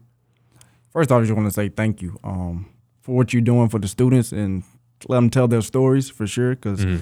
First 0.92 1.12
off, 1.12 1.20
I 1.22 1.26
just 1.26 1.36
want 1.36 1.48
to 1.48 1.54
say 1.54 1.70
thank 1.70 2.02
you 2.02 2.18
um, 2.24 2.68
for 3.02 3.16
what 3.16 3.34
you're 3.34 3.42
doing 3.42 3.68
for 3.68 3.80
the 3.80 3.88
students 3.88 4.32
and 4.32 4.64
let 5.10 5.18
them 5.18 5.30
tell 5.30 5.48
their 5.48 5.62
stories 5.62 6.10
for 6.10 6.26
sure. 6.28 6.52
Because 6.56 6.86
Mhm. 6.86 7.02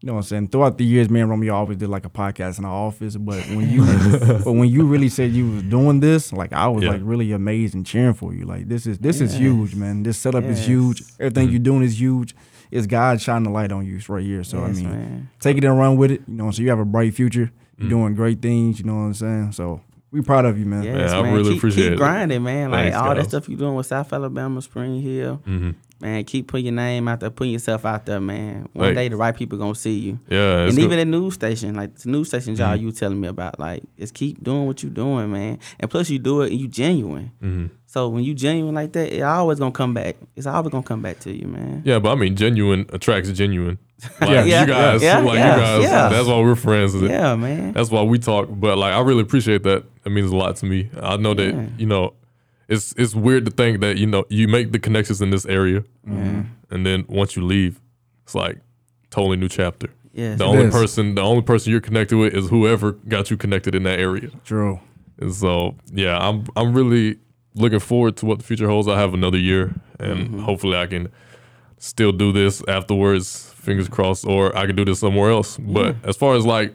You 0.00 0.06
know 0.06 0.12
what 0.14 0.18
I'm 0.20 0.22
saying. 0.24 0.48
Throughout 0.48 0.78
the 0.78 0.84
years, 0.84 1.10
me 1.10 1.20
and 1.20 1.28
Romeo 1.28 1.54
always 1.54 1.76
did 1.78 1.88
like 1.88 2.04
a 2.06 2.08
podcast 2.10 2.58
in 2.58 2.64
our 2.64 2.86
office. 2.86 3.16
But 3.16 3.40
when 3.48 3.68
you, 3.70 3.84
but 4.44 4.52
when 4.52 4.68
you 4.68 4.86
really 4.86 5.08
said 5.08 5.32
you 5.32 5.50
was 5.50 5.62
doing 5.64 6.00
this, 6.00 6.32
like 6.32 6.52
I 6.52 6.68
was 6.68 6.84
Yeah. 6.84 6.90
like 6.90 7.00
really 7.04 7.32
amazed 7.32 7.74
and 7.74 7.84
cheering 7.84 8.14
for 8.14 8.32
you. 8.32 8.44
Like 8.44 8.68
this 8.68 8.86
is 8.86 8.98
this 8.98 9.20
is 9.20 9.34
huge, 9.34 9.74
man. 9.74 10.02
This 10.04 10.16
setup 10.18 10.44
is 10.44 10.64
huge. 10.64 11.02
Everything 11.18 11.48
Mhm. 11.48 11.50
you're 11.52 11.58
doing 11.60 11.82
is 11.82 12.00
huge. 12.00 12.34
It's 12.70 12.86
God 12.86 13.20
shining 13.20 13.44
the 13.44 13.50
light 13.50 13.72
on 13.72 13.86
you 13.86 13.98
right 14.08 14.22
here. 14.24 14.44
So 14.44 14.58
yes, 14.66 14.68
I 14.78 14.80
mean, 14.80 14.90
man. 14.90 15.28
take 15.40 15.56
it 15.56 15.64
and 15.64 15.76
run 15.78 15.96
with 15.96 16.10
it. 16.12 16.22
You 16.28 16.34
know, 16.34 16.50
so 16.50 16.62
you 16.62 16.68
have 16.70 16.78
a 16.78 16.84
bright 16.84 17.14
future. 17.14 17.50
You're 17.78 17.86
Mm. 17.86 17.90
doing 17.90 18.14
great 18.14 18.40
things. 18.42 18.78
You 18.78 18.84
know 18.86 18.94
what 18.94 19.00
I'm 19.02 19.14
saying. 19.14 19.52
So 19.52 19.80
we 20.12 20.20
proud 20.22 20.44
of 20.44 20.58
you, 20.58 20.64
man. 20.66 20.82
Yes, 20.84 21.12
I 21.12 21.22
man. 21.22 21.34
really 21.34 21.50
keep, 21.50 21.58
appreciate 21.58 21.84
keep 21.84 21.92
it. 21.94 21.96
grinding, 21.96 22.42
man. 22.42 22.70
Like 22.70 22.92
Thanks, 22.92 22.96
all 22.98 23.14
that 23.14 23.24
stuff 23.24 23.48
you're 23.48 23.58
doing 23.58 23.74
with 23.74 23.86
South 23.86 24.12
Alabama, 24.12 24.60
Spring 24.62 25.00
Hill, 25.02 25.36
hmm 25.44 25.70
man. 26.00 26.24
Keep 26.24 26.48
putting 26.48 26.66
your 26.66 26.74
name 26.74 27.08
out 27.08 27.20
there, 27.20 27.30
putting 27.30 27.52
yourself 27.52 27.84
out 27.84 28.06
there, 28.06 28.20
man. 28.20 28.68
One 28.72 28.86
Like- 28.88 28.94
day 28.94 29.08
the 29.08 29.16
right 29.16 29.34
people 29.36 29.58
gonna 29.58 29.74
see 29.74 29.98
you. 29.98 30.18
Yeah, 30.28 30.60
and 30.66 30.76
good. 30.76 30.84
even 30.84 30.98
at 30.98 31.06
news 31.06 31.34
station, 31.34 31.74
like 31.74 31.94
the 31.98 32.08
news 32.10 32.28
station 32.28 32.54
job 32.56 32.78
Mhm. 32.78 32.82
you 32.82 32.92
telling 32.92 33.20
me 33.20 33.28
about, 33.28 33.58
like 33.58 33.82
just 33.98 34.14
keep 34.14 34.42
doing 34.42 34.66
what 34.66 34.82
you 34.82 34.90
doing, 34.90 35.30
man. 35.32 35.58
And 35.80 35.90
plus 35.90 36.10
you 36.10 36.18
do 36.18 36.42
it 36.42 36.50
and 36.52 36.60
you 36.60 36.68
genuine. 36.68 37.30
Mhm. 37.42 37.70
So 37.86 38.08
when 38.10 38.22
you 38.22 38.34
genuine 38.34 38.74
like 38.74 38.92
that, 38.92 39.12
it 39.16 39.22
always 39.22 39.58
gonna 39.58 39.70
come 39.72 39.94
back. 39.94 40.16
It's 40.36 40.46
always 40.46 40.70
gonna 40.70 40.82
come 40.82 41.00
back 41.02 41.20
to 41.20 41.32
you, 41.34 41.46
man. 41.48 41.82
Yeah, 41.84 41.98
but 41.98 42.12
I 42.12 42.14
mean, 42.16 42.36
genuine 42.36 42.86
attracts 42.92 43.30
genuine. 43.32 43.78
Like 44.20 44.30
Yeah. 44.30 44.44
Yeah, 44.44 44.60
you 44.60 44.66
guys, 44.68 45.02
yeah, 45.02 45.18
like 45.18 45.34
yeah, 45.38 45.54
you 45.56 45.60
guys. 45.62 45.82
yeah. 45.82 46.08
That's 46.08 46.28
why 46.28 46.40
we're 46.40 46.54
friends. 46.54 46.94
Yeah, 46.94 47.34
man. 47.34 47.72
That's 47.72 47.90
why 47.90 48.02
we 48.02 48.18
talk. 48.20 48.48
But 48.50 48.78
like, 48.78 48.92
I 48.94 49.00
really 49.00 49.22
appreciate 49.22 49.64
that. 49.64 49.82
It 50.04 50.10
means 50.12 50.30
a 50.30 50.36
lot 50.36 50.54
to 50.56 50.66
me. 50.66 50.88
I 51.02 51.16
know 51.16 51.34
that 51.34 51.70
you 51.78 51.86
know, 51.86 52.12
it's 52.68 52.94
it's 52.96 53.14
weird 53.14 53.44
to 53.46 53.50
think 53.50 53.80
that 53.80 53.96
you 53.98 54.06
know 54.06 54.24
you 54.28 54.48
make 54.48 54.72
the 54.72 54.78
connections 54.78 55.20
in 55.22 55.30
this 55.30 55.46
area, 55.46 55.84
Yeah. 56.06 56.44
and 56.70 56.84
then 56.86 57.04
once 57.08 57.36
you 57.36 57.44
leave, 57.44 57.80
it's 58.24 58.34
like 58.34 58.58
totally 59.10 59.36
new 59.36 59.48
chapter. 59.48 59.88
Yes. 60.12 60.38
The 60.38 60.44
only 60.44 60.64
is. 60.64 60.72
person, 60.74 61.14
the 61.14 61.22
only 61.22 61.42
person 61.42 61.70
you're 61.70 61.80
connected 61.80 62.16
with 62.16 62.34
is 62.34 62.48
whoever 62.48 62.92
got 62.92 63.30
you 63.30 63.36
connected 63.36 63.74
in 63.74 63.84
that 63.84 63.98
area. 64.00 64.30
True. 64.44 64.80
And 65.20 65.32
so, 65.34 65.76
yeah, 65.92 66.18
I'm 66.18 66.44
I'm 66.56 66.72
really 66.72 67.18
looking 67.54 67.80
forward 67.80 68.16
to 68.18 68.26
what 68.26 68.38
the 68.38 68.44
future 68.44 68.68
holds. 68.68 68.88
I 68.88 68.98
have 68.98 69.14
another 69.14 69.38
year, 69.38 69.74
and 69.98 70.28
Mhm. 70.30 70.40
hopefully, 70.42 70.76
I 70.76 70.86
can 70.86 71.08
still 71.78 72.12
do 72.12 72.32
this 72.32 72.62
afterwards. 72.68 73.52
Fingers 73.56 73.88
crossed, 73.88 74.24
or 74.26 74.56
I 74.56 74.66
can 74.66 74.76
do 74.76 74.84
this 74.84 75.00
somewhere 75.00 75.30
else. 75.30 75.56
But 75.58 75.96
as 76.04 76.16
far 76.16 76.34
as 76.36 76.44
like 76.46 76.74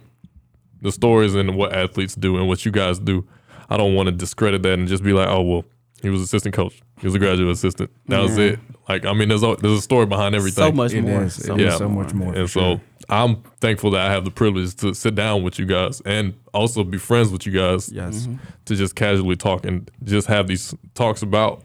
the 0.82 0.91
stories 0.91 1.34
and 1.36 1.56
what 1.56 1.73
athletes 1.73 2.13
do 2.15 2.38
and 2.38 2.47
what 2.47 2.65
you 2.65 2.71
guys 2.71 2.99
do, 2.99 3.25
I 3.69 3.77
don't 3.77 3.95
want 3.95 4.08
to 4.08 4.12
discredit 4.12 4.62
that 4.63 4.74
and 4.78 4.88
just 4.88 5.03
be 5.03 5.13
like, 5.13 5.28
oh 5.30 5.41
well, 5.41 5.65
he 6.04 6.10
was 6.10 6.22
assistant 6.22 6.54
coach, 6.54 6.80
he 6.99 7.08
was 7.08 7.16
a 7.16 7.20
graduate 7.20 7.49
assistant. 7.49 7.89
That 8.08 8.20
was 8.22 8.38
Yeah. 8.38 8.43
it. 8.45 8.60
Like, 8.88 9.06
I 9.06 9.14
mean, 9.14 9.30
there's 9.30 9.41
a, 9.41 9.56
there's 9.60 9.80
a 9.80 9.82
story 9.82 10.06
behind 10.06 10.36
everything. 10.36 10.66
So 10.66 10.72
much 10.72 10.93
It 10.93 11.01
more. 11.01 11.24
is. 11.24 11.34
So 11.34 11.56
It 11.56 11.66
much 11.66 11.78
so 11.78 11.89
much 11.89 12.14
more. 12.14 12.28
And 12.36 12.47
for 12.49 12.60
so 12.60 12.60
sure. 12.60 12.82
I'm 13.10 13.38
thankful 13.62 13.91
that 13.91 14.01
I 14.01 14.12
have 14.12 14.26
the 14.26 14.32
privilege 14.32 14.76
to 14.76 14.93
sit 14.93 15.16
down 15.16 15.41
with 15.43 15.58
you 15.58 15.66
guys 15.66 16.01
and 16.06 16.34
also 16.54 16.84
be 16.84 16.97
friends 16.97 17.32
with 17.32 17.45
you 17.45 17.54
guys 17.54 17.89
yes. 17.91 18.28
Mm-hmm. 18.28 18.36
to 18.66 18.76
just 18.76 18.95
casually 18.95 19.36
talk 19.38 19.66
and 19.66 19.89
just 20.04 20.28
have 20.28 20.47
these 20.47 20.76
talks 20.93 21.22
about 21.22 21.64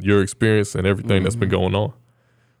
your 0.00 0.20
experience 0.22 0.74
and 0.74 0.86
everything 0.86 1.22
that's 1.22 1.36
been 1.36 1.48
going 1.48 1.74
on. 1.74 1.92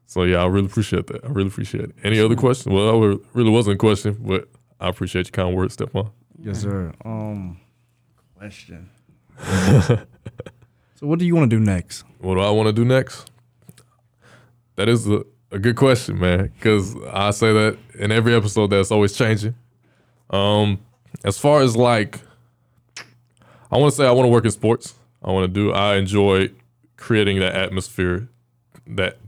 So 0.06 0.22
yeah, 0.22 0.38
I 0.42 0.46
really 0.46 0.66
appreciate 0.66 1.08
that. 1.08 1.24
I 1.24 1.28
really 1.28 1.48
appreciate 1.48 1.84
it. 1.84 1.92
Any 2.04 2.20
other 2.20 2.36
questions? 2.36 2.72
Well, 2.72 3.00
that 3.00 3.20
really 3.32 3.50
wasn't 3.50 3.74
a 3.74 3.78
question, 3.78 4.16
but 4.20 4.48
I 4.80 4.88
appreciate 4.88 5.26
your 5.26 5.32
kind 5.44 5.56
words, 5.56 5.74
Stefan. 5.74 6.10
Yes, 6.38 6.60
sir. 6.62 6.92
Um, 7.04 7.58
question. 8.36 8.90
so, 11.04 11.08
what 11.08 11.18
do 11.18 11.26
you 11.26 11.36
want 11.36 11.50
to 11.50 11.56
do 11.56 11.62
next? 11.62 12.02
What 12.18 12.36
do 12.36 12.40
I 12.40 12.50
want 12.50 12.66
to 12.68 12.72
do 12.72 12.82
next? 12.82 13.30
That 14.76 14.88
is 14.88 15.06
a, 15.06 15.22
a 15.50 15.58
good 15.58 15.76
question, 15.76 16.18
man. 16.18 16.50
Because 16.54 16.96
I 17.12 17.30
say 17.30 17.52
that 17.52 17.76
in 17.98 18.10
every 18.10 18.34
episode 18.34 18.68
that's 18.68 18.90
always 18.90 19.12
changing. 19.12 19.54
Um, 20.30 20.78
as 21.22 21.36
far 21.36 21.60
as 21.60 21.76
like, 21.76 22.20
I 23.70 23.76
want 23.76 23.92
to 23.92 23.96
say 23.96 24.06
I 24.06 24.12
want 24.12 24.24
to 24.24 24.30
work 24.30 24.46
in 24.46 24.50
sports. 24.50 24.94
I 25.22 25.30
want 25.30 25.44
to 25.44 25.52
do. 25.52 25.72
I 25.72 25.96
enjoy 25.96 26.48
creating 26.96 27.38
that 27.40 27.54
atmosphere, 27.54 28.28
that 28.86 29.18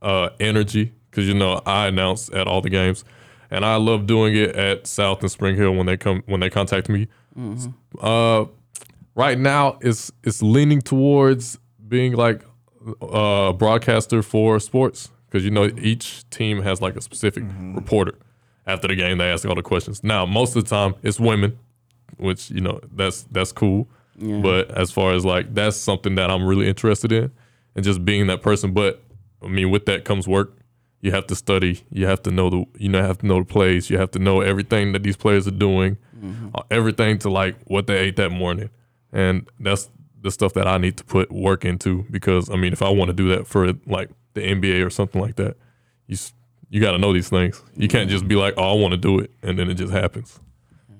uh, 0.00 0.30
energy. 0.40 0.94
Because 1.10 1.28
you 1.28 1.34
know 1.34 1.60
I 1.66 1.88
announce 1.88 2.30
at 2.32 2.46
all 2.46 2.62
the 2.62 2.70
games, 2.70 3.04
and 3.50 3.66
I 3.66 3.76
love 3.76 4.06
doing 4.06 4.34
it 4.34 4.56
at 4.56 4.86
South 4.86 5.20
and 5.20 5.30
Spring 5.30 5.56
Hill 5.56 5.74
when 5.74 5.84
they 5.84 5.98
come 5.98 6.22
when 6.24 6.40
they 6.40 6.48
contact 6.48 6.88
me. 6.88 7.06
Uh, 7.98 8.46
right 9.18 9.38
now 9.38 9.76
it's 9.82 10.12
it's 10.22 10.40
leaning 10.40 10.80
towards 10.80 11.58
being 11.88 12.14
like 12.14 12.44
uh, 13.02 13.48
a 13.48 13.52
broadcaster 13.52 14.22
for 14.22 14.58
sports. 14.60 15.10
Because 15.26 15.44
you 15.44 15.50
know 15.50 15.70
each 15.78 16.28
team 16.30 16.62
has 16.62 16.80
like 16.80 16.96
a 16.96 17.02
specific 17.02 17.44
mm-hmm. 17.44 17.74
reporter 17.74 18.14
after 18.66 18.88
the 18.88 18.94
game. 18.94 19.18
They 19.18 19.30
ask 19.30 19.46
all 19.46 19.54
the 19.54 19.62
questions. 19.62 20.02
Now 20.02 20.24
most 20.24 20.56
of 20.56 20.64
the 20.64 20.70
time 20.70 20.94
it's 21.02 21.20
women 21.20 21.58
which 22.16 22.50
you 22.50 22.60
know 22.60 22.80
that's 22.94 23.24
that's 23.30 23.52
cool. 23.52 23.88
Yeah. 24.16 24.40
but 24.40 24.70
as 24.72 24.90
far 24.90 25.12
as 25.12 25.24
like 25.24 25.54
that's 25.54 25.76
something 25.76 26.16
that 26.16 26.28
i'm 26.28 26.44
really 26.44 26.66
interested 26.66 27.12
in 27.12 27.30
and 27.76 27.84
just 27.84 28.04
being 28.04 28.26
that 28.28 28.42
person. 28.42 28.72
But 28.72 29.02
i 29.42 29.48
mean 29.48 29.70
with 29.70 29.86
that 29.86 30.04
comes 30.04 30.26
work. 30.26 30.54
You 31.00 31.12
have 31.12 31.28
to 31.28 31.36
study. 31.36 31.84
You 31.92 32.06
have 32.06 32.22
to 32.22 32.30
know 32.32 32.50
the 32.50 32.64
you 32.78 32.88
know 32.88 33.02
have 33.02 33.18
to 33.18 33.26
know 33.26 33.40
the 33.40 33.44
plays. 33.44 33.90
You 33.90 33.98
have 33.98 34.10
to 34.12 34.18
know 34.18 34.40
everything 34.40 34.92
that 34.92 35.02
these 35.02 35.16
players 35.16 35.46
are 35.46 35.52
doing, 35.52 35.98
mm-hmm. 36.16 36.48
uh, 36.54 36.62
everything 36.70 37.18
to 37.18 37.30
like 37.30 37.56
what 37.66 37.86
they 37.86 37.98
ate 37.98 38.16
that 38.16 38.30
morning, 38.30 38.70
and 39.12 39.48
that's 39.60 39.90
the 40.20 40.30
stuff 40.30 40.52
that 40.54 40.66
I 40.66 40.78
need 40.78 40.96
to 40.96 41.04
put 41.04 41.30
work 41.30 41.64
into 41.64 42.04
because 42.10 42.50
I 42.50 42.56
mean 42.56 42.72
if 42.72 42.82
I 42.82 42.88
want 42.88 43.08
to 43.08 43.14
do 43.14 43.28
that 43.28 43.46
for 43.46 43.72
like 43.86 44.10
the 44.34 44.40
NBA 44.40 44.84
or 44.84 44.90
something 44.90 45.20
like 45.20 45.36
that, 45.36 45.56
you 46.06 46.16
you 46.70 46.80
got 46.80 46.92
to 46.92 46.98
know 46.98 47.12
these 47.12 47.28
things. 47.28 47.62
You 47.76 47.88
can't 47.88 48.10
just 48.10 48.26
be 48.26 48.34
like 48.34 48.54
oh 48.56 48.76
I 48.76 48.80
want 48.80 48.92
to 48.92 48.98
do 48.98 49.18
it 49.18 49.30
and 49.42 49.58
then 49.58 49.70
it 49.70 49.74
just 49.74 49.92
happens. 49.92 50.40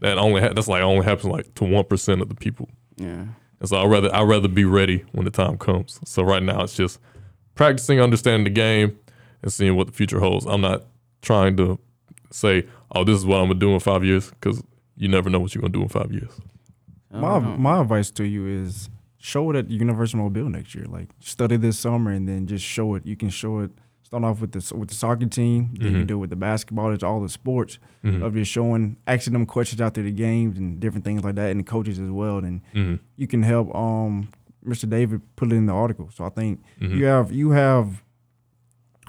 That 0.00 0.18
only 0.18 0.40
ha- 0.40 0.52
that's 0.52 0.68
like 0.68 0.82
only 0.82 1.04
happens 1.04 1.30
like 1.30 1.54
to 1.54 1.64
one 1.64 1.84
percent 1.84 2.22
of 2.22 2.28
the 2.28 2.34
people. 2.34 2.68
Yeah. 2.96 3.26
And 3.60 3.68
so 3.68 3.76
I 3.76 3.86
rather 3.86 4.14
I 4.14 4.22
rather 4.22 4.48
be 4.48 4.64
ready 4.64 5.04
when 5.12 5.24
the 5.24 5.30
time 5.30 5.58
comes. 5.58 5.98
So 6.04 6.22
right 6.22 6.42
now 6.42 6.62
it's 6.62 6.74
just 6.76 7.00
practicing, 7.54 8.00
understanding 8.00 8.44
the 8.44 8.50
game, 8.50 8.96
and 9.42 9.52
seeing 9.52 9.76
what 9.76 9.88
the 9.88 9.92
future 9.92 10.20
holds. 10.20 10.46
I'm 10.46 10.60
not 10.60 10.84
trying 11.22 11.56
to 11.56 11.78
say, 12.30 12.66
"Oh, 12.92 13.02
this 13.02 13.16
is 13.16 13.26
what 13.26 13.38
I'm 13.40 13.48
gonna 13.48 13.58
do 13.58 13.72
in 13.72 13.80
five 13.80 14.04
years," 14.04 14.30
because 14.30 14.62
you 14.96 15.08
never 15.08 15.28
know 15.28 15.40
what 15.40 15.54
you're 15.54 15.62
gonna 15.62 15.72
do 15.72 15.82
in 15.82 15.88
five 15.88 16.12
years. 16.12 16.30
My 17.10 17.38
my 17.40 17.80
advice 17.80 18.10
to 18.12 18.24
you 18.24 18.46
is 18.46 18.90
show 19.18 19.50
it 19.50 19.56
at 19.56 19.70
University 19.70 20.18
of 20.18 20.24
Mobile 20.24 20.48
next 20.50 20.74
year. 20.74 20.84
Like 20.86 21.08
study 21.20 21.56
this 21.56 21.78
summer 21.78 22.10
and 22.12 22.28
then 22.28 22.46
just 22.46 22.64
show 22.64 22.94
it. 22.94 23.06
You 23.06 23.16
can 23.16 23.30
show 23.30 23.60
it. 23.60 23.70
Start 24.02 24.24
off 24.24 24.40
with 24.40 24.52
the 24.52 24.74
with 24.76 24.88
the 24.88 24.94
soccer 24.94 25.26
team. 25.26 25.70
Then 25.74 25.92
you 25.98 26.04
do 26.04 26.14
it 26.14 26.18
with 26.18 26.30
the 26.30 26.36
basketball. 26.36 26.92
It's 26.92 27.02
all 27.02 27.20
the 27.20 27.28
sports 27.28 27.78
of 28.22 28.34
just 28.34 28.50
showing, 28.50 28.96
asking 29.06 29.34
them 29.34 29.44
questions 29.44 29.80
after 29.82 30.02
the 30.02 30.10
games 30.12 30.56
and 30.58 30.80
different 30.80 31.04
things 31.04 31.22
like 31.24 31.34
that, 31.34 31.50
and 31.50 31.60
the 31.60 31.64
coaches 31.64 31.98
as 31.98 32.10
well. 32.10 32.38
And 32.38 32.62
you 33.16 33.26
can 33.26 33.42
help 33.42 33.74
um 33.74 34.28
Mr. 34.66 34.88
David 34.88 35.20
put 35.36 35.52
it 35.52 35.56
in 35.56 35.66
the 35.66 35.72
article. 35.74 36.08
So 36.14 36.24
I 36.24 36.30
think 36.30 36.60
you 36.80 37.04
have 37.04 37.32
you 37.32 37.50
have 37.50 38.02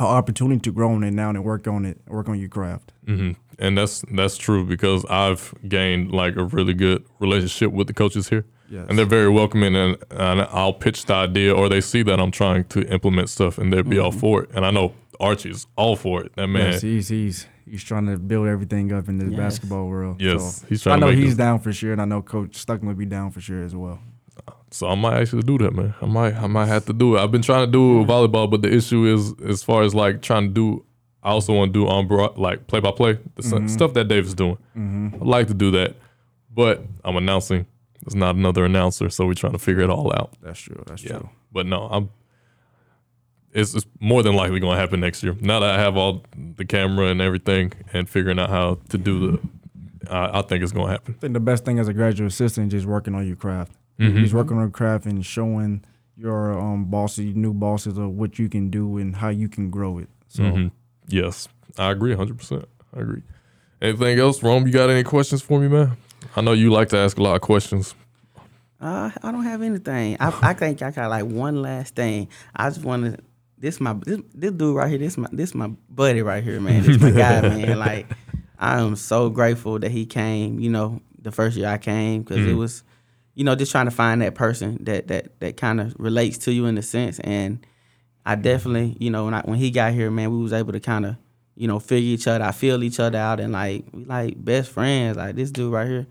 opportunity 0.05 0.59
to 0.61 0.71
grow 0.71 0.91
on 0.93 1.03
it 1.03 1.11
now 1.11 1.29
and 1.29 1.43
work 1.43 1.67
on 1.67 1.85
it, 1.85 1.99
work 2.07 2.29
on 2.29 2.39
your 2.39 2.49
craft. 2.49 2.91
hmm 3.05 3.31
And 3.57 3.77
that's 3.77 4.03
that's 4.11 4.37
true 4.37 4.65
because 4.65 5.05
I've 5.09 5.53
gained 5.67 6.11
like 6.11 6.35
a 6.37 6.43
really 6.43 6.73
good 6.73 7.03
relationship 7.19 7.71
with 7.71 7.87
the 7.87 7.93
coaches 7.93 8.29
here. 8.29 8.45
Yes. 8.71 8.85
And 8.87 8.97
they're 8.99 9.05
very 9.19 9.29
welcoming, 9.29 9.75
and, 9.75 9.97
and 10.11 10.41
I'll 10.51 10.73
pitch 10.73 11.05
the 11.05 11.15
idea, 11.15 11.55
or 11.55 11.69
they 11.69 11.81
see 11.81 12.03
that 12.03 12.19
I'm 12.19 12.29
trying 12.31 12.65
to 12.65 12.81
implement 12.93 13.29
stuff, 13.31 13.57
and 13.57 13.73
they'll 13.73 13.81
be 13.81 13.97
all 13.97 14.11
for 14.11 14.43
it. 14.43 14.51
And 14.53 14.63
I 14.63 14.69
know 14.69 14.93
Archey's 15.19 15.65
all 15.75 15.95
for 15.95 16.21
it. 16.23 16.35
That 16.35 16.47
man, 16.47 16.73
Yes, 16.73 16.81
he's 16.81 17.07
he's 17.09 17.47
he's 17.65 17.83
trying 17.83 18.05
to 18.05 18.17
build 18.19 18.47
everything 18.47 18.93
up 18.93 19.09
in 19.09 19.17
the 19.17 19.25
Yes. 19.25 19.37
basketball 19.39 19.87
world. 19.87 20.21
Yes, 20.21 20.57
so 20.61 20.67
he's 20.69 20.83
trying 20.83 20.93
I 20.93 20.95
to 20.97 21.01
know 21.01 21.07
make 21.11 21.17
he's 21.17 21.29
this- 21.35 21.37
down 21.37 21.59
for 21.59 21.73
sure, 21.73 21.93
and 21.93 22.01
I 22.01 22.05
know 22.05 22.21
Coach 22.21 22.63
Stuckman 22.63 22.87
will 22.89 22.93
be 22.93 23.07
down 23.07 23.31
for 23.31 23.41
sure 23.41 23.63
as 23.63 23.75
well. 23.75 23.99
So 24.71 24.87
I 24.87 24.95
might 24.95 25.17
actually 25.19 25.41
do 25.43 25.57
that, 25.59 25.73
man. 25.73 25.93
I 26.01 26.05
might 26.05 26.35
I 26.35 26.47
might 26.47 26.67
have 26.67 26.85
to 26.85 26.93
do 26.93 27.15
it. 27.15 27.21
I've 27.21 27.31
been 27.31 27.41
trying 27.41 27.65
to 27.65 27.71
do 27.71 28.05
volleyball, 28.05 28.49
but 28.49 28.61
the 28.61 28.71
issue 28.73 29.05
is 29.05 29.33
as 29.43 29.63
far 29.63 29.81
as 29.83 29.95
like 29.95 30.21
trying 30.21 30.47
to 30.49 30.53
do 30.53 30.85
I 31.23 31.31
also 31.31 31.53
want 31.53 31.73
to 31.73 31.79
do 31.79 31.87
on 31.87 32.07
broad 32.07 32.37
like 32.37 32.67
play 32.67 32.79
by 32.79 32.91
play, 32.91 33.17
the 33.35 33.41
Mm-hmm. 33.41 33.67
stuff 33.67 33.93
that 33.93 34.07
Dave 34.07 34.25
is 34.25 34.33
doing. 34.35 34.57
I'd 34.75 35.21
like 35.27 35.47
to 35.47 35.53
do 35.53 35.71
that. 35.71 35.95
But 36.53 36.83
I'm 37.03 37.15
announcing. 37.17 37.65
There's 38.05 38.15
not 38.15 38.35
another 38.35 38.63
announcer, 38.63 39.09
so 39.09 39.25
we're 39.25 39.33
trying 39.33 39.51
to 39.53 39.59
figure 39.59 39.81
it 39.83 39.89
all 39.89 40.11
out. 40.13 40.33
That's 40.41 40.59
true. 40.59 40.81
That's 40.87 41.03
Yeah. 41.03 41.17
true. 41.19 41.29
But 41.51 41.65
no, 41.65 41.87
I'm 41.91 42.09
it's, 43.51 43.73
it's 43.73 43.85
more 43.99 44.21
than 44.23 44.35
likely 44.35 44.59
going 44.59 44.75
to 44.75 44.79
happen 44.79 44.99
next 44.99 45.23
year. 45.23 45.35
Now 45.41 45.59
that 45.59 45.71
I 45.71 45.79
have 45.79 45.97
all 45.97 46.23
the 46.55 46.65
camera 46.65 47.07
and 47.07 47.19
everything 47.21 47.73
and 47.93 48.07
figuring 48.07 48.37
out 48.39 48.49
how 48.49 48.77
to 48.89 48.97
do 48.97 49.31
the 49.31 49.39
I, 50.11 50.39
I 50.39 50.41
think 50.43 50.63
it's 50.63 50.71
going 50.71 50.85
to 50.87 50.91
happen. 50.91 51.15
I 51.17 51.19
think 51.21 51.33
the 51.33 51.39
best 51.39 51.65
thing 51.65 51.79
as 51.79 51.87
a 51.87 51.93
graduate 51.93 52.31
assistant 52.31 52.67
is 52.73 52.81
just 52.81 52.87
working 52.87 53.15
on 53.15 53.25
your 53.27 53.35
craft. 53.35 53.73
Mm-hmm. 53.99 54.21
Just 54.23 54.33
working 54.33 54.57
on 54.57 54.71
craft 54.71 55.05
and 55.05 55.25
showing 55.25 55.83
your 56.15 56.57
um 56.57 56.85
bosses, 56.85 57.25
your 57.25 57.35
new 57.35 57.53
bosses, 57.53 57.97
of 57.97 58.09
what 58.11 58.39
you 58.39 58.49
can 58.49 58.69
do 58.69 58.97
and 58.97 59.15
how 59.15 59.29
you 59.29 59.49
can 59.49 59.69
grow 59.69 59.97
it. 59.99 60.09
So 60.27 60.43
Mhm. 60.43 60.71
Yes, 61.07 61.47
I 61.77 61.91
agree 61.91 62.13
100%. 62.15 62.65
I 62.95 62.99
agree. 63.01 63.23
Anything 63.81 64.19
else, 64.19 64.43
Rome? 64.43 64.67
You 64.67 64.73
got 64.73 64.89
any 64.89 65.03
questions 65.03 65.41
for 65.41 65.59
me, 65.59 65.67
man? 65.67 65.97
I 66.35 66.41
know 66.41 66.51
you 66.53 66.69
like 66.71 66.89
to 66.89 66.97
ask 66.97 67.17
a 67.17 67.23
lot 67.23 67.35
of 67.35 67.41
questions. 67.41 67.95
Uh, 68.81 69.09
I 69.23 69.31
don't 69.31 69.43
have 69.43 69.61
anything. 69.61 70.15
I, 70.19 70.37
I 70.41 70.53
think 70.53 70.81
I 70.81 70.91
got 70.91 71.09
like 71.09 71.25
one 71.25 71.61
last 71.61 71.95
thing. 71.95 72.29
I 72.55 72.69
just 72.69 72.83
want 72.83 73.03
to. 73.17 73.23
This 73.57 73.81
my 73.81 73.93
this, 74.05 74.19
this 74.33 74.51
dude 74.51 74.75
right 74.75 74.89
here. 74.89 74.97
This 74.99 75.17
my 75.17 75.27
this 75.33 75.53
my 75.53 75.69
buddy 75.89 76.21
right 76.21 76.41
here, 76.43 76.61
man. 76.61 76.83
This 76.83 76.99
my 77.01 77.11
guy, 77.11 77.41
man. 77.41 77.77
Like 77.77 78.07
I 78.57 78.79
am 78.79 78.95
so 78.95 79.29
grateful 79.29 79.79
that 79.79 79.91
he 79.91 80.05
came. 80.05 80.59
You 80.59 80.69
know, 80.69 81.01
the 81.21 81.31
first 81.31 81.57
year 81.57 81.67
I 81.67 81.77
came 81.77 82.21
because 82.21 82.45
it 82.45 82.53
was, 82.55 82.83
you 83.39 83.45
know, 83.45 83.55
just 83.55 83.71
trying 83.71 83.85
to 83.85 83.91
find 83.91 84.21
that 84.21 84.35
person 84.35 84.83
that 84.83 85.07
that 85.07 85.39
that 85.39 85.55
kind 85.55 85.79
of 85.79 85.95
relates 85.97 86.37
to 86.39 86.51
you 86.51 86.65
in 86.65 86.77
a 86.77 86.81
sense. 86.81 87.19
And 87.19 87.65
I 88.25 88.35
definitely, 88.35 88.97
you 88.99 89.09
know, 89.09 89.23
when 89.23 89.33
I 89.33 89.39
when 89.43 89.57
he 89.57 89.71
got 89.71 89.93
here, 89.93 90.11
man, 90.11 90.29
we 90.29 90.43
was 90.43 90.51
able 90.51 90.73
to 90.73 90.79
kind 90.81 91.05
of, 91.05 91.15
you 91.55 91.65
know, 91.65 91.79
figure 91.79 92.13
each 92.13 92.27
other. 92.27 92.51
Feel 92.51 92.83
each 92.83 92.99
other 92.99 93.17
out, 93.17 93.39
and 93.39 93.53
like 93.53 93.85
we 93.93 94.03
like 94.03 94.43
best 94.43 94.71
friends. 94.71 95.15
Like 95.15 95.35
this 95.35 95.51
dude 95.51 95.71
right 95.71 95.87
here. 95.87 96.07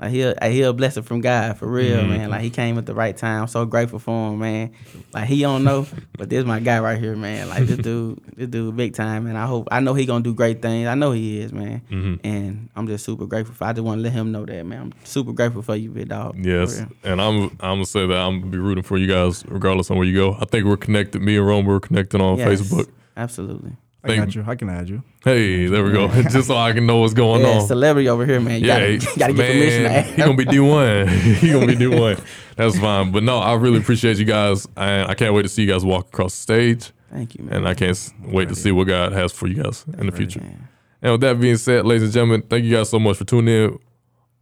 Like 0.00 0.12
he 0.12 0.22
a, 0.22 0.34
he 0.48 0.62
a 0.62 0.72
blessing 0.72 1.02
from 1.02 1.20
God 1.20 1.58
for 1.58 1.66
real, 1.66 1.98
mm-hmm. 1.98 2.08
man. 2.08 2.30
Like 2.30 2.40
he 2.40 2.48
came 2.48 2.78
at 2.78 2.86
the 2.86 2.94
right 2.94 3.14
time. 3.14 3.42
I'm 3.42 3.48
so 3.48 3.66
grateful 3.66 3.98
for 3.98 4.30
him, 4.30 4.38
man. 4.38 4.72
Like 5.12 5.28
he 5.28 5.42
don't 5.42 5.62
know, 5.62 5.86
but 6.16 6.30
this 6.30 6.42
my 6.46 6.58
guy 6.58 6.80
right 6.80 6.98
here, 6.98 7.14
man. 7.14 7.50
Like 7.50 7.64
this 7.64 7.76
dude, 7.76 8.18
this 8.36 8.48
dude 8.48 8.74
big 8.76 8.94
time, 8.94 9.26
and 9.26 9.36
I 9.36 9.44
hope 9.44 9.68
I 9.70 9.80
know 9.80 9.92
he 9.92 10.06
gonna 10.06 10.24
do 10.24 10.32
great 10.32 10.62
things. 10.62 10.88
I 10.88 10.94
know 10.94 11.12
he 11.12 11.40
is, 11.40 11.52
man. 11.52 11.82
Mm-hmm. 11.90 12.26
And 12.26 12.70
I'm 12.74 12.86
just 12.86 13.04
super 13.04 13.26
grateful. 13.26 13.54
For, 13.54 13.64
I 13.64 13.74
just 13.74 13.84
want 13.84 13.98
to 13.98 14.02
let 14.02 14.12
him 14.12 14.32
know 14.32 14.46
that, 14.46 14.64
man. 14.64 14.80
I'm 14.80 14.94
super 15.04 15.32
grateful 15.32 15.60
for 15.60 15.76
you, 15.76 15.90
big 15.90 16.08
dog. 16.08 16.42
Yes, 16.42 16.82
and 17.04 17.20
I'm 17.20 17.50
I'm 17.60 17.76
gonna 17.76 17.84
say 17.84 18.06
that 18.06 18.16
I'm 18.16 18.40
gonna 18.40 18.52
be 18.52 18.58
rooting 18.58 18.84
for 18.84 18.96
you 18.96 19.06
guys 19.06 19.44
regardless 19.48 19.90
on 19.90 19.98
where 19.98 20.06
you 20.06 20.16
go. 20.16 20.34
I 20.40 20.46
think 20.46 20.64
we're 20.64 20.78
connected. 20.78 21.20
Me 21.20 21.36
and 21.36 21.46
Rome 21.46 21.66
we're 21.66 21.78
connected 21.78 22.22
on 22.22 22.38
Yes, 22.38 22.48
Facebook. 22.48 22.90
Absolutely. 23.18 23.76
I 24.02 24.08
Thank- 24.08 24.24
got 24.24 24.34
you. 24.34 24.44
I 24.46 24.54
can 24.54 24.68
add 24.70 24.88
you. 24.88 25.02
Hey, 25.24 25.66
there 25.66 25.84
we 25.84 25.92
go. 25.92 26.08
Just 26.22 26.46
so 26.48 26.56
I 26.56 26.72
can 26.72 26.86
know 26.86 26.98
what's 26.98 27.12
going 27.14 27.42
Yeah, 27.42 27.58
on. 27.58 27.66
celebrity 27.66 28.08
over 28.08 28.24
here, 28.24 28.40
man. 28.40 28.60
You 28.60 28.66
Yeah, 28.68 28.78
gotta, 28.80 28.92
you 28.92 29.16
gotta 29.18 29.32
get 29.34 29.46
permission 29.52 29.82
to 29.82 29.88
man, 29.90 30.04
he 30.04 30.16
gonna 30.16 30.36
be 30.36 30.44
D 30.46 30.58
one. 30.60 31.08
he 31.08 31.50
gonna 31.52 31.66
be 31.66 31.76
D 31.76 31.86
one. 31.86 32.16
That's 32.56 32.78
fine. 32.78 33.12
But 33.12 33.22
no, 33.24 33.38
I 33.38 33.54
really 33.54 33.78
appreciate 33.78 34.16
you 34.16 34.24
guys, 34.24 34.66
and 34.76 35.10
I 35.10 35.14
can't 35.14 35.34
wait 35.34 35.42
to 35.42 35.48
see 35.48 35.62
you 35.62 35.68
guys 35.68 35.84
walk 35.84 36.08
across 36.08 36.34
the 36.34 36.40
stage. 36.42 36.92
Thank 37.12 37.34
you, 37.36 37.44
man. 37.44 37.56
And 37.56 37.68
I 37.68 37.74
can't 37.74 37.90
s- 37.90 38.12
wait 38.24 38.48
to 38.48 38.54
see 38.54 38.72
what 38.72 38.86
God 38.86 39.12
has 39.12 39.32
for 39.32 39.46
you 39.48 39.62
guys 39.62 39.84
in 39.98 40.06
the 40.06 40.12
future. 40.12 40.40
Man. 40.40 40.68
And 41.02 41.12
with 41.12 41.20
that 41.22 41.40
being 41.40 41.56
said, 41.56 41.84
ladies 41.84 42.04
and 42.04 42.12
gentlemen, 42.12 42.42
thank 42.42 42.64
you 42.64 42.74
guys 42.76 42.88
so 42.88 42.98
much 42.98 43.16
for 43.18 43.24
tuning 43.24 43.54
in 43.54 43.78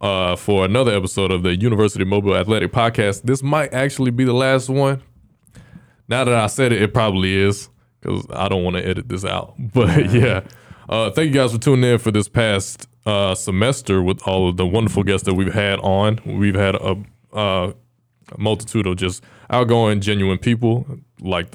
uh, 0.01 0.35
for 0.37 0.63
another 0.65 0.95
episode 0.95 1.31
of 1.31 1.43
the 1.43 1.55
University 1.57 2.05
Mobile 2.05 2.35
Athletic 2.35 2.71
Podcast. 2.71 3.23
This 3.23 3.41
might 3.43 3.73
actually 3.73 4.11
be 4.11 4.23
the 4.23 4.33
last 4.33 4.69
one. 4.69 5.01
Now 6.07 6.23
that 6.23 6.33
I 6.33 6.47
said 6.47 6.71
it, 6.71 6.81
it 6.81 6.93
probably 6.93 7.33
is 7.35 7.69
because 7.99 8.25
I 8.31 8.47
don't 8.49 8.63
want 8.63 8.75
to 8.77 8.85
edit 8.87 9.09
this 9.09 9.25
out. 9.25 9.55
But 9.73 10.11
yeah, 10.11 10.41
uh, 10.87 11.11
thank 11.11 11.27
you 11.27 11.33
guys 11.33 11.51
for 11.51 11.57
tuning 11.59 11.91
in 11.91 11.97
for 11.99 12.11
this 12.11 12.27
past 12.27 12.87
uh, 13.05 13.35
semester 13.35 14.01
with 14.01 14.21
all 14.27 14.49
of 14.49 14.57
the 14.57 14.65
wonderful 14.65 15.03
guests 15.03 15.25
that 15.25 15.33
we've 15.33 15.53
had 15.53 15.79
on. 15.79 16.19
We've 16.25 16.55
had 16.55 16.75
a, 16.75 16.95
uh, 17.33 17.73
a 18.31 18.37
multitude 18.37 18.87
of 18.87 18.97
just 18.97 19.23
outgoing, 19.49 20.01
genuine 20.01 20.37
people 20.37 20.85
like 21.19 21.47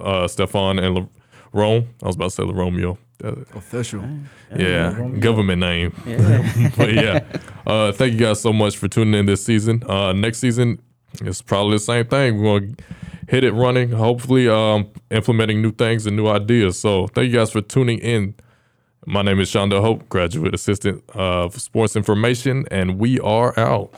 uh, 0.00 0.28
Stefan 0.28 0.78
and 0.78 0.94
Le- 0.94 1.08
Rome. 1.52 1.88
I 2.02 2.06
was 2.06 2.16
about 2.16 2.26
to 2.26 2.30
say 2.30 2.42
Le 2.42 2.52
Romeo. 2.54 2.98
Uh, 3.24 3.34
Official. 3.54 4.04
yeah, 4.54 4.92
government 5.20 5.60
name. 5.60 5.94
Yeah. 6.06 6.70
but 6.76 6.92
yeah, 6.92 7.20
uh, 7.66 7.90
thank 7.92 8.12
you 8.12 8.18
guys 8.18 8.40
so 8.42 8.52
much 8.52 8.76
for 8.76 8.88
tuning 8.88 9.14
in 9.14 9.24
this 9.24 9.42
season. 9.42 9.82
Uh, 9.88 10.12
next 10.12 10.38
season, 10.38 10.78
it's 11.22 11.42
probably 11.42 11.76
the 11.76 11.80
same 11.80 12.06
thing. 12.06 12.42
We're 12.42 12.60
gonna 12.60 12.74
hit 13.28 13.44
it 13.44 13.52
running. 13.52 13.90
Hopefully, 13.90 14.48
um, 14.48 14.88
implementing 15.10 15.62
new 15.62 15.72
things 15.72 16.06
and 16.06 16.16
new 16.16 16.28
ideas. 16.28 16.78
So 16.78 17.06
thank 17.08 17.30
you 17.30 17.38
guys 17.38 17.50
for 17.50 17.60
tuning 17.60 17.98
in. 17.98 18.34
My 19.06 19.22
name 19.22 19.38
is 19.38 19.50
Shawndell 19.50 19.82
Hope, 19.82 20.08
graduate 20.08 20.54
assistant 20.54 21.04
of 21.10 21.60
sports 21.60 21.94
information, 21.94 22.66
and 22.70 22.98
we 22.98 23.20
are 23.20 23.56
out. 23.58 23.94